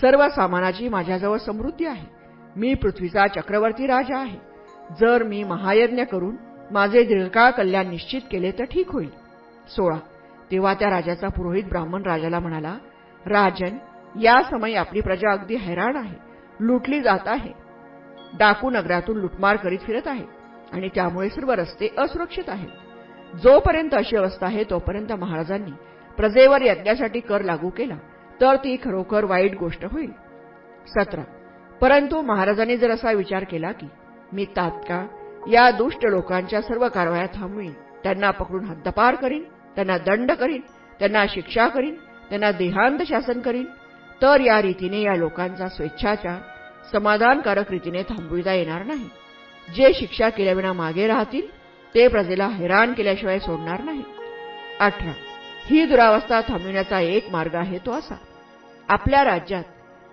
सर्व 0.00 0.28
सामानाची 0.28 0.88
माझ्याजवळ 0.88 1.36
समृद्धी 1.36 1.86
आहे. 1.86 2.17
मी 2.58 2.74
पृथ्वीचा 2.74 3.26
चक्रवर्ती 3.26 3.86
राजा 3.86 4.18
आहे. 4.18 4.38
जर 5.00 5.22
मी 5.22 5.44
महायज्ञ 5.44 6.02
करून 6.02 6.36
माझे 6.70 7.04
दीर्घकाळ 7.04 7.50
कल्याण 7.50 7.88
निश्चित 7.88 8.20
केले 8.30 8.50
तर 8.50 8.64
ठीक 8.64 8.90
होईल. 8.90 9.10
सोळा. 9.68 9.98
तेव्हा 10.50 10.74
त्या 10.74 10.90
राजाचा 10.90 11.28
पुरोहित 11.28 11.64
ब्राह्मण 11.64 12.02
राजाला 12.02 12.38
म्हणाला 12.38 12.78
राजन 13.26 13.76
या 14.20 14.42
समयी 14.50 14.74
आपली 14.74 15.00
प्रजा 15.00 15.32
अगदी 15.32 15.56
हैराण 15.56 15.96
आहे. 15.96 16.14
लुटली 16.60 17.00
जात 17.00 17.28
आहे. 17.28 17.52
डाकू 18.38 18.70
नगरातून 18.70 19.16
लुटमार 19.16 19.56
करीत 19.56 19.78
फिरत 19.78 20.08
आहे 20.08 20.24
आणि 20.72 20.88
त्यामुळे 20.94 21.30
सर्व 21.30 21.52
रस्ते 21.52 21.88
असुरक्षित 21.98 22.48
आहेत. 22.48 23.36
जोपर्यंत 23.36 23.94
अशी 23.94 24.16
अवस्था 24.16 24.46
आहे 24.46 24.64
तोपर्यंत 24.64 25.12
महाराजांनी 25.12 25.72
प्रजेवर 26.16 26.62
यज्ञासाठी 26.62 27.20
कर 27.20 27.42
लागू 27.42 27.68
केला 27.68 27.96
तर 28.40 28.56
ती 28.56 28.76
खरोखर 28.84 29.24
वाईट 29.24 29.56
गोष्ट 29.56 29.84
होईल. 29.84 30.10
सतरा. 30.86 31.22
परंतु 31.80 32.22
महाराजांनी 32.22 32.76
जर 32.76 32.90
असा 32.90 33.12
विचार 33.12 33.44
केला 33.44 33.72
की 33.72 33.86
मी 34.32 34.44
तात्काळ 34.44 35.04
या 35.50 35.70
दुष्ट 35.70 36.06
लोकांच्या 36.06 36.62
सर्व 36.62 36.88
कारवाया 36.88 37.26
थांबवीन 37.26 37.72
त्यांना 38.02 38.30
पकडून 38.30 38.64
हद्दपार 38.64 39.14
करीन 39.14 39.42
त्यांना 39.74 39.98
दंड 39.98 40.32
करीन 40.32 40.60
त्यांना 40.98 41.24
शिक्षा 41.28 41.68
करीन 41.68 41.94
त्यांना 42.28 42.50
देहांत 42.52 42.98
शासन 43.08 43.40
करीन 43.40 43.64
तर 44.22 44.40
या 44.40 44.62
रीतीने 44.62 45.02
या 45.02 45.16
लोकांचा 45.16 45.68
स्वेच्छाचार 45.68 46.40
समाधानकारक 46.92 47.70
रीतीने 47.70 48.02
थांबविता 48.02 48.52
येणार 48.52 48.84
नाही. 48.84 49.08
जे 49.76 49.92
शिक्षा 49.94 50.28
केल्याविना 50.28 50.72
मागे 50.72 51.06
राहतील 51.06 51.46
ते 51.94 52.08
प्रजेला 52.08 52.46
हैराण 52.46 52.92
केल्याशिवाय 52.92 53.38
सोडणार 53.38 53.82
नाही. 53.82 54.02
अठरा. 54.80 55.12
ही 55.66 55.86
दुरावस्था 55.86 56.40
थांबविण्याचा 56.40 57.00
एक 57.00 57.30
मार्ग 57.30 57.54
आहे 57.54 57.78
तो 57.78 57.90
असा. 57.90 58.14
आपल्या 58.88 59.24
राज्यात 59.24 59.64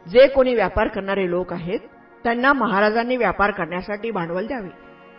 जे 0.06 0.28
कोणी 0.28 0.54
व्यापार 0.56 0.88
करणारे 0.88 1.30
लोक 1.30 1.54
आहेत 1.54 1.80
त्यांना 2.24 2.52
महाराजांनी 2.54 3.18
व्यापार 3.18 3.52
करण्यासाठी 3.52 4.12
भांडवल 4.12 4.48
द्यावे. 4.48 4.70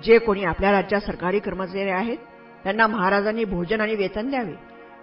जे 0.05 0.19
कोणी 0.19 0.45
आपल्या 0.45 0.73
राज्यात 0.73 1.01
सरकारी 1.01 1.39
कर्मचारी 1.39 1.91
आहेत 1.91 2.17
त्यांना 2.65 2.87
महाराजांनी 2.87 3.45
भोजन 3.45 3.81
आणि 3.81 3.95
वेतन 3.95 4.31
द्यावे. 4.31 4.55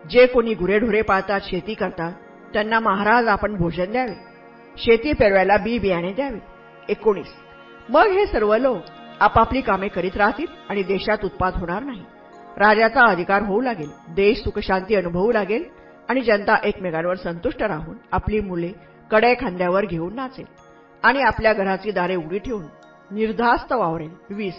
जे 0.09 0.25
कोणी 0.25 0.53
गुरेढोरे 0.53 1.01
पाळतात 1.01 1.41
शेती 1.43 1.73
करतात 1.73 2.13
त्यांना 2.53 2.79
महाराज 2.79 3.27
आपण 3.27 3.55
भोजन 3.55 3.91
द्यावे. 3.91 4.13
शेती 4.77 5.13
पेरवायला 5.13 5.57
बी 5.57 5.77
बियाणे 5.79 6.11
द्यावे. 6.13 6.39
एकोणीस. 6.89 7.33
मग 7.89 8.07
हे 8.07 8.25
सर्व 8.25 8.55
लोक 8.57 8.81
आपापली 9.19 9.61
कामे 9.61 9.87
करीत 9.87 10.17
राहतील 10.17 10.45
आणि 10.69 10.83
देशात 10.83 11.25
उत्पाद 11.25 11.53
होणार 11.55 11.83
नाही. 11.83 12.03
राजाचा 12.57 13.05
अधिकार 13.05 13.41
होऊ 13.41 13.61
लागेल 13.61 13.89
देश 14.15 14.43
सुखशांती 14.43 14.95
अनुभवू 14.95 15.31
लागेल 15.31 15.63
आणि 16.09 16.21
जनता 16.21 16.55
एकमेकांवर 16.63 17.15
संतुष्ट 17.15 17.63
राहून 17.63 17.95
आपली 18.11 18.39
मुले 18.39 18.71
कडे 19.11 19.33
खांद्यावर 19.33 19.85
घेऊन 19.85 20.15
नाचेल 20.15 20.45
आणि 21.03 21.21
आपल्या 21.21 21.53
घराची 21.53 21.91
दारे 21.91 22.15
उडी 22.15 22.39
ठेवून 22.39 22.65
निर्धास्त 23.11 23.73
वावरेल. 23.73 24.09
वीस. 24.29 24.53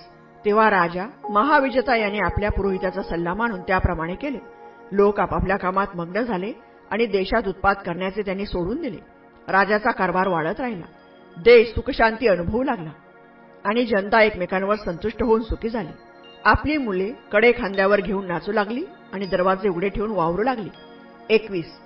तेव्हा 0.45 0.71
राजा 0.71 1.07
महाविजेता 1.31 1.97
यांनी 1.97 2.19
आपल्या 2.19 2.51
पुरोहिताचा 2.51 3.03
सल्ला 3.03 3.35
मानून 3.35 3.61
त्याप्रमाणे 3.61 4.15
केले. 4.15 4.39
लोक 4.93 5.21
आपापल्या 5.21 5.57
कामात 5.57 5.87
मग्न 5.95 6.21
झाले 6.21 6.53
आणि 6.91 7.07
देशात 7.07 7.49
उत्पाद 7.49 7.77
करण्याचे 7.77 8.23
त्यांनी 8.23 8.47
सोडून 8.47 8.83
दिले. 8.83 8.99
राजाचा 9.49 9.91
कारभार 9.91 10.29
वाढत 10.29 10.61
राहिला. 10.61 10.85
देश 11.43 11.69
सुखशांती 11.69 12.29
अनुभवू 12.29 12.63
लागला. 12.63 12.91
आणि 13.65 13.85
जनता 13.85 14.23
एकमेकांवर 14.23 14.75
संतुष्ट 14.75 15.23
होऊन 15.23 15.43
सुखी 15.43 15.69
झाली. 15.69 15.89
आपली 16.45 16.77
मुले 16.77 17.13
कडे 17.33 17.53
खांद्यावर 17.53 18.01
घेऊन 18.01 18.27
नाचू 18.27 18.53
लागली 18.53 18.85
आणि 19.13 19.27
दरवाजे 19.27 19.69
उघडे 19.69 19.89
ठेवून 19.89 20.11
वावरू 20.11 20.43
लागली. 20.43 20.69
एकवीस. 21.31 21.84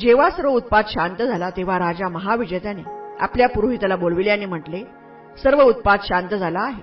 जेव्हा 0.00 0.30
सर्व 0.30 0.50
उत्पाद 0.50 0.84
शांत 0.88 1.22
झाला 1.22 1.50
तेव्हा 1.50 1.78
राजा 1.78 2.08
महाविजेत्याने 2.08 2.82
आपल्या 3.20 3.48
पुरोहिताला 3.48 3.96
बोलविल्याने 3.96 4.46
म्हटले 4.46 4.82
सर्व 5.42 5.62
उत्पाद 5.62 6.00
शांत 6.04 6.34
झाला 6.34 6.60
आहे. 6.60 6.82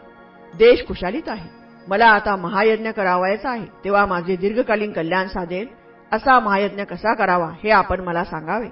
देश 0.53 0.85
खुशालीत 0.87 1.29
आहे. 1.29 1.49
मला 1.87 2.05
आता 2.05 2.35
महायज्ञ 2.35 2.91
करावायचा 2.91 3.49
आहे. 3.49 3.65
तेव्हा 3.83 4.05
माझे 4.05 4.35
दीर्घकालीन 4.35 4.91
कल्याण 4.91 5.27
साधेल. 5.27 5.67
असा 6.11 6.39
महायज्ञ 6.39 6.83
कसा 6.83 7.13
करावा 7.13 7.49
हे 7.63 7.69
आपण 7.71 7.99
मला 7.99 8.23
सांगावे. 8.23 8.67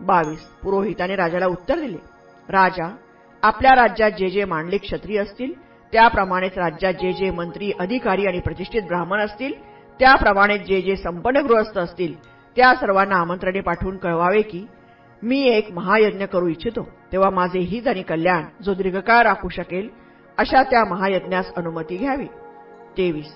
बावीस. 0.00 0.40
पुरोहिताने 0.62 1.16
राजाला 1.16 1.46
उत्तर 1.46 1.78
दिले 1.78 1.98
राजा 2.48 2.94
आपल्या 3.42 3.74
राज्यात 3.74 4.10
जे 4.10 4.28
जे 4.28 4.44
मांडलिक 4.44 4.82
क्षत्रिय 4.82 5.18
असतील 5.18 5.52
त्याप्रमाणेच 5.92 6.58
राज्यात 6.58 6.94
जे 6.94 7.12
जे 7.12 7.30
मंत्री 7.30 7.72
अधिकारी 7.78 8.26
आणि 8.26 8.38
प्रतिष्ठित 8.40 8.82
ब्राह्मण 8.82 9.20
असतील 9.20 9.52
त्याप्रमाणेच 10.00 10.60
जे 10.60 10.80
जे 10.80 10.96
संपन्न 10.96 11.40
गृहस्थ 11.40 11.78
असतील 11.78 12.14
त्या 12.56 12.74
सर्वांना 12.74 13.16
आमंत्रणे 13.16 13.60
पाठवून 13.60 13.96
कळवावे 13.96 14.42
की 14.42 14.66
मी 15.22 15.40
एक 15.42 15.72
महायज्ञ 15.72 16.24
करू 16.24 16.46
इच्छितो. 16.46 16.88
तेव्हा 17.12 17.30
माझे 17.30 17.58
हित 17.58 17.88
आणि 17.88 18.02
कल्याण 18.02 18.44
जो 18.62 18.74
दीर्घकाळ 18.74 19.22
राखू 19.22 19.48
शकेल 19.48 19.88
अशा 20.38 20.62
त्या 20.62 20.84
महायज्ञास 20.84 21.54
अनुमती 21.56 21.96
घ्यावी. 21.96 22.24
तेवीस. 22.96 23.34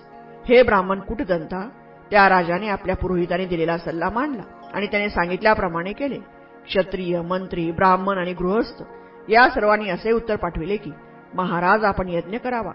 हे 0.49 0.63
ब्राह्मण 0.63 1.01
कुटदंता 1.01 1.69
त्या 2.11 2.29
राजाने 2.29 2.69
आपल्या 2.69 2.97
पुरोहिताने 2.97 3.47
दिलेला 3.47 3.79
सल्ला 3.79 4.11
मांडला 4.11 4.43
आणि 4.75 4.87
त्याने 4.87 5.11
सांगितल्याप्रमाणे 5.11 5.93
केले. 5.93 6.19
क्षत्रिय 6.67 7.21
मंत्री 7.21 7.71
ब्राह्मण 7.71 8.19
आणि 8.19 8.33
गृहस्थ 8.33 8.83
या 9.29 9.49
सर्वांनी 9.49 9.91
असे 9.91 10.13
उत्तर 10.13 10.37
पाठविले 10.37 10.77
की 10.77 10.91
महाराज 11.35 11.85
आपण 11.85 12.09
यज्ञ 12.09 12.37
करावा. 12.37 12.73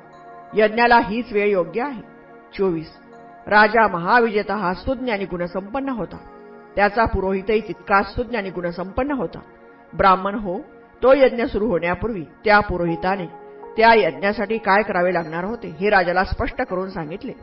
यज्ञाला 0.53 0.99
हीच 0.99 1.33
वेळ 1.33 1.47
योग्य 1.47 1.81
आहे. 1.81 2.01
चोवीस. 2.57 2.93
राजा 3.47 3.87
महाविजेता 3.87 4.55
हा 4.55 4.73
सुज्ञ 4.73 5.11
आणि 5.11 5.25
गुणसंपन्न 5.25 5.89
होता. 5.89 6.17
त्याचा 6.75 7.05
पुरोहितही 7.05 7.61
तितकाच 7.67 8.13
सुज्ञ 8.15 8.37
आणि 8.37 8.49
गुणसंपन्न 8.49 9.11
होता. 9.11 9.39
ब्राह्मण 9.93 10.35
हो 10.35 10.57
तो 11.01 11.13
यज्ञ 11.15 11.43
सुरू 11.43 11.67
होण्यापूर्वी 11.67 12.23
त्या 12.45 12.59
पुरोहिताने 12.59 13.25
त्या 13.77 13.93
यज्ञासाठी 13.97 14.57
काय 14.57 14.83
करावे 14.83 15.13
लागणार 15.13 15.43
होते 15.43 15.67
हे 15.79 15.89
राजाला 15.89 16.23
स्पष्ट 16.23 16.61
करून 16.61 16.89
सांगितले. 16.89 17.33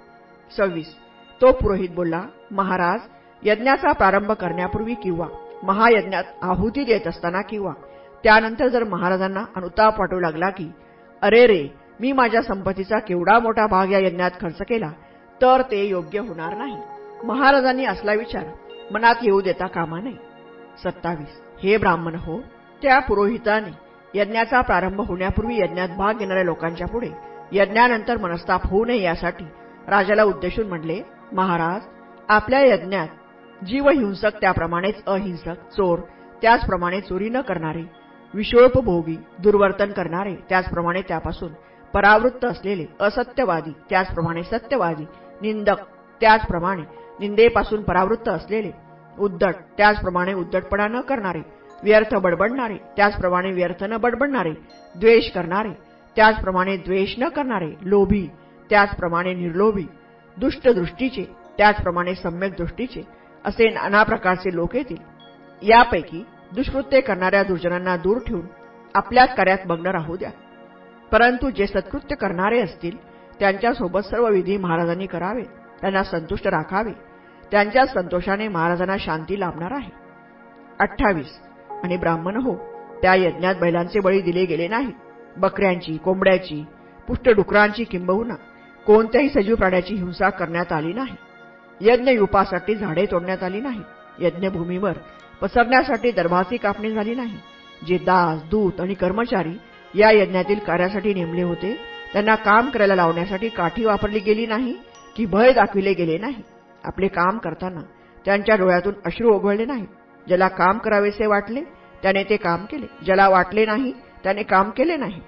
सव्वीस. 0.57 0.95
तो 1.41 1.53
पुरोहित 1.53 1.89
बोलला 1.95 2.23
महाराज 2.51 3.01
यज्ञाचा 3.43 3.93
प्रारंभ 3.93 4.33
करण्यापूर्वी 4.33 4.95
किंवा 4.95 5.27
महायज्ञात 5.63 6.25
आहुती 6.43 6.85
देत 6.85 7.07
असताना 7.07 7.41
किंवा 7.43 7.73
त्यानंतर 8.25 8.69
जर 8.69 8.85
महाराजांना 8.85 9.45
अनुताप 9.57 10.01
वाटू 10.01 10.21
लागला 10.21 10.51
की 10.51 10.71
अरे 11.23 11.47
रे 11.47 11.67
मी 12.01 12.13
माझ्या 12.13 12.43
संपत्तीचा 12.43 12.99
केवढा 12.99 13.39
मोठा 13.39 13.67
भाग 13.67 13.91
या 13.91 13.99
यज्ञात 13.99 14.31
खर्च 14.41 14.63
केला 14.69 14.91
तर 15.41 15.63
ते 15.71 15.85
योग्य 15.87 16.19
होणार 16.19 16.57
नाही. 16.57 16.77
महाराजांनी 17.25 17.85
असला 17.85 18.13
विचार 18.13 18.45
मनात 18.91 19.15
येऊ 19.23 19.41
देता 19.41 19.67
कामा 19.67 20.01
नये. 20.01 20.17
सत्तावीस. 20.85 21.41
हे 21.63 21.77
ब्राह्मण 21.77 22.15
हो 22.15 22.41
त्या 22.83 22.99
पुरोहिताने 22.99 23.71
यज्ञाचा 24.15 24.61
प्रारंभ 24.61 25.01
होण्यापूर्वी 25.01 25.57
यज्ञात 25.61 25.89
भाग 25.89 26.19
घेणाऱ्या 26.19 26.45
लोकांच्या 26.45 26.87
पुढे 26.87 27.09
यज्ञानंतर 27.53 28.17
मनस्ताप 28.17 28.67
होऊ 28.67 28.85
नये 28.85 29.03
यासाठी 29.03 29.45
राजाला 29.89 30.23
उद्देशून 30.23 30.69
म्हणले 30.69 31.01
महाराज 31.33 31.83
आपल्या 32.29 32.61
यज्ञात 32.61 33.65
जीवहिंसक 33.65 34.41
त्याप्रमाणेच 34.41 35.05
अहिंसक 35.07 35.69
चोर 35.77 35.99
त्याचप्रमाणे 36.43 37.01
चोरी 37.01 37.29
न 37.29 37.41
करणारे 37.41 37.83
विषोपभोगी 38.35 39.17
दुर्वर्तन 39.39 39.93
करणारे 39.93 40.35
त्याचप्रमाणे 40.49 41.03
त्यापासून 41.03 41.53
परावृत्त 41.95 42.45
असलेले 42.45 42.87
असत्यवादी 43.01 43.73
त्याचप्रमाणे 43.91 44.43
सत्यवादी 44.43 45.05
निंदक 45.43 45.81
त्याचप्रमाणे 46.21 46.83
निंदेपासून 47.21 47.83
परावृत्त 47.83 48.29
असलेले 48.29 48.71
उद्धट 49.19 49.55
त्याचप्रमाणे 49.77 50.35
उद्धटपणा 50.35 50.89
न 50.89 51.01
करणारे 51.01 51.43
व्यर्थ 51.83 52.15
बडबडणारे 52.15 52.77
त्याचप्रमाणे 52.97 53.53
व्यर्थ 53.53 53.85
न 53.85 53.97
बडबडणारे 53.97 54.53
द्वेष 54.97 55.31
करणारे 55.31 55.73
त्याचप्रमाणे 56.17 56.77
द्वेष 56.77 57.15
न 57.19 57.29
करणारे 57.29 57.71
लोभी 57.83 58.29
त्याचप्रमाणे 58.71 59.35
निर्लोभी 59.35 59.87
दुष्ट 60.37 60.69
दृष्टीचे 60.69 61.25
त्याचप्रमाणे 61.59 62.15
सम्यक 62.15 62.53
दृष्टीचे 62.59 63.03
असे 63.45 63.69
नाना 63.69 64.03
प्रकारचे 64.03 64.55
लोक 64.55 64.77
येतील. 64.77 64.97
यापैकी 65.63 66.25
दुष्कृत्य 66.55 67.01
करणाऱ्या 67.01 67.43
दुर्जनांना 67.43 67.97
दूर 67.97 68.19
ठेवून 68.27 68.47
आपल्याच 68.95 69.37
कार्यात 69.37 69.59
मग्न 69.67 69.87
राहू 69.87 70.17
द्या. 70.17 70.31
परंतु 71.13 71.51
जे 71.51 71.67
सत्कृत्य 71.67 72.15
करणारे 72.15 72.61
असतील 72.61 72.97
त्यांच्यासोबत 73.39 74.01
सर्व 74.01 74.29
विधी 74.29 74.57
महाराजांनी 74.57 75.07
करावे 75.07 75.43
त्यांना 75.81 76.03
संतुष्ट 76.03 76.49
राखावे. 76.49 77.10
त्यांच्या 77.51 77.87
संतोषाने 77.87 78.49
महाराजांना 78.49 78.97
शांती 78.99 79.41
लाभणार 79.41 79.73
आहे. 79.73 79.91
अठ्ठावीस. 80.81 81.39
आणि 81.85 81.97
ब्राह्मण 81.97 82.37
हो 82.37 82.55
त्या 83.03 83.15
यज्ञात 83.15 83.55
बैलांचे 83.61 84.01
बळी 84.01 84.21
दिले 84.21 84.45
गेले 84.45 84.69
नाही. 84.69 84.93
बकऱ्यांची 85.37 85.97
कोंबड्याची 85.97 86.65
पुष्टडुकरांची 87.09 87.85
किंबहुना 87.85 88.35
कोणत्याही 88.87 89.29
सजीव 89.29 89.55
प्राण्याची 89.55 89.95
हिंसा 89.95 90.31
करण्यात 90.31 90.73
आली 90.73 90.93
नाही. 90.93 91.17
यज्ञ 91.81 92.11
युपासाठी 92.11 92.75
झाडे 92.75 93.07
तोडण्यात 93.11 93.43
आली 93.43 93.61
नाही. 93.61 93.81
यज्ञभूमीवर 94.19 94.93
पसरण्यासाठी 95.41 96.11
दरभासी 96.11 96.57
कापणी 96.57 96.93
झाली 96.93 97.15
नाही. 97.15 97.39
जे 97.87 97.99
दास 97.99 98.43
दूत 98.51 98.81
आणि 98.81 98.95
कर्मचारी 98.95 99.59
या 99.95 100.11
यज्ञातील 100.11 100.59
कार्यासाठी 100.59 101.15
नेमले 101.15 101.43
होते 101.43 101.79
त्यांना 102.13 102.35
काम 102.35 102.71
करायला 102.71 102.95
लावण्यासाठी 102.95 103.49
काठी 103.49 103.85
वापरली 103.85 104.19
गेली 104.19 104.47
नाही 104.47 104.75
की 105.17 105.27
भय 105.27 105.53
दाखविले 105.53 105.93
गेले 105.93 106.19
नाही. 106.19 106.43
आपले 106.85 107.09
काम 107.09 107.39
करताना 107.39 107.81
त्यांच्या 108.25 108.57
डोळ्यातून 108.57 108.95
अश्रू 109.05 109.35
ओघळले 109.35 109.65
नाही. 109.65 109.87
ज्याला 110.27 110.49
काम 110.49 110.79
करावेसे 110.79 111.27
वाटले 111.27 111.63
त्याने 112.03 112.25
ते 112.25 112.37
काम 112.37 112.65
केले. 112.65 112.87
ज्याला 113.05 113.29
वाटले 113.29 113.67
नाही 113.67 113.93
त्याने 114.25 114.43
काम 114.43 114.71
केले 114.71 114.97
नाही. 114.97 115.21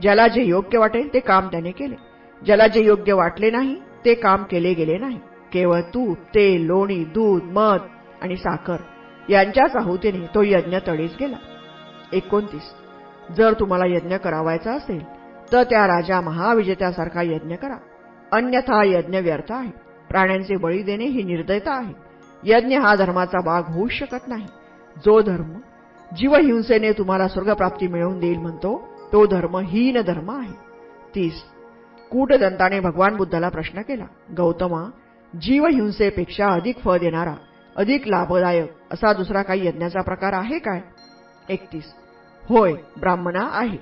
ज्याला 0.00 0.28
जे 0.28 0.42
योग्य 0.42 0.78
वाटेल 0.78 1.14
ते 1.14 1.20
काम 1.20 1.46
त्याने 1.46 1.70
केले. 1.70 1.94
ज्याला 2.44 2.66
जे 2.66 2.84
योग्य 2.84 3.12
वाटले 3.12 3.50
नाही 3.50 3.76
ते 4.04 4.14
काम 4.14 4.42
केले 4.42 4.74
गेले 4.74 4.98
नाही. 4.98 5.20
केवळ 5.52 5.80
तूप 5.80 6.18
तेल 6.34 6.66
लोणी 6.66 7.04
दूध 7.04 7.42
मध 7.44 7.78
आणि 8.22 8.36
साखर 8.36 8.76
यांच्याच 9.28 9.76
आहुतीने 9.76 10.26
तो 10.34 10.42
यज्ञ 10.42 10.76
तडीच 10.88 11.16
गेला. 11.20 11.36
एकोणतीस. 12.12 12.74
जर 13.36 13.52
तुम्हाला 13.52 13.86
यज्ञ 13.86 14.16
करावायचा 14.16 14.72
असेल 14.72 15.04
तर 15.52 15.62
त्या 15.62 15.86
राजा 15.86 16.20
महाविजेत्यासारखा 16.20 17.22
यज्ञ 17.22 17.54
करा. 17.54 17.76
अन्यथा 18.32 18.84
यज्ञ 18.84 19.18
व्यर्थ 19.18 19.52
आहे. 19.52 19.87
प्राण्यांचे 20.10 20.56
बळी 20.56 20.82
देणे 20.82 21.04
ही 21.04 21.22
निर्दयता 21.22 21.72
आहे. 21.72 21.94
यज्ञ 22.44 22.78
हा 22.78 22.94
धर्माचा 22.94 23.40
भाग 23.40 23.62
होऊ 23.68 23.88
शकत 23.88 24.28
नाही. 24.28 24.46
जो 24.96 25.20
धर्म 25.20 25.58
जीवहिंसेने 26.16 26.92
तुम्हाला 26.92 27.28
स्वर्गप्राप्ती 27.28 27.86
मिळवून 27.86 28.18
देईल 28.18 28.38
म्हणतो 28.38 28.88
तो 29.12 29.26
धर्म 29.26 29.56
हीन 29.56 30.00
धर्म 30.00 30.30
आहे. 30.30 30.52
तीस 31.14 31.42
कूटदंताने 32.10 32.80
भगवान 32.80 33.16
बुद्धाला 33.16 33.48
प्रश्न 33.48 33.80
केला 33.80 34.04
गौतमा 34.36 34.82
जीवहिंसेपेक्षा 35.40 36.46
अधिक 36.48 36.78
फळ 36.78 36.98
देणारा 36.98 37.34
अधिक 37.76 38.08
लाभदायक 38.08 38.72
असा 38.90 39.12
दुसरा 39.12 39.42
काही 39.42 39.66
यज्ञाचा 39.66 40.00
प्रकार 40.00 40.32
आहे 40.32 40.58
काय? 40.58 40.80
एकतीस 41.48 41.84
होय 42.48 42.72
ब्राह्मणा 43.00 43.48
आहे. 43.52 43.78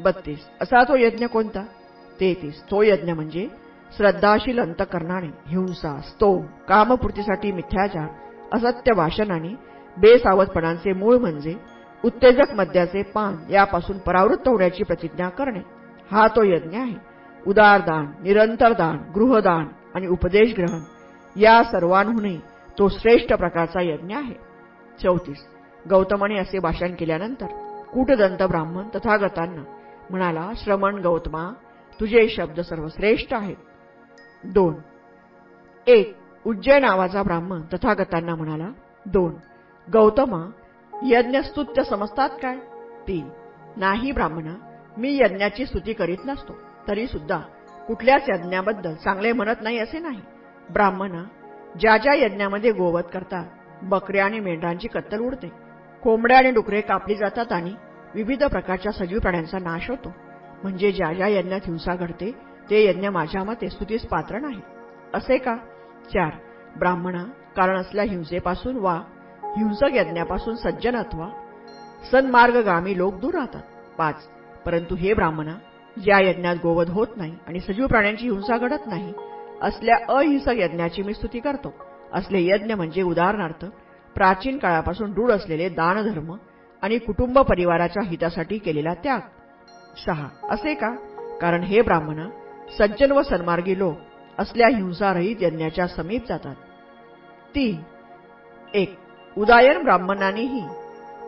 बत्तीस 0.00 0.38
असा 0.60 0.82
तो 0.82 0.96
यज्ञ 0.96 1.26
कोणता? 1.26 1.62
तेहतीस 2.20 2.62
तो 2.62 2.82
यज्ञ 2.82 3.12
म्हणजे 3.12 3.48
श्रद्धाशील 3.96 4.58
अंतकरणाने 4.58 5.26
हिंसा 5.26 6.00
स्तोम 6.00 6.46
कामपूर्तीसाठी 6.68 7.52
मिथ्याचार 7.52 8.08
असत्य 8.52 8.92
भाषणाने 8.92 9.48
आणि 9.48 9.56
बेसावधपणांचे 9.98 10.92
मूळ 10.92 11.16
म्हणजे 11.16 11.54
उत्तेजक 12.04 12.54
मद्याचे 12.54 13.02
पान 13.02 13.36
यापासून 13.50 13.98
परावृत्त 13.98 14.48
होण्याची 14.48 14.84
प्रतिज्ञा 14.84 15.28
करणे. 15.28 15.58
हा 16.12 16.28
तो 16.28 16.42
यज्ञ 16.42 16.78
आहे. 16.78 16.96
उदारदान 17.46 18.06
निरंतरदान 18.22 18.98
गृहदान 19.14 19.68
आणि 19.94 20.06
उपदेश 20.06 20.54
ग्रहण 20.58 20.80
या 21.40 21.62
सर्वांहूनही 21.62 22.40
तो 22.78 22.88
श्रेष्ठ 22.88 23.32
प्रकारचा 23.32 23.80
यज्ञ 23.82 24.14
आहे. 24.14 24.34
चौतीस. 25.02 25.46
गौतमाने 25.90 26.38
असे 26.38 26.58
भाषण 26.58 26.94
केल्यानंतर 26.94 27.46
कूटदंत 27.92 28.42
ब्राह्मण 28.42 28.88
तथागतांना 28.94 29.62
म्हणाला 30.10 30.50
श्रमण 30.56 31.02
गौतमा 31.02 31.52
तुझे 32.00 32.28
शब्द 32.28 32.60
सर्वश्रेष्ठ 32.60 33.34
आहेत. 33.34 33.56
दोन. 34.44 34.74
एक 35.86 36.16
उज्जय 36.46 36.78
नावाचा 36.78 37.22
ब्राह्मण 37.22 37.60
तथागतांना 37.74 38.34
म्हणाला 38.34 38.68
दोन. 39.06 39.34
गौतमा 39.88 40.44
यज्ञस्तुत्य 41.02 41.82
समजतात 41.84 42.30
काय? 42.42 42.56
तीन. 43.08 43.28
नाही 43.76 44.12
ब्राह्मणा 44.12 44.54
मी 44.96 45.16
यज्ञाची 45.16 45.66
स्तुती 45.66 45.92
करीत 45.92 46.24
नसतो 46.26 46.54
तरी 46.88 47.06
सुद्धा 47.06 47.38
कुठल्याच 47.86 48.28
यज्ञाबद्दल 48.28 48.94
चांगले 48.94 49.32
म्हणत 49.32 49.62
नाही 49.62 49.78
असे 49.78 49.98
नाही. 49.98 50.20
ब्राह्मणा 50.72 51.24
ज्या 51.80 51.96
ज्या 51.96 52.14
यज्ञामध्ये 52.14 52.72
गोवत 52.72 53.02
करतात 53.12 53.46
बकऱ्या 53.82 54.24
आणि 54.24 54.40
मेंढरांची 54.40 54.88
कत्तल 54.88 55.20
उडते 55.20 55.48
कोंबड्या 56.02 56.38
आणि 56.38 56.50
डुकरे 56.50 56.80
कापली 56.80 57.14
जातात 57.14 57.52
आणि 57.52 57.74
विविध 58.14 58.44
प्रकारच्या 58.44 58.92
सजीव 58.92 59.18
प्राण्यांचा 59.18 59.58
नाश 59.58 59.90
होतो. 59.90 60.12
म्हणजे 60.62 60.92
ज्या 60.92 61.12
ज्या 61.12 61.28
यज्ञात 61.28 61.60
हिंसा 61.66 61.94
घडते 61.94 62.32
ते 62.70 62.88
यज्ञ 62.88 63.08
माझ्या 63.08 63.44
मते 63.44 63.70
स्तुतीस 63.70 64.06
पात्र 64.06 64.38
नाही. 64.38 64.60
असे 65.14 65.38
का? 65.38 65.56
चार. 66.12 66.30
ब्राह्मणा 66.78 67.24
कारण 67.56 67.76
असल्या 67.76 68.04
हिंसेपासून 68.04 68.76
वा 68.76 69.02
हिंसक 69.42 69.86
यज्ञापासून 69.92 70.54
सज्जन 70.54 70.96
अथवा. 70.96 71.28
सन्मार्गगामी 72.12 72.98
लोक 72.98 73.14
दूर 73.14 73.34
राहतात. 73.34 73.62
पाच. 73.98 74.14
परंतु 74.66 74.94
हे 74.94 75.14
ब्राह्मणा 75.14 75.54
ज्या 76.02 76.20
यज्ञात 76.20 76.56
गोवध 76.62 76.90
होत 76.90 77.06
नाही 77.16 77.36
आणि 77.46 77.60
सजीव 77.60 77.86
प्राण्यांची 77.86 78.30
हिंसा 78.30 78.58
घडत 78.58 78.86
नाही 78.86 79.12
असल्या 79.62 79.96
अहिंसक 80.16 80.50
यज्ञाची 80.54 81.02
मी 81.02 81.14
स्तुती 81.14 81.40
करतो. 81.40 81.74
असले 82.12 82.44
यज्ञ 82.44 82.74
म्हणजे 82.74 83.02
उदाहरणार्थ 83.02 83.64
प्राचीन 84.14 84.58
काळापासून 84.58 85.12
रूढ 85.12 85.30
असलेले 85.30 85.68
दानधर्म 85.68 86.36
आणि 86.82 86.98
कुटुंब 86.98 87.38
परिवाराच्या 87.38 88.02
हितासाठी 88.06 88.58
केलेला 88.58 88.94
त्याग. 88.94 89.20
सहा. 90.06 90.28
असे 90.50 90.74
का? 90.74 90.90
कारण 91.40 91.62
हे 91.62 91.82
ब्राह्मणा 91.82 92.28
सज्जन 92.76 93.12
व 93.12 93.22
सन्मार्गी 93.22 93.78
लोक 93.78 94.40
असल्या 94.40 94.68
हिंसारहित 94.68 95.36
यज्ञाच्या 95.40 95.86
समीप 95.86 96.24
जातात. 96.28 96.54
तीन 97.54 97.80
एक 98.74 98.94
उदायन 99.36 99.82
ब्राह्मणांनीही 99.82 100.62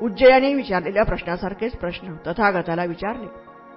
उज्जयाने 0.02 0.54
विचारलेल्या 0.54 1.04
प्रश्नासारखेच 1.04 1.76
प्रश्न 1.76 2.14
तथागताला 2.26 2.84
विचारले. 2.84 3.26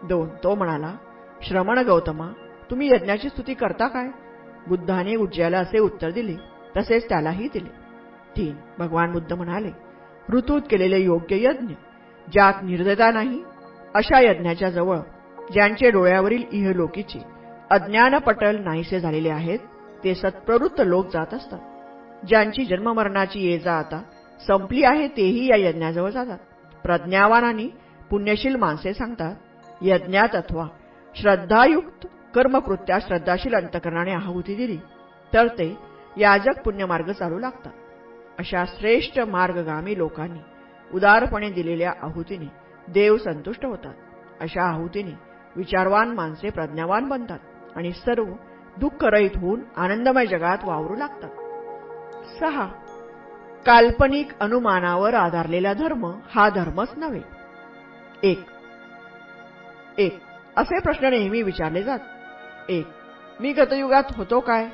दोन 0.07 0.27
तो 0.43 0.55
म्हणाला 0.55 0.93
श्रमण 1.41 1.79
गौतमा 1.79 2.27
तुम्ही 2.69 2.89
यज्ञाची 2.91 3.29
स्तुती 3.29 3.53
करता 3.53 3.87
काय? 3.87 4.07
बुद्धाने 4.67 5.15
उज्जयाला 5.15 5.59
असे 5.59 5.79
उत्तर 5.79 6.11
दिले 6.11 6.35
तसेच 6.77 7.07
त्यालाही 7.09 7.47
दिले. 7.53 7.69
तीन 8.37 8.55
भगवान 8.79 9.11
बुद्ध 9.11 9.33
म्हणाले 9.33 9.71
ऋतूत 10.33 10.61
केलेले 10.69 10.99
योग्य 10.99 11.37
यज्ञ 11.43 11.73
ज्यात 12.27 12.63
निर्दयता 12.63 13.09
नाही 13.11 13.41
अशा 13.95 14.19
यज्ञाच्या 14.19 14.69
जवळ 14.69 14.97
ज्यांचे 15.51 15.89
डोळ्यावरील 15.91 16.43
इहलोकीची 16.51 17.19
अज्ञानपटल 17.73 18.57
नाहीसे 18.63 18.99
झालेले 18.99 19.29
आहेत 19.29 19.59
ते 20.03 20.15
सत्प्रवृत्त 20.15 20.81
लोक 20.85 21.07
जात 21.13 21.33
असतात. 21.33 21.59
ज्यांची 22.25 22.65
जन्ममरणाची 22.65 23.51
ये 23.51 23.59
जा 23.59 23.73
आता 23.73 24.01
संपली 24.47 24.83
आहे 24.83 25.07
तेही 25.07 25.49
या 25.49 25.55
यज्ञाजवळ 25.55 26.09
जातात. 26.09 26.37
प्रज्ञावानानी 26.83 27.69
पुण्यशील 28.09 28.55
माणसे 28.55 28.93
सांगतात 28.93 29.35
यज्ञात 29.81 30.35
अथवा 30.35 30.67
श्रद्धायुक्त 31.15 32.07
कर्मकृत्या 32.35 32.99
श्रद्धाशील 32.99 33.55
अंतकरणाने 33.55 34.11
आहुती 34.11 34.55
दिली 34.55 34.77
तर 35.33 35.47
ते 35.47 35.77
याजक 36.17 36.61
पुण्यमार्ग 36.65 37.11
चालू 37.11 37.39
लागतात. 37.39 37.71
अशा 38.39 38.65
श्रेष्ठ 38.65 39.19
मार्गगामी 39.19 39.97
लोकांनी 39.97 40.39
उदारपणे 40.93 41.49
दिलेल्या 41.49 41.93
आहुतीने 42.01 42.51
देव 42.91 43.17
संतुष्ट 43.17 43.65
होतात. 43.65 43.93
अशा 44.39 44.63
आहुतीने 44.63 45.11
विचारवान 45.55 46.09
माणसे 46.09 46.49
प्रज्ञावान 46.49 47.07
बनतात. 47.07 47.39
आणि 47.75 47.91
सर्व 47.91 48.25
दुःखरहित 48.77 49.29
होऊन 49.35 49.61
आनंदमय 49.77 50.25
जगात 50.25 50.57
वावरू 50.63 50.95
लागतात. 50.95 51.29
सहा. 52.39 52.67
काल्पनिक 53.65 54.31
अनुमानावर 54.39 55.13
आधारलेला 55.13 55.73
धर्म 55.73 56.19
हा 56.29 56.49
धर्मच 56.49 56.87
नव्हे. 56.97 57.21
एक. 58.23 58.45
एक. 59.97 60.19
असे 60.57 60.79
प्रश्न 60.79 61.05
नेहमी 61.05 61.41
विचारले 61.41 61.83
जात. 61.83 61.99
एक. 62.69 62.87
मी 63.39 63.53
गतयुगात 63.53 64.03
होतो 64.15 64.39
काय? 64.39 64.67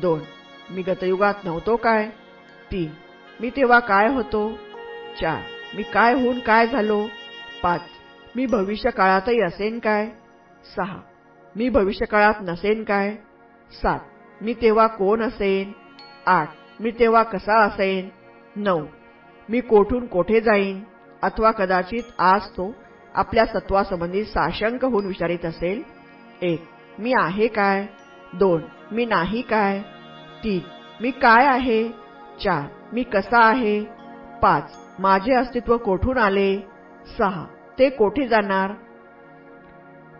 दोन. 0.00 0.20
मी 0.70 0.82
गतयुगात 0.82 1.34
नव्हतो 1.44 1.76
काय? 1.76 2.08
तीन. 2.72 2.90
मी 3.40 3.50
तेव्हा 3.50 3.78
काय 3.78 4.08
होतो? 4.08 4.52
चार. 5.20 5.42
मी 5.74 5.82
काय 5.82 6.14
होऊन 6.14 6.38
काय 6.38 6.66
झालो? 6.66 7.06
पाच. 7.62 7.80
मी 8.36 8.46
भविष्य 8.46 8.90
काळातही 8.90 9.40
असेन 9.40 9.78
काय? 9.78 10.06
सहा. 10.76 10.96
मी 11.56 11.68
भविष्यकाळात 11.68 12.34
नसेन 12.40 12.84
काय? 12.84 13.16
सात. 13.82 13.98
मी 14.40 14.54
तेव्हा 14.54 14.86
कोण 14.86 15.22
असेन? 15.22 15.72
आठ. 16.26 16.48
मी 16.80 16.90
तेव्हा 16.90 17.22
कसा 17.22 17.62
असेन? 17.64 18.08
नऊ. 18.56 18.86
मी 19.48 19.60
कोठून 19.60 20.06
कोठे 20.06 20.40
जाईन? 20.40 20.82
अथवा 21.22 21.50
कदाचित 21.50 22.02
आज 22.18 22.42
तो 22.42 22.74
आपल्या 23.14 23.46
सत्वासंबंधी 23.46 24.24
साशंक 24.24 24.84
होऊन 24.84 25.06
विचारित 25.06 25.44
असेल? 25.44 25.82
एक. 26.42 26.64
मी 26.98 27.12
आहे 27.18 27.46
काय? 27.46 27.86
दोन. 28.34 28.62
मी 28.92 29.06
नाही 29.06 29.42
काय? 29.42 29.82
तीन. 30.44 30.60
मी 31.00 31.10
काय 31.10 31.46
आहे? 31.46 31.88
चार. 32.44 32.68
मी 32.92 33.02
कसा 33.02 33.44
आहे? 33.44 33.84
पाच. 34.42 34.78
माझे 34.98 35.34
अस्तित्व 35.34 35.76
कोठून 35.76 36.18
आले? 36.18 36.58
सहा. 37.18 37.44
ते 37.78 37.88
कोठे 37.88 38.28
जाणार? 38.28 38.72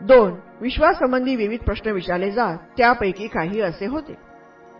दोन 0.01 0.35
विश्वासंबंधी 0.61 1.37
विविध 1.37 1.61
प्रश्न 1.61 1.91
विचारले 1.91 2.31
जात 2.31 2.59
त्यापैकी 2.77 3.27
काही 3.27 3.61
असे 3.61 3.87
होते. 3.87 4.15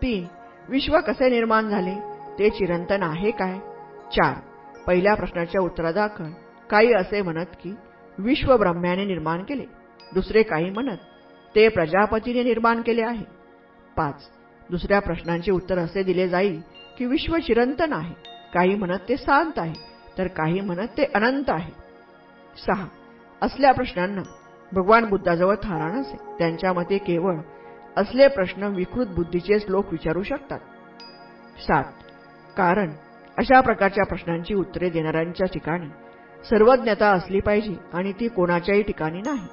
तीन 0.01 0.25
विश्व 0.69 0.99
कसे 1.07 1.29
निर्माण 1.29 1.69
झाले? 1.69 1.95
ते 2.39 2.49
चिरंतन 2.49 3.03
आहे 3.03 3.31
काय? 3.31 3.59
चार 4.15 4.33
पहिल्या 4.87 5.15
प्रश्नाच्या 5.15 5.61
उत्तरादाखल. 5.61 6.31
काही 6.69 6.93
असे 6.93 7.21
म्हणत 7.21 7.45
की 7.63 7.75
विश्व 8.17 8.57
ब्रह्म्याने 8.57 9.05
निर्माण 9.05 9.43
केले. 9.43 9.65
दुसरे 10.13 10.43
काही 10.43 10.69
म्हणत 10.69 10.97
ते 11.55 11.67
प्रजापतीने 11.67 12.43
निर्माण 12.43 12.81
केले 12.81 13.01
आहे. 13.01 13.25
पाच 13.97 14.29
दुसऱ्या 14.69 14.99
प्रश्नांचे 14.99 15.51
उत्तर 15.51 15.77
असे 15.77 16.03
दिले 16.03 16.27
जाईल 16.29 16.61
की 16.97 17.05
विश्व 17.05 17.37
चिरंतन 17.37 17.93
आहे. 17.93 18.15
काही 18.53 18.75
म्हणत 18.75 18.99
ते 19.09 19.17
शांत 19.17 19.51
आहे 19.57 19.73
तर 20.17 20.27
काही 20.27 20.61
म्हणत 20.61 20.87
ते 20.97 21.03
अनंत 21.15 21.49
आहे. 21.49 21.71
सहा 22.67 22.85
असल्या 23.41 23.71
प्रश्नांना 23.71 24.21
भगवान 24.73 25.05
बुद्धाजवळ 25.05 25.55
थारा 25.55 25.91
नसे. 25.91 26.17
त्यांच्या 26.39 26.73
मते 26.73 26.97
केवळ 26.97 27.35
असले 27.97 28.27
प्रश्न 28.27 28.63
विकृत 28.63 29.05
बुद्धीचेच 29.07 29.65
लोक 29.69 29.91
विचारू 29.91 30.23
शकतात. 30.23 30.59
सात. 31.67 31.83
कारण 32.57 32.91
अशा 33.37 33.61
प्रकारच्या 33.61 34.05
प्रश्नांची 34.05 34.53
उत्तरे 34.53 34.89
देणाऱ्यांच्या 34.89 35.47
ठिकाणी 35.47 35.87
सर्वज्ञता 36.49 37.09
असली 37.11 37.39
पाहिजे 37.39 37.75
आणि 37.93 38.11
ती 38.11 38.27
कोणाच्याही 38.27 38.81
ठिकाणी 38.81 39.21
नाही. 39.21 39.47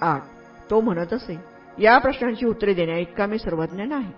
आठ. 0.00 0.20
तो 0.70 0.80
म्हणत 0.80 1.12
असे 1.12 1.38
या 1.78 1.98
प्रश्नांची 1.98 2.46
उत्तरे 2.46 2.74
देण्या 2.74 2.96
इतका 2.96 3.26
मी 3.26 3.38
सर्वज्ञ 3.38 3.82
नाही. 3.82 4.12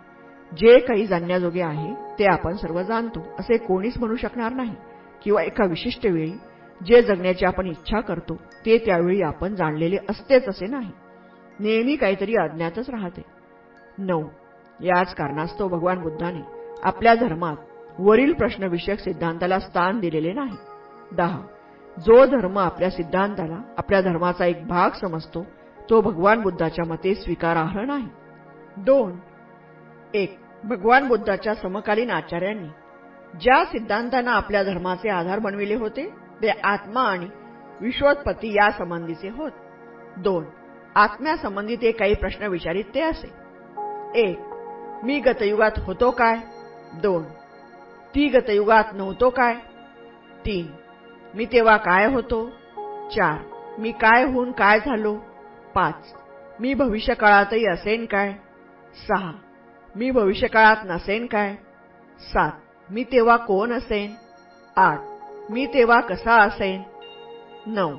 जे 0.53 0.79
काही 0.79 1.07
जाणण्याजोगे 1.07 1.63
आहे 1.63 1.95
ते 2.19 2.25
आपण 2.25 2.57
सर्व 2.57 2.83
जाणतो 2.83 3.21
असे 3.39 3.57
कोणीच 3.57 3.99
म्हणू 3.99 4.17
शकणार 4.17 4.53
नाही 4.53 4.75
किंवा 5.25 5.43
एका 5.43 5.65
विशिष्ट 5.65 6.07
वेळी 6.07 6.33
जे 6.87 7.03
जगण्याची 7.03 7.45
आपण 7.45 7.67
इच्छा 7.67 8.01
करतो 8.01 8.35
ते 8.67 8.79
त्यावेळी 8.79 9.23
आपण 9.23 9.55
जाणलेले 9.55 9.97
असतेच 10.09 10.49
असे 10.49 10.67
नाही. 10.67 10.91
नेहमी 11.61 11.97
काहीतरी 11.97 12.35
अज्ञातच 12.35 12.91
राहते. 12.91 13.23
नऊ. 13.99 14.29
याच 14.81 15.15
कारणास्तव 15.15 15.69
भगवान 15.69 16.03
बुद्धाने 16.03 16.41
आपल्या 16.83 17.15
धर्मात 17.15 17.57
वरील 17.99 18.33
प्रश्नविषयक 18.33 18.99
सिद्धांताला 18.99 19.59
स्थान 19.59 20.01
दिलेले 20.01 20.33
नाही. 20.33 20.57
दहा. 21.13 21.41
जो 21.97 22.27
धर्म 22.27 22.59
आपल्या 22.59 22.91
सिद्धांताला 22.91 23.59
आपल्या 23.79 24.01
धर्माचा 24.01 24.47
एक 24.47 24.67
भाग 24.67 24.91
समजतो 24.91 25.47
तो 25.91 26.01
भगवान 26.01 26.43
बुद्धाच्या 26.43 26.85
मते 26.85 27.15
स्वीकारार्ह 27.15 27.81
नाही. 27.81 28.09
दोन. 28.77 29.19
एक. 30.15 30.39
भगवान 30.65 31.09
बुद्धाच्या 31.09 31.55
समकालीन 31.55 32.11
आचार्यांनी 32.11 32.69
ज्या 33.41 33.65
सिद्धांतांना 33.65 34.31
आपल्या 34.31 34.63
धर्माचे 34.63 35.09
आधार 35.09 35.39
बनविले 35.39 35.75
होते 35.75 36.22
ते 36.43 36.49
आत्मा 36.49 37.03
आणि 37.03 37.27
विश्वोत्पत्ती 37.81 38.53
या 38.53 38.71
संबंधीचे 38.71 39.29
होत. 39.29 39.51
दोन 40.17 40.45
आत्म्यासंबंधी 40.95 41.77
ते 41.77 41.93
काही 41.93 42.15
प्रश्न 42.15 42.47
विचारित 42.47 42.85
ते 42.95 43.01
असे. 43.01 43.31
एक 44.15 44.39
मी 45.05 45.21
गतयुगात 45.21 45.79
होतो 45.79 46.11
काय? 46.11 46.37
दोन 47.03 47.23
ती 48.15 48.29
गतयुगात 48.29 48.85
नव्हतो 48.93 49.31
काय? 49.31 49.55
तीन 50.47 50.67
मी 51.35 51.45
तेव्हा 51.45 51.77
काय 51.77 52.07
होतो? 52.07 52.47
चार 53.17 53.39
मी 53.79 53.93
काय 53.93 54.25
होऊन 54.25 54.53
काय 54.53 54.79
झालो? 54.79 55.15
पाच 55.75 56.15
मी 56.61 56.75
भविष्यकाळातही 56.75 57.67
असेन 57.67 58.05
काय? 58.07 58.33
सहा 59.09 59.33
मी 59.97 60.11
भविष्यकाळात 60.11 60.77
नसेन 60.85 61.27
काय? 61.27 61.55
सात 62.35 62.53
मी 62.91 63.05
तेव्हा 63.05 63.37
कोण 63.37 63.73
असेन? 63.73 64.15
आठ 64.77 64.99
मी 65.53 65.67
तेव्हा 65.67 66.01
कसा 66.01 66.43
असेन? 66.43 66.83
नऊ 67.67 67.97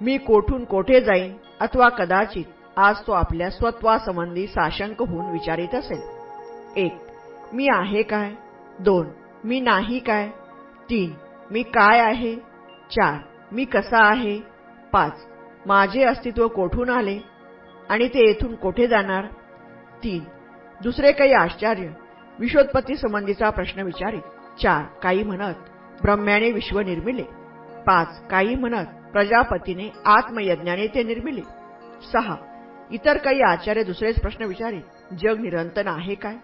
मी 0.00 0.18
कोठून 0.18 0.64
कोठे 0.64 1.00
जाईन? 1.00 1.36
अथवा 1.60 1.88
कदाचित 1.88 2.44
आज 2.76 2.96
तो 3.06 3.12
आपल्या 3.12 3.50
स्वत्वासंबंधी 3.50 4.46
साशंक 4.46 5.02
होऊन 5.02 5.32
विचारित 5.32 5.74
असेल. 5.74 6.00
एक 6.76 6.92
मी 7.52 7.68
आहे 7.68 8.02
काय? 8.02 8.30
दोन 8.78 9.08
मी 9.44 9.60
नाही 9.60 9.98
काय? 9.98 10.28
तीन 10.90 11.12
मी 11.50 11.62
काय 11.62 12.00
आहे? 12.00 12.34
चार 12.90 13.18
मी 13.52 13.64
कसा 13.64 14.06
आहे? 14.06 14.40
पाच 14.92 15.26
माझे 15.66 16.04
अस्तित्व 16.04 16.48
कोठून 16.48 16.90
आले? 16.90 17.18
आणि 17.88 18.08
ते 18.08 18.26
येथून 18.26 18.54
कोठे 18.54 18.86
जाणार? 18.86 19.26
तीन 20.04 20.24
दुसरे 20.82 21.12
काही 21.12 21.32
आश्चर्य 21.32 21.88
विश्वोत्पत्ती 22.38 22.96
संबंधीचा 22.96 23.50
प्रश्न 23.50 23.82
विचारित. 23.82 24.22
चार 24.62 24.82
काही 25.02 25.22
म्हणत 25.22 25.54
ब्रह्म्याने 26.04 26.50
विश्व 26.50 26.80
निर्मिले. 26.80 27.22
पाच 27.86 28.20
काही 28.30 28.54
म्हणत 28.54 28.86
प्रजापतीने 29.12 29.88
आत्मयज्ञाने 30.06 30.86
ते 30.86 31.02
निर्मिले. 31.02 31.42
सहा 32.12 32.36
इतर 32.90 33.16
काही 33.16 33.42
आचार्य 33.42 33.82
दुसरेच 33.82 34.20
प्रश्न 34.20 34.44
विचारे. 34.44 34.80
जग 35.20 35.40
निरंतन 35.40 35.88
आहे 35.88 36.14
काय? 36.14 36.36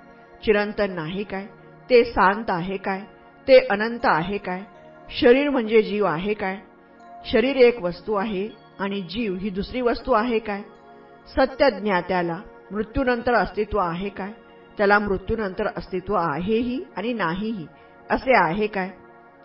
चिरंतन 0.44 0.92
नाही 0.92 1.24
काय? 1.24 1.46
ते 1.90 2.04
शांत 2.04 2.50
आहे 2.50 2.76
काय? 2.76 3.00
ते 3.48 3.58
अनंत 3.70 4.04
आहे 4.04 4.38
काय? 4.38 4.62
शरीर 5.20 5.50
म्हणजे 5.50 5.82
जीव 5.82 6.04
आहे 6.04 6.34
काय? 6.34 6.56
शरीर 7.32 7.56
एक 7.56 7.82
वस्तू 7.82 8.14
आहे 8.14 8.48
आणि 8.78 9.00
जीव 9.00 9.34
ही 9.34 9.50
दुसरी 9.50 9.80
वस्तू 9.80 10.12
आहे 10.12 10.38
काय? 10.38 10.62
सत्य 11.36 11.70
ज्ञात्याला 11.70 12.40
मृत्यूनंतर 12.70 13.34
अस्तित्व 13.34 13.78
आहे 13.78 14.08
काय? 14.08 14.32
त्याला 14.78 14.98
मृत्यूनंतर 14.98 15.66
अस्तित्व 15.76 16.14
आहेही 16.14 16.84
आणि 16.96 17.12
नाहीही 17.12 17.66
असे 18.10 18.36
आहे 18.36 18.66
काय? 18.66 18.90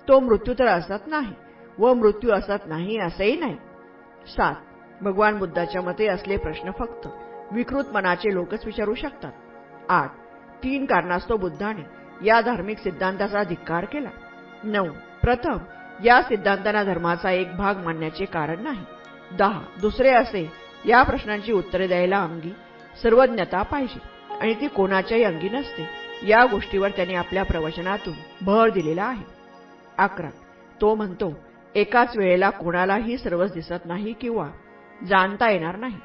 तो 0.08 0.20
मृत्यू 0.20 0.54
तर 0.60 0.66
असत 0.66 1.08
नाही 1.08 1.34
व 1.78 1.94
मृत्यू 1.94 2.32
असत 2.32 2.68
नाही 2.68 2.98
असेही 3.00 3.40
नाही. 3.40 3.56
सात 4.28 5.04
भगवान 5.04 5.38
बुद्धाच्या 5.38 5.82
मते 5.82 6.08
असले 6.08 6.38
प्रश्न 6.38 6.72
फक्त 6.72 7.08
विकृत 7.52 7.84
मनाचे 7.94 8.34
लोकच 8.34 8.66
विचारू 8.66 8.94
शकतात. 8.94 9.32
आठ 9.90 10.12
तीन 10.64 10.86
कारणास्तव 10.86 11.38
बुद्धाने 11.38 11.84
या 12.26 12.42
धार्मिक 12.42 12.78
सिद्धांताचा 12.78 13.44
धिक्कार 13.44 13.86
केला. 13.86 14.10
नऊ 14.64 14.88
प्रथम 15.22 15.58
या 16.04 16.22
सिद्धांतांना 16.22 16.84
धर्माचा 16.84 17.32
एक 17.32 17.56
भाग 17.56 17.78
मानण्याचे 17.78 18.26
कारण 18.26 18.64
नाही. 18.64 18.86
दहा 19.38 19.62
दुसरे 19.82 20.10
असे 20.10 20.52
या 20.86 21.04
प्रश्नांची 21.04 21.52
उत्तरे 21.52 21.88
द्यायला 21.88 22.24
अंगी 22.24 22.54
सर्वज्ञता 23.04 23.62
पाहिजे 23.62 24.00
आणि 24.42 24.54
ती 24.54 24.68
कोणाच्याही 24.68 25.24
अंगी 25.24 25.50
नसते. 25.50 25.88
या 26.28 26.46
गोष्टीवर 26.46 26.90
त्यांनी 26.90 27.16
आपल्या 27.16 27.44
प्रवचनातून 27.44 28.14
भर 28.42 28.70
दिलेला 28.70 29.04
आहे. 29.04 29.35
अकरा. 29.98 30.30
तो 30.82 30.96
म्हणतो 30.96 31.34
एकाच 31.76 32.18
वेळेला 32.18 32.50
कोणालाही 32.50 33.18
सर्वच 33.18 33.54
दिसत 33.54 33.86
नाही 33.86 34.14
किंवा 34.14 34.48
जाणता 35.08 35.52
येणार 35.52 35.76
नाही. 35.76 35.98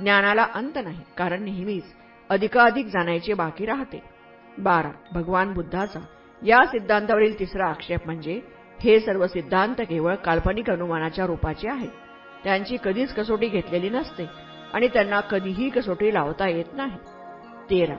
ज्ञानाला 0.00 0.46
अंत 0.54 0.78
नाही 0.84 1.00
कारण 1.16 1.42
नेहमीच 1.42 1.84
अधिकाधिक 2.28 2.86
जाणायचे 2.86 3.34
बाकी 3.34 3.66
राहते. 3.66 4.02
बारा. 4.58 4.90
भगवान 5.14 5.52
बुद्धाचा 5.52 6.00
या 6.46 6.66
सिद्धांतावरील 6.66 7.38
तिसरा 7.38 7.68
आक्षेप 7.68 8.00
म्हणजे 8.04 8.40
हे 8.80 9.00
सर्व 9.00 9.26
सिद्धांत 9.26 9.74
केवळ 9.78 10.14
काल्पनिक 10.14 10.70
अनुमानाच्या 10.70 11.26
रूपाचे 11.26 11.68
आहेत. 11.68 11.90
त्यांची 12.44 12.76
कधीच 12.84 13.14
कसोटी 13.14 13.48
घेतलेली 13.48 13.90
नसते 13.90 14.24
आणि 14.74 14.88
त्यांना 14.88 15.20
कधीही 15.20 15.68
कसोटी 15.68 16.14
लावता 16.14 16.48
येत 16.48 16.64
नाही. 16.72 16.98
तेरा. 17.70 17.96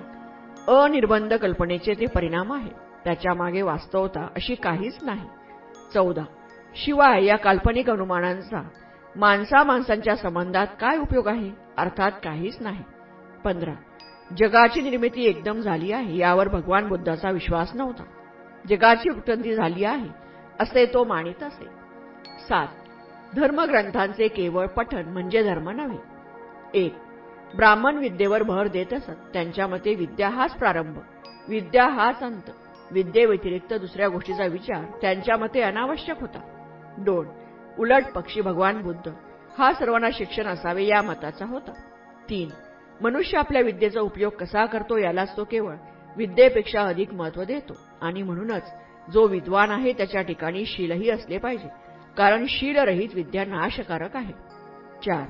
अनिर्बंध 0.83 1.33
कल्पनेचे 1.33 1.93
ते 1.93 2.05
परिणाम 2.05 2.53
आहे. 2.53 2.69
त्याच्यामागे 3.03 3.61
वास्तवता 3.61 4.27
अशी 4.35 4.55
काहीच 4.55 4.97
नाही. 5.01 5.29
चौदा. 5.93 6.23
शिवाय 6.75 7.25
या 7.25 7.37
काल्पनिक 7.37 7.89
अनुमानांचा 7.89 8.69
माणसा 9.15 9.63
माणसांच्या 9.63 10.15
संबंधात 10.15 10.67
काय 10.79 10.97
उपयोग 10.97 11.27
आहे? 11.27 11.51
अर्थात 11.77 12.11
काहीच 12.23 12.57
नाही. 12.59 12.83
पंधरा. 13.43 13.73
जगाची 14.37 14.81
निर्मिती 14.81 15.23
एकदम 15.23 15.59
झाली 15.59 15.91
आहे 15.91 16.17
यावर 16.17 16.47
भगवान 16.47 16.87
बुद्धाचा 16.87 17.31
विश्वास 17.31 17.71
नव्हता. 17.75 18.03
जगाची 18.69 19.09
उत्पत्ती 19.09 19.55
झाली 19.55 19.83
आहे 19.83 20.09
असे 20.59 20.85
तो 20.85 21.03
मानित 21.03 21.43
असे. 21.43 21.65
सात. 22.49 22.67
धर्मग्रंथांचे 23.35 24.27
केवळ 24.27 24.65
पठन 24.65 25.05
म्हणजे 25.05 25.43
धर्म 25.43 25.69
नव्हे. 25.69 25.97
एक. 26.73 26.95
ब्राह्मण 27.55 27.95
विद्येवर 27.95 28.43
भर 28.43 28.67
देत 28.67 28.93
असत 28.93 29.33
त्यांच्या 29.33 29.67
मते 29.67 29.95
विद्या 29.95 30.29
हाच 30.29 30.55
प्रारंभ 30.55 30.97
विद्या 31.47 31.87
हाच 31.87 32.19
अंत. 32.19 32.51
विद्येव्यतिरिक्त 32.91 33.73
दुसऱ्या 33.73 34.07
गोष्टीचा 34.07 34.45
विचार 34.45 34.83
त्यांच्या 35.01 35.37
मते 35.37 35.61
अनावश्यक 35.61 36.21
होता. 36.21 36.39
दोन 36.97 37.27
उलट 37.79 38.11
पक्षी 38.15 38.41
भगवान 38.41 38.81
बुद्ध. 38.81 39.11
हा 39.57 39.71
सर्वांना 39.73 40.09
शिक्षण 40.13 40.47
असावे 40.47 40.85
या 40.85 41.01
मताचा 41.01 41.45
होता. 41.45 41.71
तीन 42.29 42.49
मनुष्य 43.01 43.37
आपल्या 43.37 43.61
विद्येचा 43.61 44.01
उपयोग 44.01 44.31
कसा 44.31 44.65
करतो 44.65 44.97
यालाच 44.97 45.35
तो 45.37 45.43
केवळ 45.43 45.75
विद्येपेक्षा 46.17 46.81
अधिक 46.81 47.13
महत्त्व 47.13 47.43
देतो. 47.43 47.73
आणि 48.01 48.23
म्हणूनच 48.23 48.71
जो 49.13 49.25
विद्वान 49.27 49.71
आहे 49.71 49.93
त्याच्या 49.93 50.21
ठिकाणी 50.21 50.65
शीलही 50.65 51.09
असले 51.09 51.37
पाहिजे 51.37 51.67
कारण 52.17 52.45
शीलरहित 52.49 53.09
विद्या 53.13 53.45
नाशकारक 53.45 54.15
आहे. 54.15 54.33
चार 55.05 55.25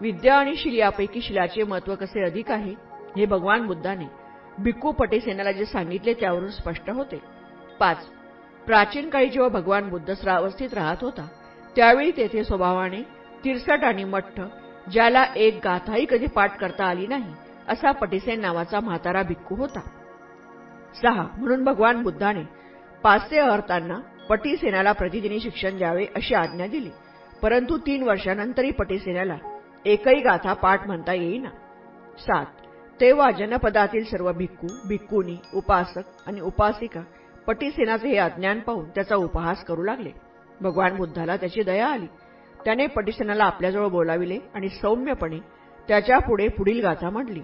विद्या 0.00 0.34
आणि 0.34 0.54
शील 0.56 0.78
यापैकी 0.78 1.20
शिलाचे 1.20 1.62
महत्त्व 1.62 1.94
कसे 1.94 2.24
अधिक 2.24 2.50
आहे 2.50 2.74
हे 3.16 3.26
भगवान 3.26 3.66
बुद्धाने 3.66 4.04
भिक्खू 4.58 4.92
पटेसेनाला 4.92 5.52
जे 5.52 5.64
सांगितले 5.64 6.14
त्यावरून 6.14 6.50
स्पष्ट 6.50 6.90
होते. 6.90 7.22
पाच. 7.80 8.06
प्राचीन 8.66 9.10
काळी 9.10 9.28
जेव्हा 9.28 9.48
भगवान 9.48 9.88
बुद्ध 9.88 10.14
श्रावस्थित 10.14 10.74
राहत 10.74 10.96
होता 11.00 11.28
त्यावेळी 11.76 12.10
तेथे 12.10 12.44
स्वभावाने 12.44 13.02
तिरसट 13.44 13.84
आणि 13.84 14.04
मठ्ठ 14.04 14.40
ज्याला 14.92 15.24
एक 15.36 15.60
गाथाही 15.64 16.06
कधी 16.10 16.26
पाठ 16.26 16.58
करता 16.58 16.84
आली 16.84 17.06
नाही 17.06 17.34
असा 17.68 17.90
पटिसेन 17.90 18.40
नावाचा 18.40 18.80
म्हातारा 18.80 19.22
भिक्खू 19.22 19.54
होता. 19.54 19.80
सहा. 21.02 21.26
म्हणून 21.38 21.64
भगवान 21.64 22.02
बुद्धाने 22.02 22.42
पाचशे 23.02 23.38
अर्थांना 23.38 23.98
पटीसेनाला 24.28 24.92
प्रतिदिनी 24.92 25.40
शिक्षण 25.40 25.78
द्यावे 25.78 26.06
अशी 26.16 26.34
आज्ञा 26.34 26.66
दिली. 26.66 26.90
परंतु 27.42 27.78
तीन 27.78 28.02
वर्षानंतरही 28.02 28.70
पटीसेनाला 28.70 29.36
एकही 29.84 30.20
गाथा 30.20 30.52
पाठ 30.52 30.86
म्हणता 30.86 31.12
येईना. 31.12 31.48
सात. 32.18 32.65
तेव्हा 33.00 33.30
जनपदातील 33.30 34.04
सर्व 34.04 34.32
भिक्खू 34.32 34.66
भिक्कूनी 34.88 35.36
उपासक 35.54 36.02
आणि 36.26 36.40
उपासिका 36.40 37.00
पटीसेनाचे 37.46 38.08
हे 38.08 38.16
अज्ञान 38.16 38.60
पाहून 38.60 38.88
त्याचा 38.94 39.16
उपहास 39.16 39.64
करू 39.64 39.82
लागले. 39.82 40.10
भगवान 40.60 40.96
बुद्धाला 40.96 41.36
त्याची 41.36 41.62
दया 41.62 41.86
आली. 41.86 42.06
त्याने 42.64 42.86
पटीसेनाला 42.86 43.44
आपल्याजवळ 43.44 43.88
बोलाविले 43.88 44.38
आणि 44.54 44.68
सौम्यपणे 44.68 45.38
त्याच्या 45.88 46.18
पुढे 46.18 46.48
पुढील 46.48 46.80
गाथा 46.82 47.10
म्हटली 47.10 47.40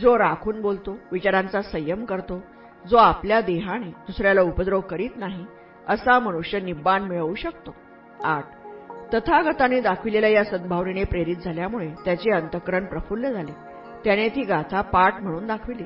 जो 0.00 0.18
राखून 0.18 0.60
बोलतो 0.60 0.96
विचारांचा 1.12 1.62
संयम 1.62 2.04
करतो 2.04 2.40
जो 2.88 2.96
आपल्या 2.96 3.40
देहाने 3.40 3.88
दुसऱ्याला 3.88 4.42
उपद्रव 4.42 4.80
करीत 4.80 5.10
नाही 5.16 5.44
असा 5.88 6.18
मनुष्य 6.18 6.60
निब्बाण 6.60 7.02
मिळवू 7.02 7.34
शकतो. 7.34 7.74
आठ. 8.24 8.44
तथागताने 9.14 9.80
दाखविलेल्या 9.80 10.30
या 10.30 10.44
सद्भावनेने 10.44 11.04
प्रेरित 11.04 11.36
झाल्यामुळे 11.36 11.88
त्याचे 12.04 12.30
अंतकरण 12.30 12.84
प्रफुल्ल 12.84 13.32
झाले. 13.32 13.73
त्याने 14.04 14.28
ती 14.28 14.42
गाथा 14.42 14.80
पाठ 14.80 15.22
म्हणून 15.22 15.46
दाखविली. 15.46 15.84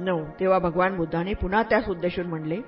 नऊ 0.00 0.24
तेव्हा 0.40 0.58
भगवान 0.58 0.96
बुद्धाने 0.96 1.34
पुन्हा 1.34 1.62
त्यास 1.62 1.88
उद्देशून 1.88 2.26
म्हणले 2.26 2.58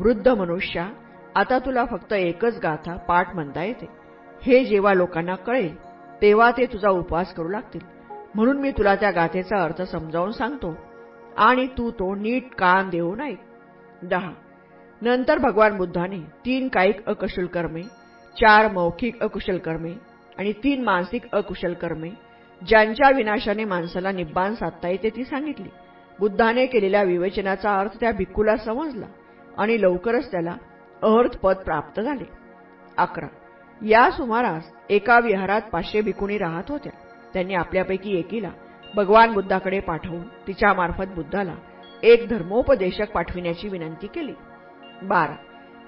वृद्ध 0.00 0.28
मनुष्या 0.28 0.88
आता 1.34 1.58
तुला 1.58 1.84
फक्त 1.84 2.12
एकच 2.12 2.58
गाथा 2.62 2.96
पाठ 2.96 3.34
म्हणता 3.34 3.64
येते. 3.64 3.86
हे 4.42 4.64
जेव्हा 4.64 4.94
लोकांना 4.94 5.34
कळेल 5.34 5.74
तेव्हा 6.22 6.50
ते 6.50 6.66
तुझा 6.66 6.90
उपवास 6.90 7.34
करू 7.34 7.48
लागतील. 7.48 7.80
म्हणून 8.34 8.60
मी 8.60 8.70
तुला 8.70 8.94
त्या 8.94 9.10
गाथेचा 9.10 9.62
अर्थ 9.64 9.82
समजावून 9.82 10.30
सांगतो. 10.30 10.74
आणि 11.36 11.66
तू 11.66 11.90
तो 11.90 12.14
नीट 12.14 12.54
कान 12.54 12.88
देऊ 12.88 13.14
नये 13.14 13.34
दहा 14.02 14.30
नंतर 15.02 15.38
भगवान 15.38 15.76
बुद्धाने 15.76 16.18
तीन 16.44 16.68
कायिक 16.68 17.06
अकुशल 17.06 17.46
कर्मे 17.46 17.82
चार 18.36 18.70
मौखिक 18.72 19.22
अकुशल 19.22 19.58
कर्मे 19.58 19.92
आणि 20.38 20.52
तीन 20.52 20.82
मानसिक 20.82 21.30
अकुशल 21.32 21.74
कर्मे 21.74 22.10
ज्यांच्या 22.68 23.10
विनाशाने 23.10 23.64
माणसाला 23.64 24.12
निब्बाण 24.12 24.54
साधता 24.54 24.88
येते 24.88 25.10
ती 25.10 25.24
सांगितली. 25.24 25.68
बुद्धाने 26.18 26.66
केलेल्या 26.66 27.02
विवेचनाचा 27.02 27.78
अर्थ 27.80 27.90
त्या 28.00 28.12
भिक्खूला 28.12 28.56
समजला 28.56 29.06
आणि 29.58 29.82
लवकरच 29.82 30.30
त्याला 30.30 30.56
अर्थपद 31.02 31.56
प्राप्त 31.56 32.00
झाले. 32.00 32.24
अकरा. 32.96 33.26
या 33.82 34.10
सुमारास 34.10 34.62
एका 34.90 35.18
विहारात 35.20 35.60
पाचशे 35.72 36.00
भिकुणी 36.00 36.38
राहत 36.38 36.62
होत्या. 36.68 36.92
त्यांनी 37.32 37.54
आपल्यापैकी 37.54 38.18
एकीला 38.18 38.50
भगवान 38.94 39.32
बुद्धाकडे 39.32 39.80
पाठवून 39.80 40.22
तिच्यामार्फत 40.46 41.14
बुद्धाला 41.14 41.54
एक 42.02 42.28
धर्मोपदेशक 42.28 43.10
पाठविण्याची 43.10 43.68
विनंती 43.68 44.06
केली. 44.06 44.34
बारा. 45.02 45.36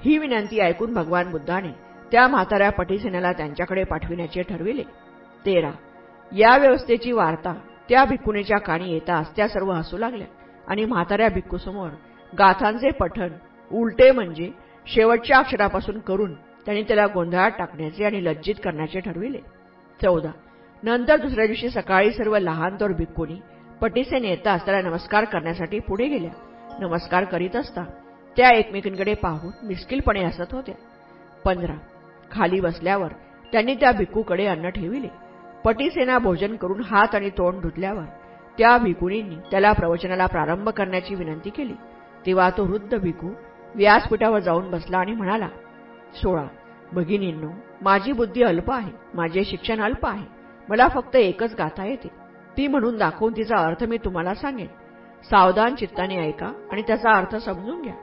ही 0.00 0.18
विनंती 0.18 0.60
ऐकून 0.60 0.94
भगवान 0.94 1.30
बुद्धाने 1.30 1.72
त्या 2.12 2.28
म्हाताऱ्या 2.28 2.70
पटीसेनाला 2.70 3.32
त्यांच्याकडे 3.32 3.84
पाठविण्याचे 3.84 4.42
ठरविले. 4.42 4.82
तेरा. 5.46 5.70
या 6.37 6.57
व्यवस्थेची 6.57 7.12
वार्ता 7.12 7.55
त्या 7.89 8.05
भिक्कुणीच्या 8.05 8.59
काणी 8.59 8.93
येताच 8.93 9.37
त्या 9.37 9.49
सर्व 9.49 9.70
हसू 9.72 9.99
लागल्या. 9.99 10.26
आणि 10.68 10.85
म्हाताऱ्या 10.85 11.28
भिक्खूसमोर 11.28 11.89
गाथांचे 12.39 12.91
पठण 12.91 13.28
उलटे 13.72 14.11
म्हणजे 14.11 14.51
शेवटच्या 14.87 15.39
अक्षरापासून 15.39 15.99
करून 15.99 16.35
त्यांनी 16.35 16.83
त्याला 16.83 17.07
गोंधळात 17.07 17.51
टाकण्याचे 17.59 18.05
आणि 18.05 18.24
लज्जित 18.24 18.55
करण्याचे 18.64 19.01
ठरविले. 19.01 19.39
चौदा. 20.03 20.30
नंतर 20.83 21.16
दुसऱ्या 21.16 21.47
दिवशी 21.47 21.70
सकाळी 21.70 22.12
सर्व 22.12 22.39
लहान 22.39 22.76
तोर 22.80 22.93
भिक्कुणी 22.93 23.41
पटीसेन 23.80 24.24
येताच 24.24 24.64
त्याला 24.64 24.89
नमस्कार 24.89 25.24
करण्यासाठी 25.24 25.78
पुढे 25.78 26.09
गेल्या. 26.09 26.30
नमस्कार 26.78 27.24
करीत 27.24 27.57
असता 27.57 27.85
त्या 28.37 28.51
एकमेकींकडे 28.51 29.14
पाहून 29.14 29.66
मिस्किलपणे 29.66 30.24
हसत 30.24 30.55
होत्या. 30.55 30.74
पंधरा. 31.45 31.74
खाली 32.30 32.61
बसल्यावर 32.61 33.12
त्यांनी 33.53 33.74
त्या 33.74 33.93
भिक्खूकडे 33.93 34.47
अन्न 34.47 34.68
ठेविले. 34.68 35.09
पटीसेना 35.64 36.18
भोजन 36.18 36.56
करून 36.56 36.80
हात 36.84 37.14
आणि 37.14 37.30
तोंड 37.30 37.60
धुतल्यावर 37.60 38.04
त्या 38.58 38.76
भिकुणींनी 38.78 39.36
त्याला 39.50 39.72
प्रवचनाला 39.72 40.26
प्रारंभ 40.26 40.68
करण्याची 40.68 41.14
विनंती 41.14 41.50
केली. 41.50 41.74
तेव्हा 42.26 42.50
तो 42.50 42.64
वृद्ध 42.64 42.98
भिकू 42.98 43.30
व्यासपीठावर 43.74 44.38
जाऊन 44.38 44.70
बसला 44.70 44.98
आणि 44.98 45.12
म्हणाला 45.12 45.48
सोळा 46.14 46.44
भगिनींनो 46.92 47.50
माझी 47.82 48.12
बुद्धी 48.12 48.42
अल्प 48.42 48.70
आहे 48.72 48.90
माझे 49.14 49.44
शिक्षण 49.44 49.80
अल्प 49.80 50.06
आहे. 50.06 50.26
मला 50.68 50.88
फक्त 50.88 51.16
एकच 51.16 51.54
गाथा 51.54 51.84
येते. 51.84 52.08
ती 52.56 52.66
म्हणून 52.66 52.98
दाखवून 52.98 53.32
तिचा 53.36 53.56
अर्थ 53.56 53.84
मी 53.84 53.96
तुम्हाला 53.96 54.34
सांगेन. 54.34 54.66
सावधान 55.30 55.74
चित्ताने 55.74 56.16
ऐका 56.16 56.52
आणि 56.72 56.82
त्याचा 56.82 57.12
अर्थ 57.12 57.36
समजून 57.36 57.82
घ्या. 57.82 57.94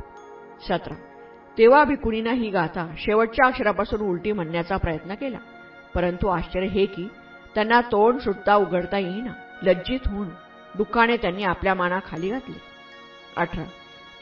सतरा 0.67 0.95
तेव्हा 1.57 1.83
भिकुणीनं 1.83 2.29
ही 2.29 2.49
गाथा 2.49 2.87
शेवटच्या 2.97 3.47
अक्षरापासून 3.47 4.01
उलटी 4.01 4.31
म्हणण्याचा 4.31 4.77
प्रयत्न 4.77 5.13
केला. 5.13 5.37
परंतु 5.95 6.27
आश्चर्य 6.27 6.67
हे 6.67 6.85
की 6.85 7.07
त्यांना 7.55 7.81
तोंड 7.81 8.19
सुटता 8.19 8.55
उघडता 8.55 8.97
येईना. 8.97 9.31
लज्जित 9.63 9.99
होऊन 10.05 10.27
दुःखाने 10.75 11.17
त्यांनी 11.17 11.43
आपल्या 11.43 11.73
माना 11.73 11.99
खाली 12.05 12.29
घातली. 12.29 12.55
अठरा. 13.37 13.63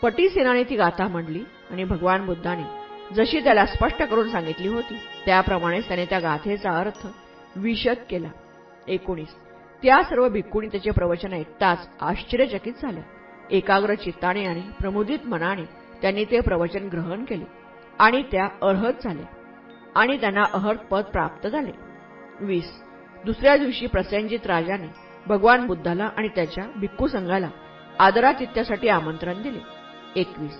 पटीसेनाने 0.01 0.63
ती 0.63 0.75
गाथा 0.75 1.07
म्हणली 1.07 1.43
आणि 1.71 1.83
भगवान 1.83 2.25
बुद्धाने 2.25 2.63
जशी 3.15 3.39
त्याला 3.39 3.65
स्पष्ट 3.65 4.03
करून 4.03 4.29
सांगितली 4.29 4.67
होती 4.67 4.97
त्याप्रमाणेच 5.25 5.87
त्याने 5.87 6.05
त्या 6.05 6.19
गाथेचा 6.19 6.71
अर्थ 6.71 7.07
विशद 7.55 7.95
केला. 8.09 8.27
एकोणीस. 8.87 9.35
त्या 9.83 10.03
सर्व 10.03 10.29
भिक्कुणी 10.29 10.67
त्याचे 10.67 10.91
प्रवचन 10.91 11.33
ऐकताच 11.33 11.89
आश्चर्यचकित 12.01 12.73
झाल्या. 12.81 13.03
एकाग्र 13.51 13.93
चित्ताने 13.93 14.45
आणि 14.45 14.61
प्रमुदित 14.79 15.19
मनाने 15.25 15.63
त्यांनी 16.01 16.25
ते 16.25 16.39
प्रवचन 16.39 16.87
ग्रहण 16.87 17.25
केले 17.25 17.45
आणि 17.99 18.23
त्या 18.31 18.45
अर्हत 18.45 18.93
झाल्या 19.03 19.25
आणि 19.95 20.17
त्यांना 20.17 20.43
अहर्थ 20.53 20.79
पद 20.79 21.03
प्राप्त 21.03 21.47
झाले. 21.47 21.71
वीस. 22.39 22.83
दुसऱ्या 23.27 23.55
दिवशी 23.57 23.87
प्रसेनजित 23.87 24.45
राजाने 24.45 24.87
भगवान 25.27 25.65
बुद्धाला 25.67 26.09
आणि 26.17 26.27
त्याच्या 26.27 26.63
भिक्खू 26.75 27.07
संघाला 27.07 27.49
आदरातिथ्यासाठी 27.99 28.87
आमंत्रण 28.87 29.41
दिले. 29.41 29.59
एकवीस. 30.15 30.59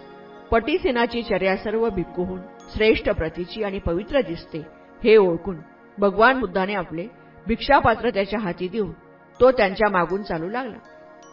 पटीसेनाची 0.52 1.22
चर्या 1.24 1.56
सर्व 1.58 1.90
भिक्खूहून 1.90 2.40
श्रेष्ठ 2.76 3.10
प्रतीची 3.10 3.64
आणि 3.64 3.80
पवित्र 3.80 4.22
दिसते 4.22 4.60
हे 5.04 5.16
ओळखून 5.18 5.58
भगवान 5.98 6.40
बुद्धाने 6.40 6.74
आपले 6.74 7.08
भिक्षापात्र 7.48 8.10
त्याच्या 8.10 8.40
हाती 8.40 8.68
देऊन 8.68 8.92
तो 9.40 9.52
त्यांच्या 9.52 9.90
मागून 9.90 10.24
चालू 10.24 10.50
लागला. 10.50 10.78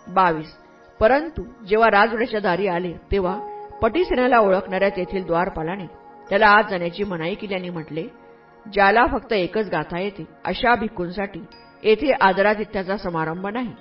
बावीस. 0.08 0.56
परंतु 1.00 1.42
जेव्हा 1.68 1.90
राजवड्याच्या 1.90 2.40
दारी 2.40 2.66
आले 2.66 2.92
तेव्हा 3.12 3.38
पटीसेनाला 3.82 4.38
ओळखणाऱ्या 4.38 4.88
तेथील 4.88 5.24
द्वारपालाने 5.26 5.86
त्याला 6.28 6.48
आज 6.48 6.70
जाण्याची 6.70 7.04
मनाई 7.04 7.34
केल्याने 7.34 7.70
म्हटले 7.70 8.06
ज्याला 8.72 9.06
फक्त 9.06 9.32
एकच 9.32 9.68
गाथा 9.70 9.98
येते 10.00 10.26
अशा 10.44 10.74
भिक्कूंसाठी 10.74 11.40
येथे 11.82 12.12
आदरातिथ्याचा 12.20 12.96
समारंभ 12.96 13.46
नाही. 13.46 13.72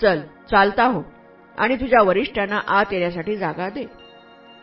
चल 0.00 0.20
चालता 0.50 0.84
हो 0.84 1.02
आणि 1.58 1.76
तुझ्या 1.76 2.02
वरिष्ठांना 2.02 2.60
आत 2.68 2.92
येण्यासाठी 2.92 3.36
जागा 3.36 3.68
दे. 3.68 3.84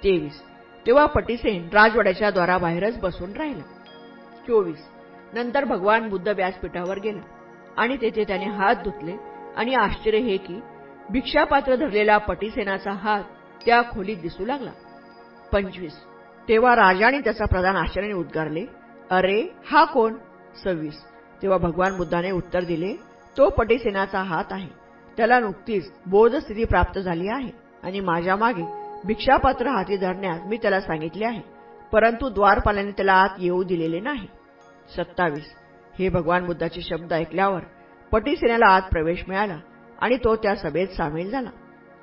तेवीस. 0.04 0.42
तेव्हा 0.86 1.06
पटीसेन 1.06 1.68
राजवाड्याच्या 1.74 2.30
द्वाराबाहेरच 2.32 3.00
बसून 3.00 3.32
राहिला. 3.34 3.64
चोवीस. 4.48 4.86
नंतर 5.34 5.66
भगवान 5.66 6.10
बुद्ध 6.10 6.28
व्यासपीठावर 6.30 7.00
गेला 7.00 7.22
आणि 7.78 7.98
तेथे 8.02 8.24
त्याने 8.24 8.46
हात 8.46 8.76
धुतले 8.76 9.16
आणि 9.58 9.74
आश्चर्य 9.76 10.18
हे 10.18 10.38
की 10.38 10.60
भिक्षापात्र 11.10 11.76
धरलेला 11.76 12.18
पटीसेनाचा 12.18 12.92
हात 12.92 13.24
त्या 13.66 13.82
खोलीत 13.82 14.18
दिसू 14.18 14.46
लागला. 14.46 14.72
पंचवीस. 15.52 15.96
तेव्हा 16.48 16.76
राजाने 16.76 17.20
त्याचा 17.20 17.46
प्रधान 17.46 17.76
आश्चर्याने 17.76 18.14
उद्गारले 18.14 18.66
अरे 19.14 19.42
हा 19.72 19.86
कोण? 19.86 20.14
सव्वीस. 20.64 20.94
तेव्हा 21.42 21.58
भगवान 21.58 21.98
बुद्धाने 21.98 22.32
उत्तर 22.32 22.64
दिले 22.64 22.94
तो 23.38 23.50
पटीसेनाचा 23.50 24.20
हात 24.20 24.44
आहे. 24.52 24.68
त्याला 25.18 25.40
नुकतीच 25.40 25.92
बोधस्थिती 26.06 26.64
प्राप्त 26.64 27.00
झाली 27.00 27.28
आहे. 27.28 27.52
आणि 27.84 28.00
माझ्या 28.00 28.36
मागे 28.36 28.64
भिक्षापात्र 29.06 29.68
हाती 29.68 29.98
धरण्यास 29.98 30.42
मी 30.46 30.58
त्याला 30.58 30.82
सांगितले 30.82 31.26
आहे. 31.26 31.42
परंतु 31.92 32.30
द्वारपाल्याने 32.30 32.92
त्याला 32.92 33.14
आत 33.14 33.30
येऊ 33.38 33.64
दिलेले 33.64 34.00
नाही. 34.00 34.28
सत्तावीस. 34.98 35.54
हे 36.00 36.10
भगवान 36.10 36.46
बुद्धाचे 36.46 36.82
शब्द 36.82 37.14
ऐकल्यावर 37.14 37.60
पटीसेनाला 38.12 38.66
आत 38.66 38.82
प्रवेश 38.92 39.24
मिळाला 39.28 39.58
आणि 40.02 40.18
तो 40.24 40.36
त्या 40.36 40.56
सभेत 40.56 40.88
सामील 40.88 41.30
झाला. 41.30 41.50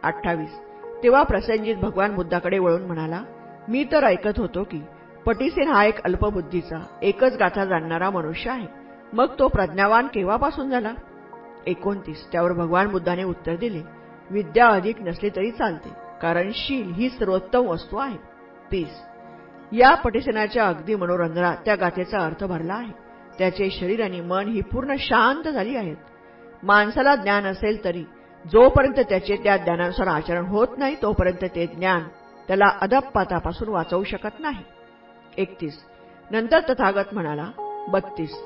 अठ्ठावीस. 0.02 0.58
तेव्हा 1.02 1.22
प्रसंजित 1.22 1.76
भगवान 1.76 2.14
बुद्धाकडे 2.14 2.58
वळून 2.58 2.82
म्हणाला 2.82 3.22
मी 3.68 3.84
तर 3.92 4.04
ऐकत 4.04 4.38
होतो 4.38 4.64
की 4.64 4.82
पटीसेन 5.26 5.68
हा 5.68 5.84
एक 5.84 6.04
अल्पबुद्धीचा 6.04 6.98
एकच 7.02 7.36
गाथा 7.36 7.64
जाणणारा 7.64 8.10
मनुष्य 8.10 8.50
आहे. 8.50 8.66
मग 9.12 9.26
तो 9.38 9.48
प्रज्ञावान 9.48 10.06
केव्हापासून 10.06 10.70
झाला? 10.70 10.92
एकोणतीस. 11.66 12.28
त्यावर 12.32 12.52
भगवान 12.52 12.88
बुद्धाने 12.88 13.24
उत्तर 13.24 13.56
दिले 13.56 13.82
विद्या 14.30 14.68
अधिक 14.68 15.02
नसली 15.02 15.28
तरी 15.28 15.50
चालते 15.50 15.88
कारण 16.22 16.50
शील 16.54 16.92
ही 16.92 17.08
सर्वोत्तम 17.08 17.66
वस्तू 17.66 17.96
आहे. 17.96 18.16
तीस. 18.72 19.02
या 19.72 19.94
पटिसेनाच्या 19.94 20.66
अगदी 20.68 20.94
मनोरंजनात 20.94 21.56
त्या 21.64 21.74
गाथेचा 21.74 22.18
अर्थ 22.18 22.44
भरला 22.44 22.74
आहे. 22.74 22.92
त्याचे 23.38 23.70
शरीर 23.70 24.04
आणि 24.04 24.20
मन 24.20 24.48
ही 24.48 24.60
पूर्ण 24.60 24.94
शांत 24.98 25.48
झाली 25.48 25.76
आहेत. 25.76 25.96
माणसाला 26.62 27.14
ज्ञान 27.14 27.44
असेल 27.44 27.84
तरी 27.84 28.04
जोपर्यंत 28.52 29.00
त्याचे 29.08 29.36
त्या 29.36 29.56
ज्ञानानुसार 29.56 30.06
आचरण 30.06 30.44
होत 30.44 30.68
नाही 30.76 30.96
तोपर्यंत 31.02 31.44
ते 31.54 31.66
ज्ञान 31.66 32.02
त्याला 32.48 32.66
अदपपातापासून 32.80 33.68
वाचवू 33.68 34.04
शकत 34.04 34.40
नाही. 34.40 34.64
एकतीस. 35.38 35.78
नंतर 36.30 36.60
तथागत 36.60 37.14
म्हणाला 37.14 37.50
बत्तीस. 37.88 38.36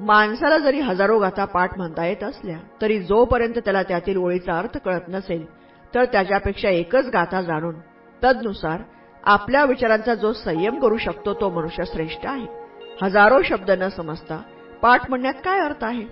माणसाला 0.00 0.58
जरी 0.58 0.80
हजारो 0.80 1.18
गाथा 1.18 1.44
पाठ 1.44 1.76
म्हणता 1.76 2.06
येत 2.06 2.24
असल्या 2.24 2.58
तरी 2.82 3.00
जोपर्यंत 3.00 3.54
त्याला 3.54 3.82
त्यातील 3.82 4.16
ओळीचा 4.16 4.58
अर्थ 4.58 4.78
कळत 4.78 5.08
नसेल 5.08 5.46
तर 5.94 6.04
त्याच्यापेक्षा 6.04 6.68
एकच 6.68 7.06
गाथा 7.06 7.42
जाणून 7.42 7.74
तदनुसार 8.24 8.80
आपल्या 9.24 9.64
विचारांचा 9.64 10.14
जो 10.14 10.32
संयम 10.32 10.80
करू 10.80 10.96
शकतो 10.96 11.34
तो 11.34 11.50
मनुष्य 11.50 11.84
श्रेष्ठ 11.86 12.26
आहे. 12.26 12.46
हजारो 13.02 13.42
शब्द 13.42 13.70
न 13.70 13.88
समजता 13.88 14.42
पाठ 14.82 15.08
म्हणण्यात 15.08 15.34
काय 15.34 15.60
अर्थ 15.60 15.84
आहे? 15.84 16.04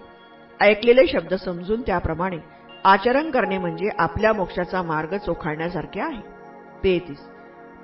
ऐकलेले 0.61 1.07
शब्द 1.07 1.35
समजून 1.35 1.83
त्याप्रमाणे 1.83 2.37
आचरण 2.85 3.31
करणे 3.31 3.59
म्हणजे 3.59 3.89
आपल्या 3.99 4.33
मोक्षाचा 4.33 4.83
मार्ग 4.83 5.17
चोखाळण्यासारखे 5.17 6.01
आहे. 6.01 6.21
तेहतीस. 6.85 7.29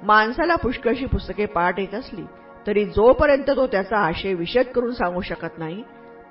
माणसाला 0.02 0.54
पुष्कळशी 0.56 1.06
पुस्तके 1.06 1.46
पाठ 1.46 1.78
येत 1.78 1.94
असली 1.94 2.24
तरी 2.66 2.84
जोपर्यंत 2.84 3.50
तो 3.50 3.66
त्याचा 3.66 3.98
आशय 3.98 4.34
विशद 4.34 4.72
करून 4.74 4.92
सांगू 4.92 5.20
शकत 5.20 5.58
नाही 5.58 5.82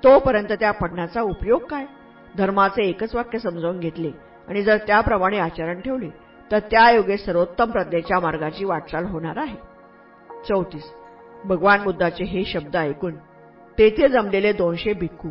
तोपर्यंत 0.04 0.52
त्या 0.60 0.70
पडण्याचा 0.70 1.20
उपयोग 1.22 1.60
काय? 1.60 1.84
धर्माचे 2.36 2.84
एकच 2.88 3.14
वाक्य 3.14 3.38
समजावून 3.38 3.80
घेतले 3.80 4.10
आणि 4.48 4.62
जर 4.62 4.76
त्याप्रमाणे 4.76 5.38
आचरण 5.38 5.80
ठेवले 5.80 6.08
तर 6.50 6.58
त्या 6.58 6.90
योगे 6.90 7.16
सर्वोत्तम 7.16 7.70
प्रज्ञेच्या 7.70 8.20
मार्गाची 8.20 8.64
वाटचाल 8.64 9.04
होणार 9.06 9.36
आहे. 9.36 9.56
चौतीस. 10.48 10.84
भगवान 11.44 11.82
बुद्धाचे 11.84 12.24
हे 12.24 12.44
शब्द 12.44 12.76
ऐकून 12.76 13.14
तेथे 13.78 14.08
जमलेले 14.08 14.52
दोनशे 14.52 14.92
भिक्खू 14.92 15.28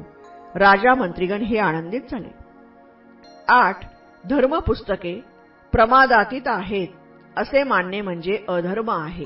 राजा 0.56 0.94
मंत्रीगण 0.94 1.42
हे 1.42 1.58
आनंदित 1.58 2.02
झाले. 2.12 2.34
आठ. 3.48 3.86
धर्मपुस्तके 4.30 5.20
प्रमादातीत 5.72 6.48
आहेत 6.48 6.88
असे 7.38 7.64
मानणे 7.64 8.02
म्हणजे 8.02 8.38
अधर्म 8.50 8.90
आहे. 8.90 9.26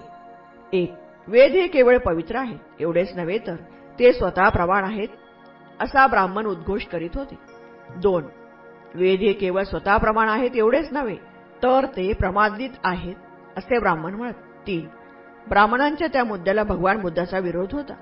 एक 0.73 0.93
वेद 1.27 1.51
हे 1.51 1.67
केवळ 1.67 1.97
पवित्र 1.97 2.35
आहेत 2.35 2.81
एवढेच 2.81 3.15
नव्हे 3.15 3.37
तर 3.37 3.55
ते 3.99 4.11
स्वतः 4.13 4.49
प्रमाण 4.49 4.83
आहेत 4.83 5.07
असा 5.79 6.05
ब्राह्मण 6.07 6.45
उद्घोष 6.45 6.85
करीत 6.85 7.15
होते. 7.15 7.35
दोन 8.01 8.23
वेद 8.95 9.19
हे 9.19 9.31
केवळ 9.33 9.63
स्वतः 9.63 9.97
प्रमाण 9.97 10.29
आहेत 10.29 10.55
एवढेच 10.55 10.91
नव्हे 10.91 11.15
तर 11.63 11.85
ते 11.85 12.11
प्रमादित 12.13 12.69
आहेत 12.83 13.15
असे 13.57 13.79
ब्राह्मण 13.79 14.13
म्हणत. 14.13 14.33
तीन 14.67 14.87
ब्राह्मणांच्या 15.49 16.07
त्या 16.07 16.23
मुद्द्याला 16.23 16.63
भगवान 16.63 17.01
बुद्धाचा 17.01 17.39
विरोध 17.39 17.73
होता. 17.73 17.93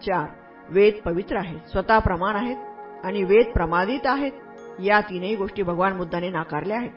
चार 0.00 0.26
वेद 0.70 1.00
पवित्र 1.04 1.36
आहेत 1.36 1.68
स्वतः 1.68 1.98
प्रमाण 1.98 2.36
आहेत 2.36 3.04
आणि 3.04 3.22
वेद 3.22 3.52
प्रमादित 3.52 4.06
आहेत 4.06 4.32
या 4.80 5.00
तीनही 5.00 5.34
गोष्टी 5.36 5.62
भगवान 5.62 5.96
बुद्धाने 5.96 6.30
नाकारल्या 6.30 6.76
आहेत. 6.76 6.90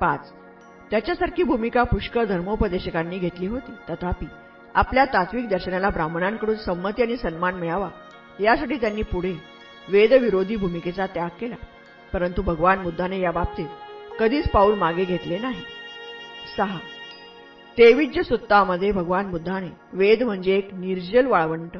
पाच 0.00 0.32
त्याच्यासारखी 0.90 1.42
भूमिका 1.42 1.82
पुष्कळ 1.82 2.24
धर्मोपदेशकांनी 2.24 3.18
घेतली 3.18 3.46
होती. 3.46 3.72
तथापि 3.90 4.26
आपल्या 4.74 5.04
तात्विक 5.04 5.48
दर्शनाला 5.48 5.88
ब्राह्मणांकडून 5.88 6.56
संमती 6.56 7.02
आणि 7.02 7.16
सन्मान 7.16 7.54
मिळावा 7.54 7.88
यासाठी 8.40 8.76
त्यांनी 8.76 9.02
पुढे 9.02 9.34
वेदविरोधी 9.88 10.56
भूमिकेचा 10.56 11.06
त्याग 11.06 11.28
केला. 11.40 11.54
परंतु 12.12 12.42
भगवान 12.42 12.82
बुद्धाने 12.82 13.20
या 13.20 13.30
बाबतीत 13.30 13.66
कधीच 14.20 14.48
पाऊल 14.48 14.78
मागे 14.78 15.04
घेतले 15.04 15.38
नाही. 15.38 15.62
सहा. 16.56 16.78
तेविज्य 17.78 18.22
सुत्तामध्ये 18.22 18.92
भगवान 18.92 19.30
बुद्धाने 19.30 19.68
वेद 19.92 20.22
म्हणजे 20.22 20.56
एक 20.56 20.74
निर्जल 20.74 21.26
वाळवंट 21.26 21.76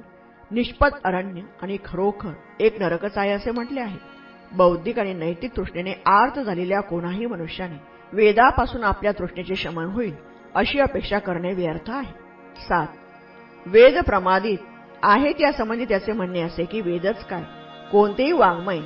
निष्पत 0.51 0.89
अरण्य 1.05 1.41
आणि 1.63 1.77
खरोखर 1.85 2.33
एक 2.61 2.81
नरकच 2.81 3.19
आहे 3.19 3.31
असे 3.31 3.51
म्हटले 3.51 3.81
आहे. 3.81 3.99
बौद्धिक 4.53 4.99
आणि 4.99 5.15
नैतिक 5.15 5.57
तृष्णेने 5.57 5.93
आर्त 6.07 6.39
झालेल्या 6.39 6.81
कोणाही 6.81 7.27
मनुष्याने 7.27 7.98
वेदापासून 8.13 8.85
आपल्या 8.85 9.13
तृष्णेचे 9.13 9.55
शमन 9.55 9.85
होईल 9.85 10.15
अशी 10.55 10.81
अपेक्षा 10.81 11.19
करणे 11.19 11.53
व्यर्थ 11.53 11.91
आहे. 11.91 12.13
सात 12.69 12.87
वेद 13.67 13.99
प्रमादित 14.05 14.59
आहेत 15.03 15.41
यासंबंधी 15.41 15.85
त्याचे 15.85 16.13
म्हणणे 16.13 16.41
असे 16.41 16.65
की 16.65 16.81
वेदच 16.81 17.25
काय? 17.25 17.43
कोणतेही 17.93 18.33
वाङ्मय 18.33 18.81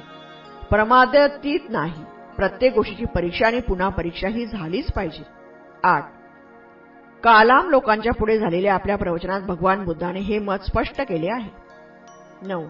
प्रमादतीत 0.71 1.61
नाही. 1.69 2.05
प्रत्येक 2.37 2.75
गोष्टीची 2.75 3.05
परीक्षा 3.05 3.47
आणि 3.47 3.61
पुन्हा 3.61 3.89
परीक्षा 3.89 4.29
ही 4.29 4.47
झालीच 4.47 4.93
पाहिजे. 4.93 5.23
आठ 5.85 6.05
कालाम 7.25 7.69
लोकांच्या 7.71 8.13
पुढे 8.13 8.39
झालेल्या 8.39 8.75
आपल्या 8.75 8.97
प्रवचनात 8.97 9.41
भगवान 9.41 9.85
बुद्धाने 9.85 10.21
हे 10.21 10.39
मत 10.39 10.65
स्पष्ट 10.67 11.01
केले 11.01 11.31
आहे. 11.31 11.51
नऊ 12.47 12.67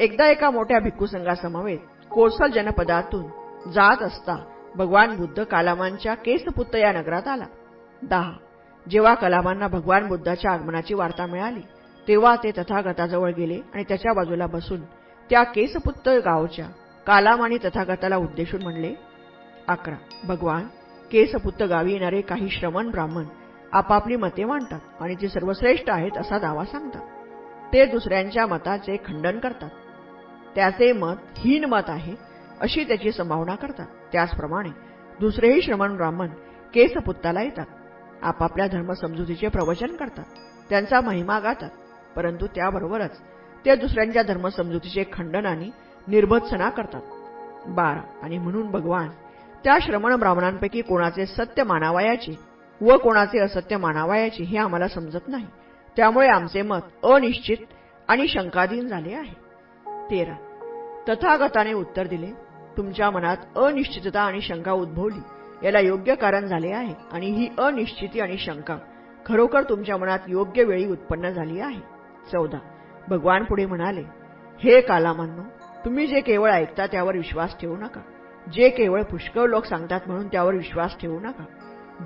एकदा 0.00 0.26
एका 0.26 0.50
मोठ्या 0.50 0.78
भिक्खू 0.78 1.06
संघासमवेत 1.06 1.78
कोसल 2.10 2.50
जनपदातून 2.50 3.26
जात 3.70 4.02
असता 4.02 4.36
भगवान 4.78 5.16
बुद्ध 5.16 5.44
कालामांच्या 5.44 6.14
केसपुत्त 6.14 6.76
या 6.76 6.92
नगरात 6.92 7.28
आला. 7.28 7.44
दहा. 8.02 8.32
जेव्हा 8.90 9.14
कलामांना 9.14 9.68
भगवान 9.68 10.08
बुद्धाच्या 10.08 10.50
आगमनाची 10.50 10.94
वार्ता 10.94 11.26
मिळाली 11.26 11.60
तेव्हा 12.08 12.36
ते 12.36 12.50
तथागताजवळ 12.50 13.30
गेले 13.30 13.60
आणि 13.74 13.84
त्याच्या 13.88 14.12
बाजूला 14.12 14.46
बसून 14.46 14.80
त्या 15.30 15.42
केसपुत्त 15.42 16.08
गावच्या 16.08 16.66
कालाम 17.06 17.42
आणि 17.42 17.58
तथागताला 17.64 18.16
उद्देशून 18.16 18.62
म्हणले 18.62 18.94
अकरा. 19.68 19.94
भगवान 20.24 20.66
केसपुत्त 21.12 21.62
गावी 21.62 21.92
येणारे 21.92 22.20
काही 22.20 22.48
श्रवण 22.50 22.90
ब्राह्मण 22.90 23.24
आपापली 23.72 24.16
मते 24.16 24.44
मांडतात 24.44 24.80
आणि 25.00 25.14
ते 25.14 25.28
सर्वश्रेष्ठ 25.28 25.90
आहेत 25.90 26.18
असा 26.18 26.38
दावा 26.38 26.64
सांगतात. 26.64 27.02
ते 27.72 27.86
दुसऱ्यांच्या 27.86 28.46
मताचे 28.46 28.96
खंडन 28.96 29.38
करतात. 29.38 29.70
त्याचे 30.54 30.92
मत 30.92 31.14
हीन 31.36 31.64
मत 31.64 31.88
आहे 31.88 32.14
अशी 32.60 32.84
त्याची 32.84 33.12
संभावना 33.12 33.54
करतात. 33.54 33.86
त्याचप्रमाणे 34.12 34.68
दुसरेही 35.20 35.62
श्रमण 35.62 35.96
ब्राह्मण 35.96 36.28
केसपुत्ताला 36.74 37.42
येतात 37.42 37.66
आपापल्या 38.22 38.66
धर्मसमजुतीचे 38.66 39.48
प्रवचन 39.48 39.96
करतात. 39.96 40.24
त्यांचा 40.70 41.00
महिमा 41.00 41.38
गातात. 41.38 41.70
परंतु 42.16 42.46
त्याबरोबरच 42.46 43.20
ते 43.64 43.76
दुसऱ्यांच्या 43.76 44.22
धर्मसमजुतीचे 44.22 45.04
खंडन 45.12 45.46
आणि 45.46 45.70
निर्भत्सना 46.08 46.70
करतात. 46.70 47.00
बारा 47.66 48.00
आणि 48.22 48.38
म्हणून 48.38 48.70
भगवान 48.70 49.08
त्या 49.64 49.78
श्रमण 49.82 50.16
ब्राह्मणांपैकी 50.16 50.82
कोणाचे 50.82 51.26
सत्य 51.26 51.62
मानावायाचे 51.62 52.38
व 52.80 52.96
कोणाचे 52.96 53.38
असत्य 53.38 53.76
मानावायाचे 53.76 54.44
हे 54.44 54.58
आम्हाला 54.58 54.88
समजत 54.88 55.28
नाही. 55.28 55.46
त्यामुळे 55.96 56.28
आमचे 56.28 56.62
मत 56.62 57.04
अनिश्चित 57.04 57.56
आणि 58.08 58.28
शंकाधीन 58.28 58.86
झाले 58.86 59.14
आहे. 59.14 59.48
तेरा 60.10 60.34
तथागताने 61.08 61.72
उत्तर 61.72 62.06
दिले 62.06 62.47
तुमच्या 62.78 63.10
मनात 63.10 63.36
अनिश्चितता 63.56 64.20
आणि 64.20 64.40
शंका 64.40 64.72
उद्भवली. 64.72 65.20
याला 65.66 65.80
योग्य 65.80 66.14
कारण 66.14 66.46
झाले 66.46 66.72
आहे 66.72 66.94
आणि 67.12 67.26
ही 67.26 67.48
अनिश्चिती 67.58 68.20
आणि 68.20 68.38
शंका 68.38 68.76
खरोखर 69.26 69.62
तुमच्या 69.62 69.96
मनात 69.96 70.18
योग्य 70.28 70.64
वेळी 70.64 70.86
उत्पन्न 70.86 71.30
झाली 71.30 71.60
आहे. 71.60 71.80
चौदा. 72.32 72.58
भगवान 73.08 73.44
पुढे 73.44 73.66
म्हणाले 73.66 74.02
हे 74.58 74.80
कालामांनो 74.80 75.42
तुम्ही 75.84 76.06
जे 76.06 76.20
केवळ 76.20 76.50
ऐकता 76.50 76.86
त्यावर 76.86 77.16
विश्वास 77.16 77.58
ठेवू 77.60 77.76
नका. 77.76 78.00
जे 78.52 78.68
केवळ 78.68 79.02
पुष्कळ 79.02 79.46
लोक 79.46 79.64
सांगतात 79.64 80.00
म्हणून 80.06 80.28
त्यावर 80.28 80.54
विश्वास 80.54 80.98
ठेवू 81.00 81.20
नका. 81.20 81.44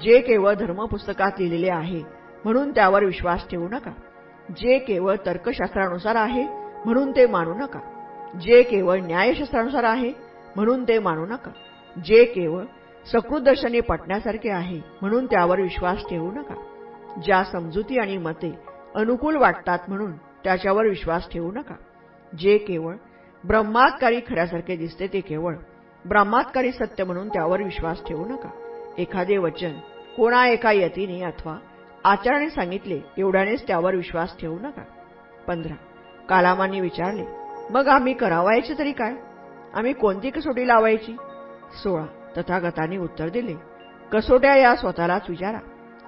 जे 0.00 0.20
केवळ 0.20 0.54
धर्मपुस्तकात 0.54 1.32
लिहिलेले 1.38 1.70
आहे 1.70 2.02
म्हणून 2.44 2.70
त्यावर 2.70 3.04
विश्वास 3.04 3.48
ठेवू 3.50 3.68
नका. 3.68 3.90
जे 4.56 4.78
केवळ 4.78 5.16
तर्कशास्त्रानुसार 5.26 6.14
आहे 6.14 6.42
म्हणून 6.84 7.10
ते 7.10 7.26
मानू 7.26 7.54
नका. 7.54 7.80
जे 8.40 8.62
केवळ 8.62 8.98
न्यायशास्त्रानुसार 9.00 9.84
आहे 9.84 10.31
म्हणून 10.56 10.84
ते 10.84 10.98
मानू 10.98 11.26
नका. 11.26 11.50
जे 12.04 12.24
केवळ 12.24 12.64
सकृतदर्शनी 13.12 13.80
पटण्यासारखे 13.80 14.50
आहे 14.50 14.80
म्हणून 15.00 15.26
त्यावर 15.26 15.60
विश्वास 15.60 15.98
ठेवू 16.10 16.30
नका. 16.30 16.54
ज्या 17.24 17.44
समजुती 17.44 17.98
आणि 17.98 18.16
मते 18.16 18.58
अनुकूल 18.94 19.36
वाटतात 19.36 19.78
म्हणून 19.88 20.12
त्याच्यावर 20.16 20.86
विश्वास 20.86 21.28
ठेवू 21.32 21.52
नका. 21.52 21.74
जे 22.38 22.58
केवळ 22.58 22.94
ब्रह्मात्कारी 23.46 24.20
खऱ्यासारखे 24.26 24.76
दिसते 24.76 25.06
ते 25.06 25.20
केवळ 25.20 25.54
ब्रह्मात्कारी 26.08 26.72
सत्य 26.72 27.04
म्हणून 27.04 27.28
त्यावर 27.28 27.62
विश्वास 27.62 28.02
ठेवू 28.06 28.24
नका. 28.24 28.48
एखादे 28.98 29.36
वचन 29.36 29.72
कोणा 30.16 30.48
एका 30.48 30.72
यतीने 30.72 31.22
अथवा 31.22 31.56
आचाराने 32.04 32.50
सांगितले 32.50 33.00
एवढ्यानेच 33.18 33.66
त्यावर 33.66 33.94
विश्वास 33.94 34.36
ठेवू 34.40 34.58
नका. 34.58 34.82
पंधरा. 35.46 35.74
कालामांनी 36.28 36.80
विचारले 36.80 37.24
मग 37.70 37.88
आम्ही 37.88 38.14
करावायचे 38.14 38.78
तरी 38.78 38.92
काय? 38.92 39.14
आम्ही 39.74 39.92
कोणती 39.92 40.30
कसोटी 40.30 40.68
लावायची? 40.68 41.16
सोळा. 41.82 42.06
तथागताने 42.36 42.96
उत्तर 42.96 43.28
दिले. 43.28 43.54
कसोट्या 44.12 44.56
या 44.56 44.76
स्वतःलाच 44.76 45.22
विचारा. 45.28 45.58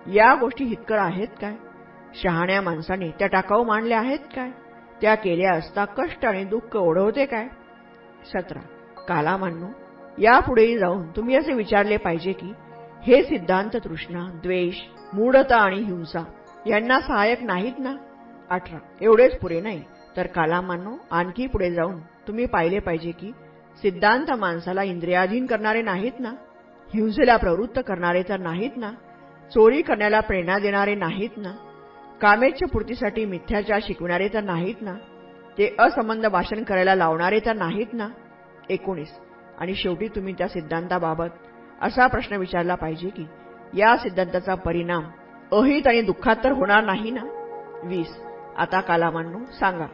या 0.06 0.34
गोष्टी 0.34 0.64
हितकर 0.64 0.98
आहेत 0.98 1.28
काय? 1.40 1.54
शहाण्या 2.22 2.60
माणसाने 2.60 3.10
त्या 3.10 3.28
टाकाऊ 3.28 3.64
मांडल्या 3.64 3.98
आहेत 3.98 4.18
काय? 4.36 4.50
त्या 5.00 5.14
केल्या 5.14 5.52
असता 5.54 5.84
कष्ट 5.84 6.26
आणि 6.26 6.44
दुःख 6.44 6.76
ओढवते 6.76 7.26
काय? 7.26 7.48
सतरा. 8.26 8.60
काला 9.08 9.36
मांडू 9.36 9.66
यापुढेही 10.18 10.78
जाऊन 10.78 11.10
तुम्ही 11.10 11.36
असे 11.36 11.52
विचारले 11.52 11.96
पाहिजे 11.96 12.32
की 12.32 12.52
हे 13.02 13.22
सिद्धांत 13.22 13.76
तृष्णा 13.84 14.30
द्वेष 14.42 14.74
मूढता 15.12 15.56
आणि 15.56 15.76
हिंसा 15.76 16.24
यांना 16.66 17.00
सहाय्यक 17.00 17.42
नाहीत 17.42 17.72
ना? 17.78 17.94
अठरा. 18.50 18.78
एवढेच 19.00 19.38
पुरे 19.38 19.60
नाही. 19.60 19.82
तर 20.16 20.26
कालामानो 20.26 20.96
आणखी 21.10 21.46
पुढे 21.46 21.70
जाऊन 21.70 22.00
तुम्ही 22.00 22.46
पाहिले 22.46 22.78
पाहिजे 22.78 23.10
की 23.10 23.32
सिद्धांत 23.82 24.30
माणसाला 24.30 24.82
इंद्रियाधीन 24.82 25.46
करणारे 25.46 25.82
नाहीत 25.82 26.12
ना? 26.18 26.30
हिंसेला 26.94 27.36
प्रवृत्त 27.36 27.80
करणारे 27.86 28.22
तर 28.22 28.36
नाहीत 28.36 28.70
ना? 28.76 28.92
चोरी 29.54 29.82
करण्याला 29.82 30.20
प्रेरणा 30.20 30.58
देणारे 30.58 30.94
नाहीत 30.94 31.30
ना? 31.36 31.52
कामेच्या 32.20 32.68
पूर्तीसाठी 32.68 33.24
मिथ्याचार 33.24 33.78
शिकविणारे 33.82 34.28
तर 34.28 34.40
नाहीत 34.40 34.74
ना? 34.80 34.94
ते 35.58 35.76
असंबंध 35.78 36.26
भाषण 36.26 36.62
करायला 36.62 36.94
लावणारे 36.94 37.40
तर 37.46 37.52
नाहीत 37.52 37.86
ना? 37.92 38.08
एकोणीस. 38.70 39.18
आणि 39.58 39.74
शेवटी 39.74 40.08
तुम्ही 40.08 40.34
त्या 40.38 40.48
सिद्धांताबाबत 40.48 41.26
असा 41.82 42.06
प्रश्न 42.06 42.36
विचारला 42.36 42.74
पाहिजे 42.74 43.08
की 43.08 43.26
या 43.74 43.96
सिद्धांताचा 43.96 44.54
परिणाम 44.54 45.02
अहित 45.52 45.86
आणि 45.86 46.02
दुःखात 46.02 46.36
तर 46.44 46.52
होणार 46.52 46.84
नाही 46.84 47.10
ना? 47.10 47.22
वीस. 47.84 48.16
आता 48.56 48.80
कालामांनो 48.80 49.38
सांगा. 49.38 49.86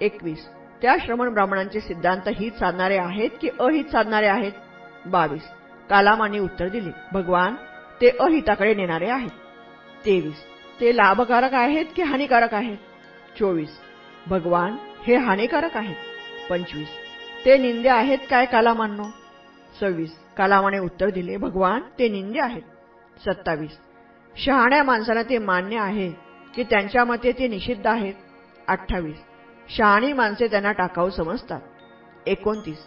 एकवीस. 0.00 0.48
त्या 0.82 0.96
श्रमण 1.04 1.28
ब्राह्मणांचे 1.28 1.80
सिद्धांत 1.80 2.28
हित 2.28 2.52
साधणारे 2.52 2.96
आहेत 2.96 3.30
की 3.40 3.48
अहित 3.60 3.84
साधणारे 3.84 4.26
आहेत? 4.26 4.52
बावीस. 5.06 5.42
कालामांनी 5.90 6.38
उत्तर 6.38 6.68
दिले. 6.68 6.90
भगवान 7.12 7.54
ते 8.00 8.08
अहिताकडे 8.20 8.74
नेणारे 8.74 9.08
आहेत. 9.08 9.30
तेवीस. 10.04 10.44
ते 10.80 10.96
लाभकारक 10.96 11.54
आहेत 11.54 11.84
की 11.96 12.02
हानिकारक 12.02 12.54
आहेत? 12.54 12.76
चोवीस. 13.38 13.78
भगवान 14.26 14.76
हे 15.06 15.16
हानिकारक 15.16 15.76
आहेत. 15.76 15.96
पंचवीस. 16.50 16.88
ते 17.44 17.58
निंदे 17.58 17.88
आहेत 17.88 18.18
काय 18.30 18.44
कालामांनो? 18.44 19.04
सव्वीस. 19.80 20.18
कालामाने 20.36 20.78
उत्तर 20.78 21.10
दिले. 21.10 21.36
भगवान 21.36 21.80
ते 21.98 22.08
निंदे 22.08 22.40
आहेत. 22.40 22.62
सत्तावीस. 23.28 23.78
शहाण्या 24.36 24.82
माणसाला 24.82 25.22
ते 25.22 25.38
मान्य 25.38 25.78
आहे 25.78 26.12
की 26.54 26.62
त्यांच्या 26.62 27.04
मते 27.04 27.32
ते 27.32 27.48
निषिद्ध 27.48 27.86
आहेत. 27.86 28.14
अठ्ठावीस. 28.68 29.25
शहाणी 29.68 30.12
माणसे 30.12 30.46
त्यांना 30.46 30.72
टाकाऊ 30.72 31.10
समजतात. 31.10 31.60
एकोणतीस. 32.26 32.78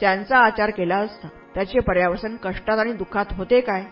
त्यांचा 0.00 0.38
आचार 0.38 0.70
केला 0.70 0.96
असता 0.96 1.28
त्याचे 1.54 1.80
पर्यावसन 1.80 2.36
कष्टात 2.36 2.78
आणि 2.78 2.92
दुःखात 2.92 3.24
होते 3.30 3.60
काय? 3.60 3.84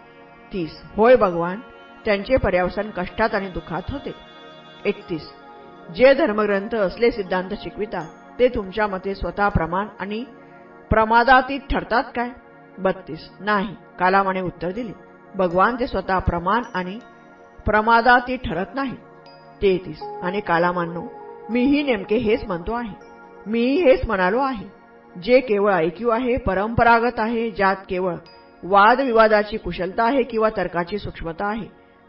तीस. 0.53 0.82
होय 0.97 1.16
भगवान 1.16 1.61
त्यांचे 2.05 2.36
पर्यावसन 2.36 2.91
कष्टात 2.91 3.34
आणि 3.34 3.49
दुःखात 3.49 3.82
होते. 3.89 4.14
एकतीस. 4.84 5.30
जे 5.95 6.14
धर्मग्रंथ 6.14 6.74
असले 6.74 7.11
सिद्धांत 7.11 7.51
शिकवितात 7.62 8.07
ते 8.39 8.49
तुमच्या 8.49 8.86
मते 8.86 9.14
स्वतः 9.14 9.49
प्रमाण 9.49 9.89
आणि 10.01 10.24
प्रमादातीत 10.91 11.61
ठरतात 11.70 12.05
काय? 12.16 12.30
बत्तीस. 12.78 13.30
नाही 13.41 13.76
कालामाने 13.99 14.41
उत्तर 14.41 14.70
दिले. 14.70 14.93
भगवान 15.34 15.76
ते 15.80 15.86
स्वतः 15.86 16.18
प्रमाण 16.18 16.62
आणि 16.74 16.99
प्रमादातीत 17.66 18.39
ठरत 18.39 18.66
नाही. 18.74 18.97
तेहतीस. 19.62 20.03
आणि 20.22 20.41
कालामांनो 20.41 21.17
मीही 21.51 21.82
नेमके 21.82 22.16
हेच 22.16 22.44
म्हणतो 22.44 22.72
आहे. 22.72 22.94
मीही 23.46 23.82
हेच 23.82 24.01
म्हणालो 24.07 24.38
आहे. 24.38 24.66
जे 25.22 25.40
केवळ 25.40 25.72
ऐक्यू 25.72 26.09
आहे 26.09 26.36
परंपरागत 26.36 27.20
आहे 27.20 27.51
ज्यात 27.51 27.76
केवळ 27.88 28.14
वादविवादाची 28.62 29.57
कुशलता 29.57 30.05
आहे 30.05 30.22
किंवा 30.22 30.49
तर्काची 30.57 30.99
सूक्ष्मता 30.99 31.46
आहे 31.46 31.66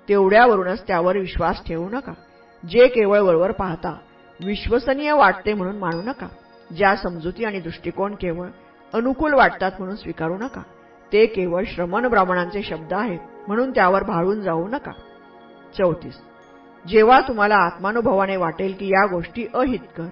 तेवढ्यावरूनच 0.09 0.87
त्यावर 0.87 1.17
विश्वास 1.17 1.65
ठेवू 1.65 1.89
नका. 1.89 2.13
जे 2.69 2.87
केवळ 2.87 3.19
वरवर 3.19 3.51
पाहता 3.51 3.97
विश्वसनीय 4.45 5.11
वाटते 5.11 5.53
म्हणून 5.53 5.77
मानू 5.77 6.01
नका. 6.01 6.27
ज्या 6.77 6.95
समजुती 6.95 7.45
आणि 7.45 7.59
दृष्टिकोन 7.59 8.15
केवळ 8.15 8.47
अनुकूल 8.93 9.33
वाटतात 9.33 9.71
म्हणून 9.79 9.95
स्वीकारू 9.95 10.37
नका. 10.37 10.61
ते 11.13 11.25
केवळ 11.25 11.63
श्रमण 11.67 12.07
ब्राह्मणांचे 12.07 12.63
शब्द 12.63 12.93
आहेत 12.93 13.19
म्हणून 13.47 13.71
त्यावर 13.71 14.03
भाळून 14.03 14.41
जाऊ 14.41 14.67
नका. 14.67 14.91
चौतीस. 15.77 16.15
जेव्हा 16.87 17.21
तुम्हाला 17.21 17.55
आत्मानुभवाने 17.55 18.35
वाटेल 18.35 18.73
की 18.79 18.87
या 18.87 19.05
गोष्टी 19.05 19.45
अहितकर 19.53 20.05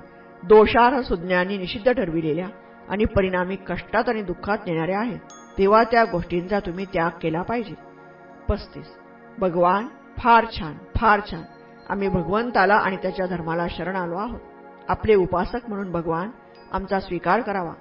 दोषार्ह 0.44 1.02
सुज्ञांनी 1.02 1.58
निषिद्ध 1.58 1.92
ठरविलेल्या 1.92 2.48
आणि 2.90 3.06
परिणामी 3.06 3.56
कष्टात 3.56 4.10
आणि 4.10 4.22
दुःखात 4.22 4.58
नेणाऱ्या 4.68 5.00
आहेत 5.00 5.20
तेव्हा 5.58 5.84
त्या 5.84 6.04
गोष्टींचा 6.04 6.60
तुम्ही 6.60 6.86
त्याग 6.86 7.10
केला 7.22 7.42
पाहिजे. 7.42 7.74
पस्तीस. 8.50 8.98
भगवान 9.38 9.88
फार 10.18 10.46
छान 10.60 10.74
फार 10.96 11.20
छान. 11.32 11.42
आम्ही 11.90 12.08
भगवंताला 12.08 12.76
आणि 12.76 12.98
त्याच्या 12.98 13.26
धर्माला 13.26 13.68
शरण 13.70 13.96
आलो 13.96 14.16
आहोत. 14.16 14.40
आपले 14.90 15.16
उपासक 15.16 15.60
म्हणून 15.68 15.92
भगवान 15.92 16.30
आमचा 16.72 17.00
स्वीकार 17.00 17.42
करावा. 17.42 17.74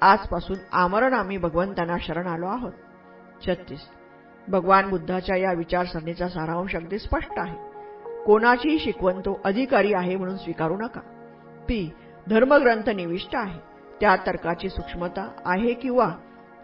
आजपासून 0.00 0.56
आमरण 0.72 1.14
आम्ही 1.14 1.36
भगवंतांना 1.36 1.96
शरण 2.00 2.26
आलो 2.26 2.46
आहोत. 2.46 2.72
छत्तीस. 3.46 3.80
भगवान 4.48 4.90
बुद्धाच्या 4.90 5.36
या 5.36 5.52
विचारसरणीचा 5.52 6.28
सारांश 6.28 6.76
अगदी 6.76 6.98
स्पष्ट 6.98 7.32
आहे. 7.36 7.71
कोणाचीही 8.26 8.78
शिकवण 8.78 9.20
तो 9.20 9.40
अधिकारी 9.44 9.92
आहे 9.94 10.16
म्हणून 10.16 10.36
स्वीकारू 10.36 10.76
नका. 10.76 11.00
ती 11.64 11.90
धर्मग्रंथ 12.30 12.90
निविष्ट 12.90 13.36
आहे. 13.36 13.58
त्या 14.00 14.16
तर्काची 14.16 14.68
सूक्ष्मता 14.68 15.28
आहे 15.44 15.74
किंवा 15.74 16.08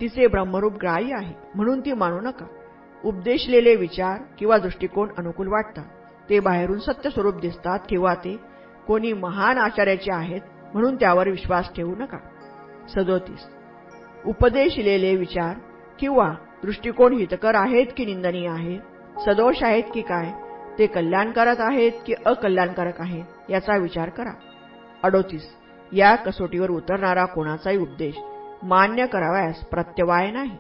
तिचे 0.01 0.27
ब्रह्मरूप 0.27 0.73
ग्राह्य 0.73 1.15
आहे 1.15 1.35
म्हणून 1.55 1.81
ती 1.81 1.93
मानू 1.93 2.21
नका. 2.21 2.47
उपदेशलेले 3.05 3.77
विचार 3.77 4.19
किंवा 4.39 4.59
दृष्टिकोन 4.59 5.09
अनुकूल 5.19 5.49
वाटतात. 5.49 5.85
ते 6.31 6.41
बाहेरून 6.41 6.79
सत्य 6.79 7.11
स्वरूप 7.11 7.41
दिसतात 7.41 7.79
किंवा 7.89 8.15
ते 8.15 8.37
कोणी 8.87 9.13
महान 9.13 9.59
आचार्याचे 9.59 10.13
आहेत 10.13 10.41
म्हणून 10.73 10.97
त्यावर 10.97 11.29
विश्वास 11.29 11.69
ठेवू 11.77 11.95
नका. 11.97 12.19
सदोतीस. 12.95 13.47
उपदेशलेले 14.27 15.17
विचार 15.17 15.57
किंवा 15.99 16.35
दृष्टिकोन 16.63 17.13
हितकर 17.13 17.55
आहेत 17.55 17.87
की 17.97 18.05
निंदनीय 18.05 18.49
आहेत 18.49 18.81
सदोष 19.21 19.63
आहेत 19.63 19.85
की 19.95 20.03
काय? 20.03 20.48
ते 20.79 20.87
कल्याणकारक 20.87 21.61
आहेत 21.61 21.93
की 22.07 22.15
अकल्याणकारक 22.27 23.01
आहेत 23.01 23.51
याचा 23.51 23.77
विचार 23.77 24.09
करा. 24.09 24.33
अडोतीस 25.03 25.43
या 25.93 26.15
कसोटीवर 26.15 26.71
उतरणारा 26.71 27.25
कोणाचाही 27.25 27.77
उपदेश 27.77 28.15
मान्य 28.63 29.07
करावयास 29.07 29.65
प्रत्यवाय 29.65 30.31
नाही. 30.31 30.57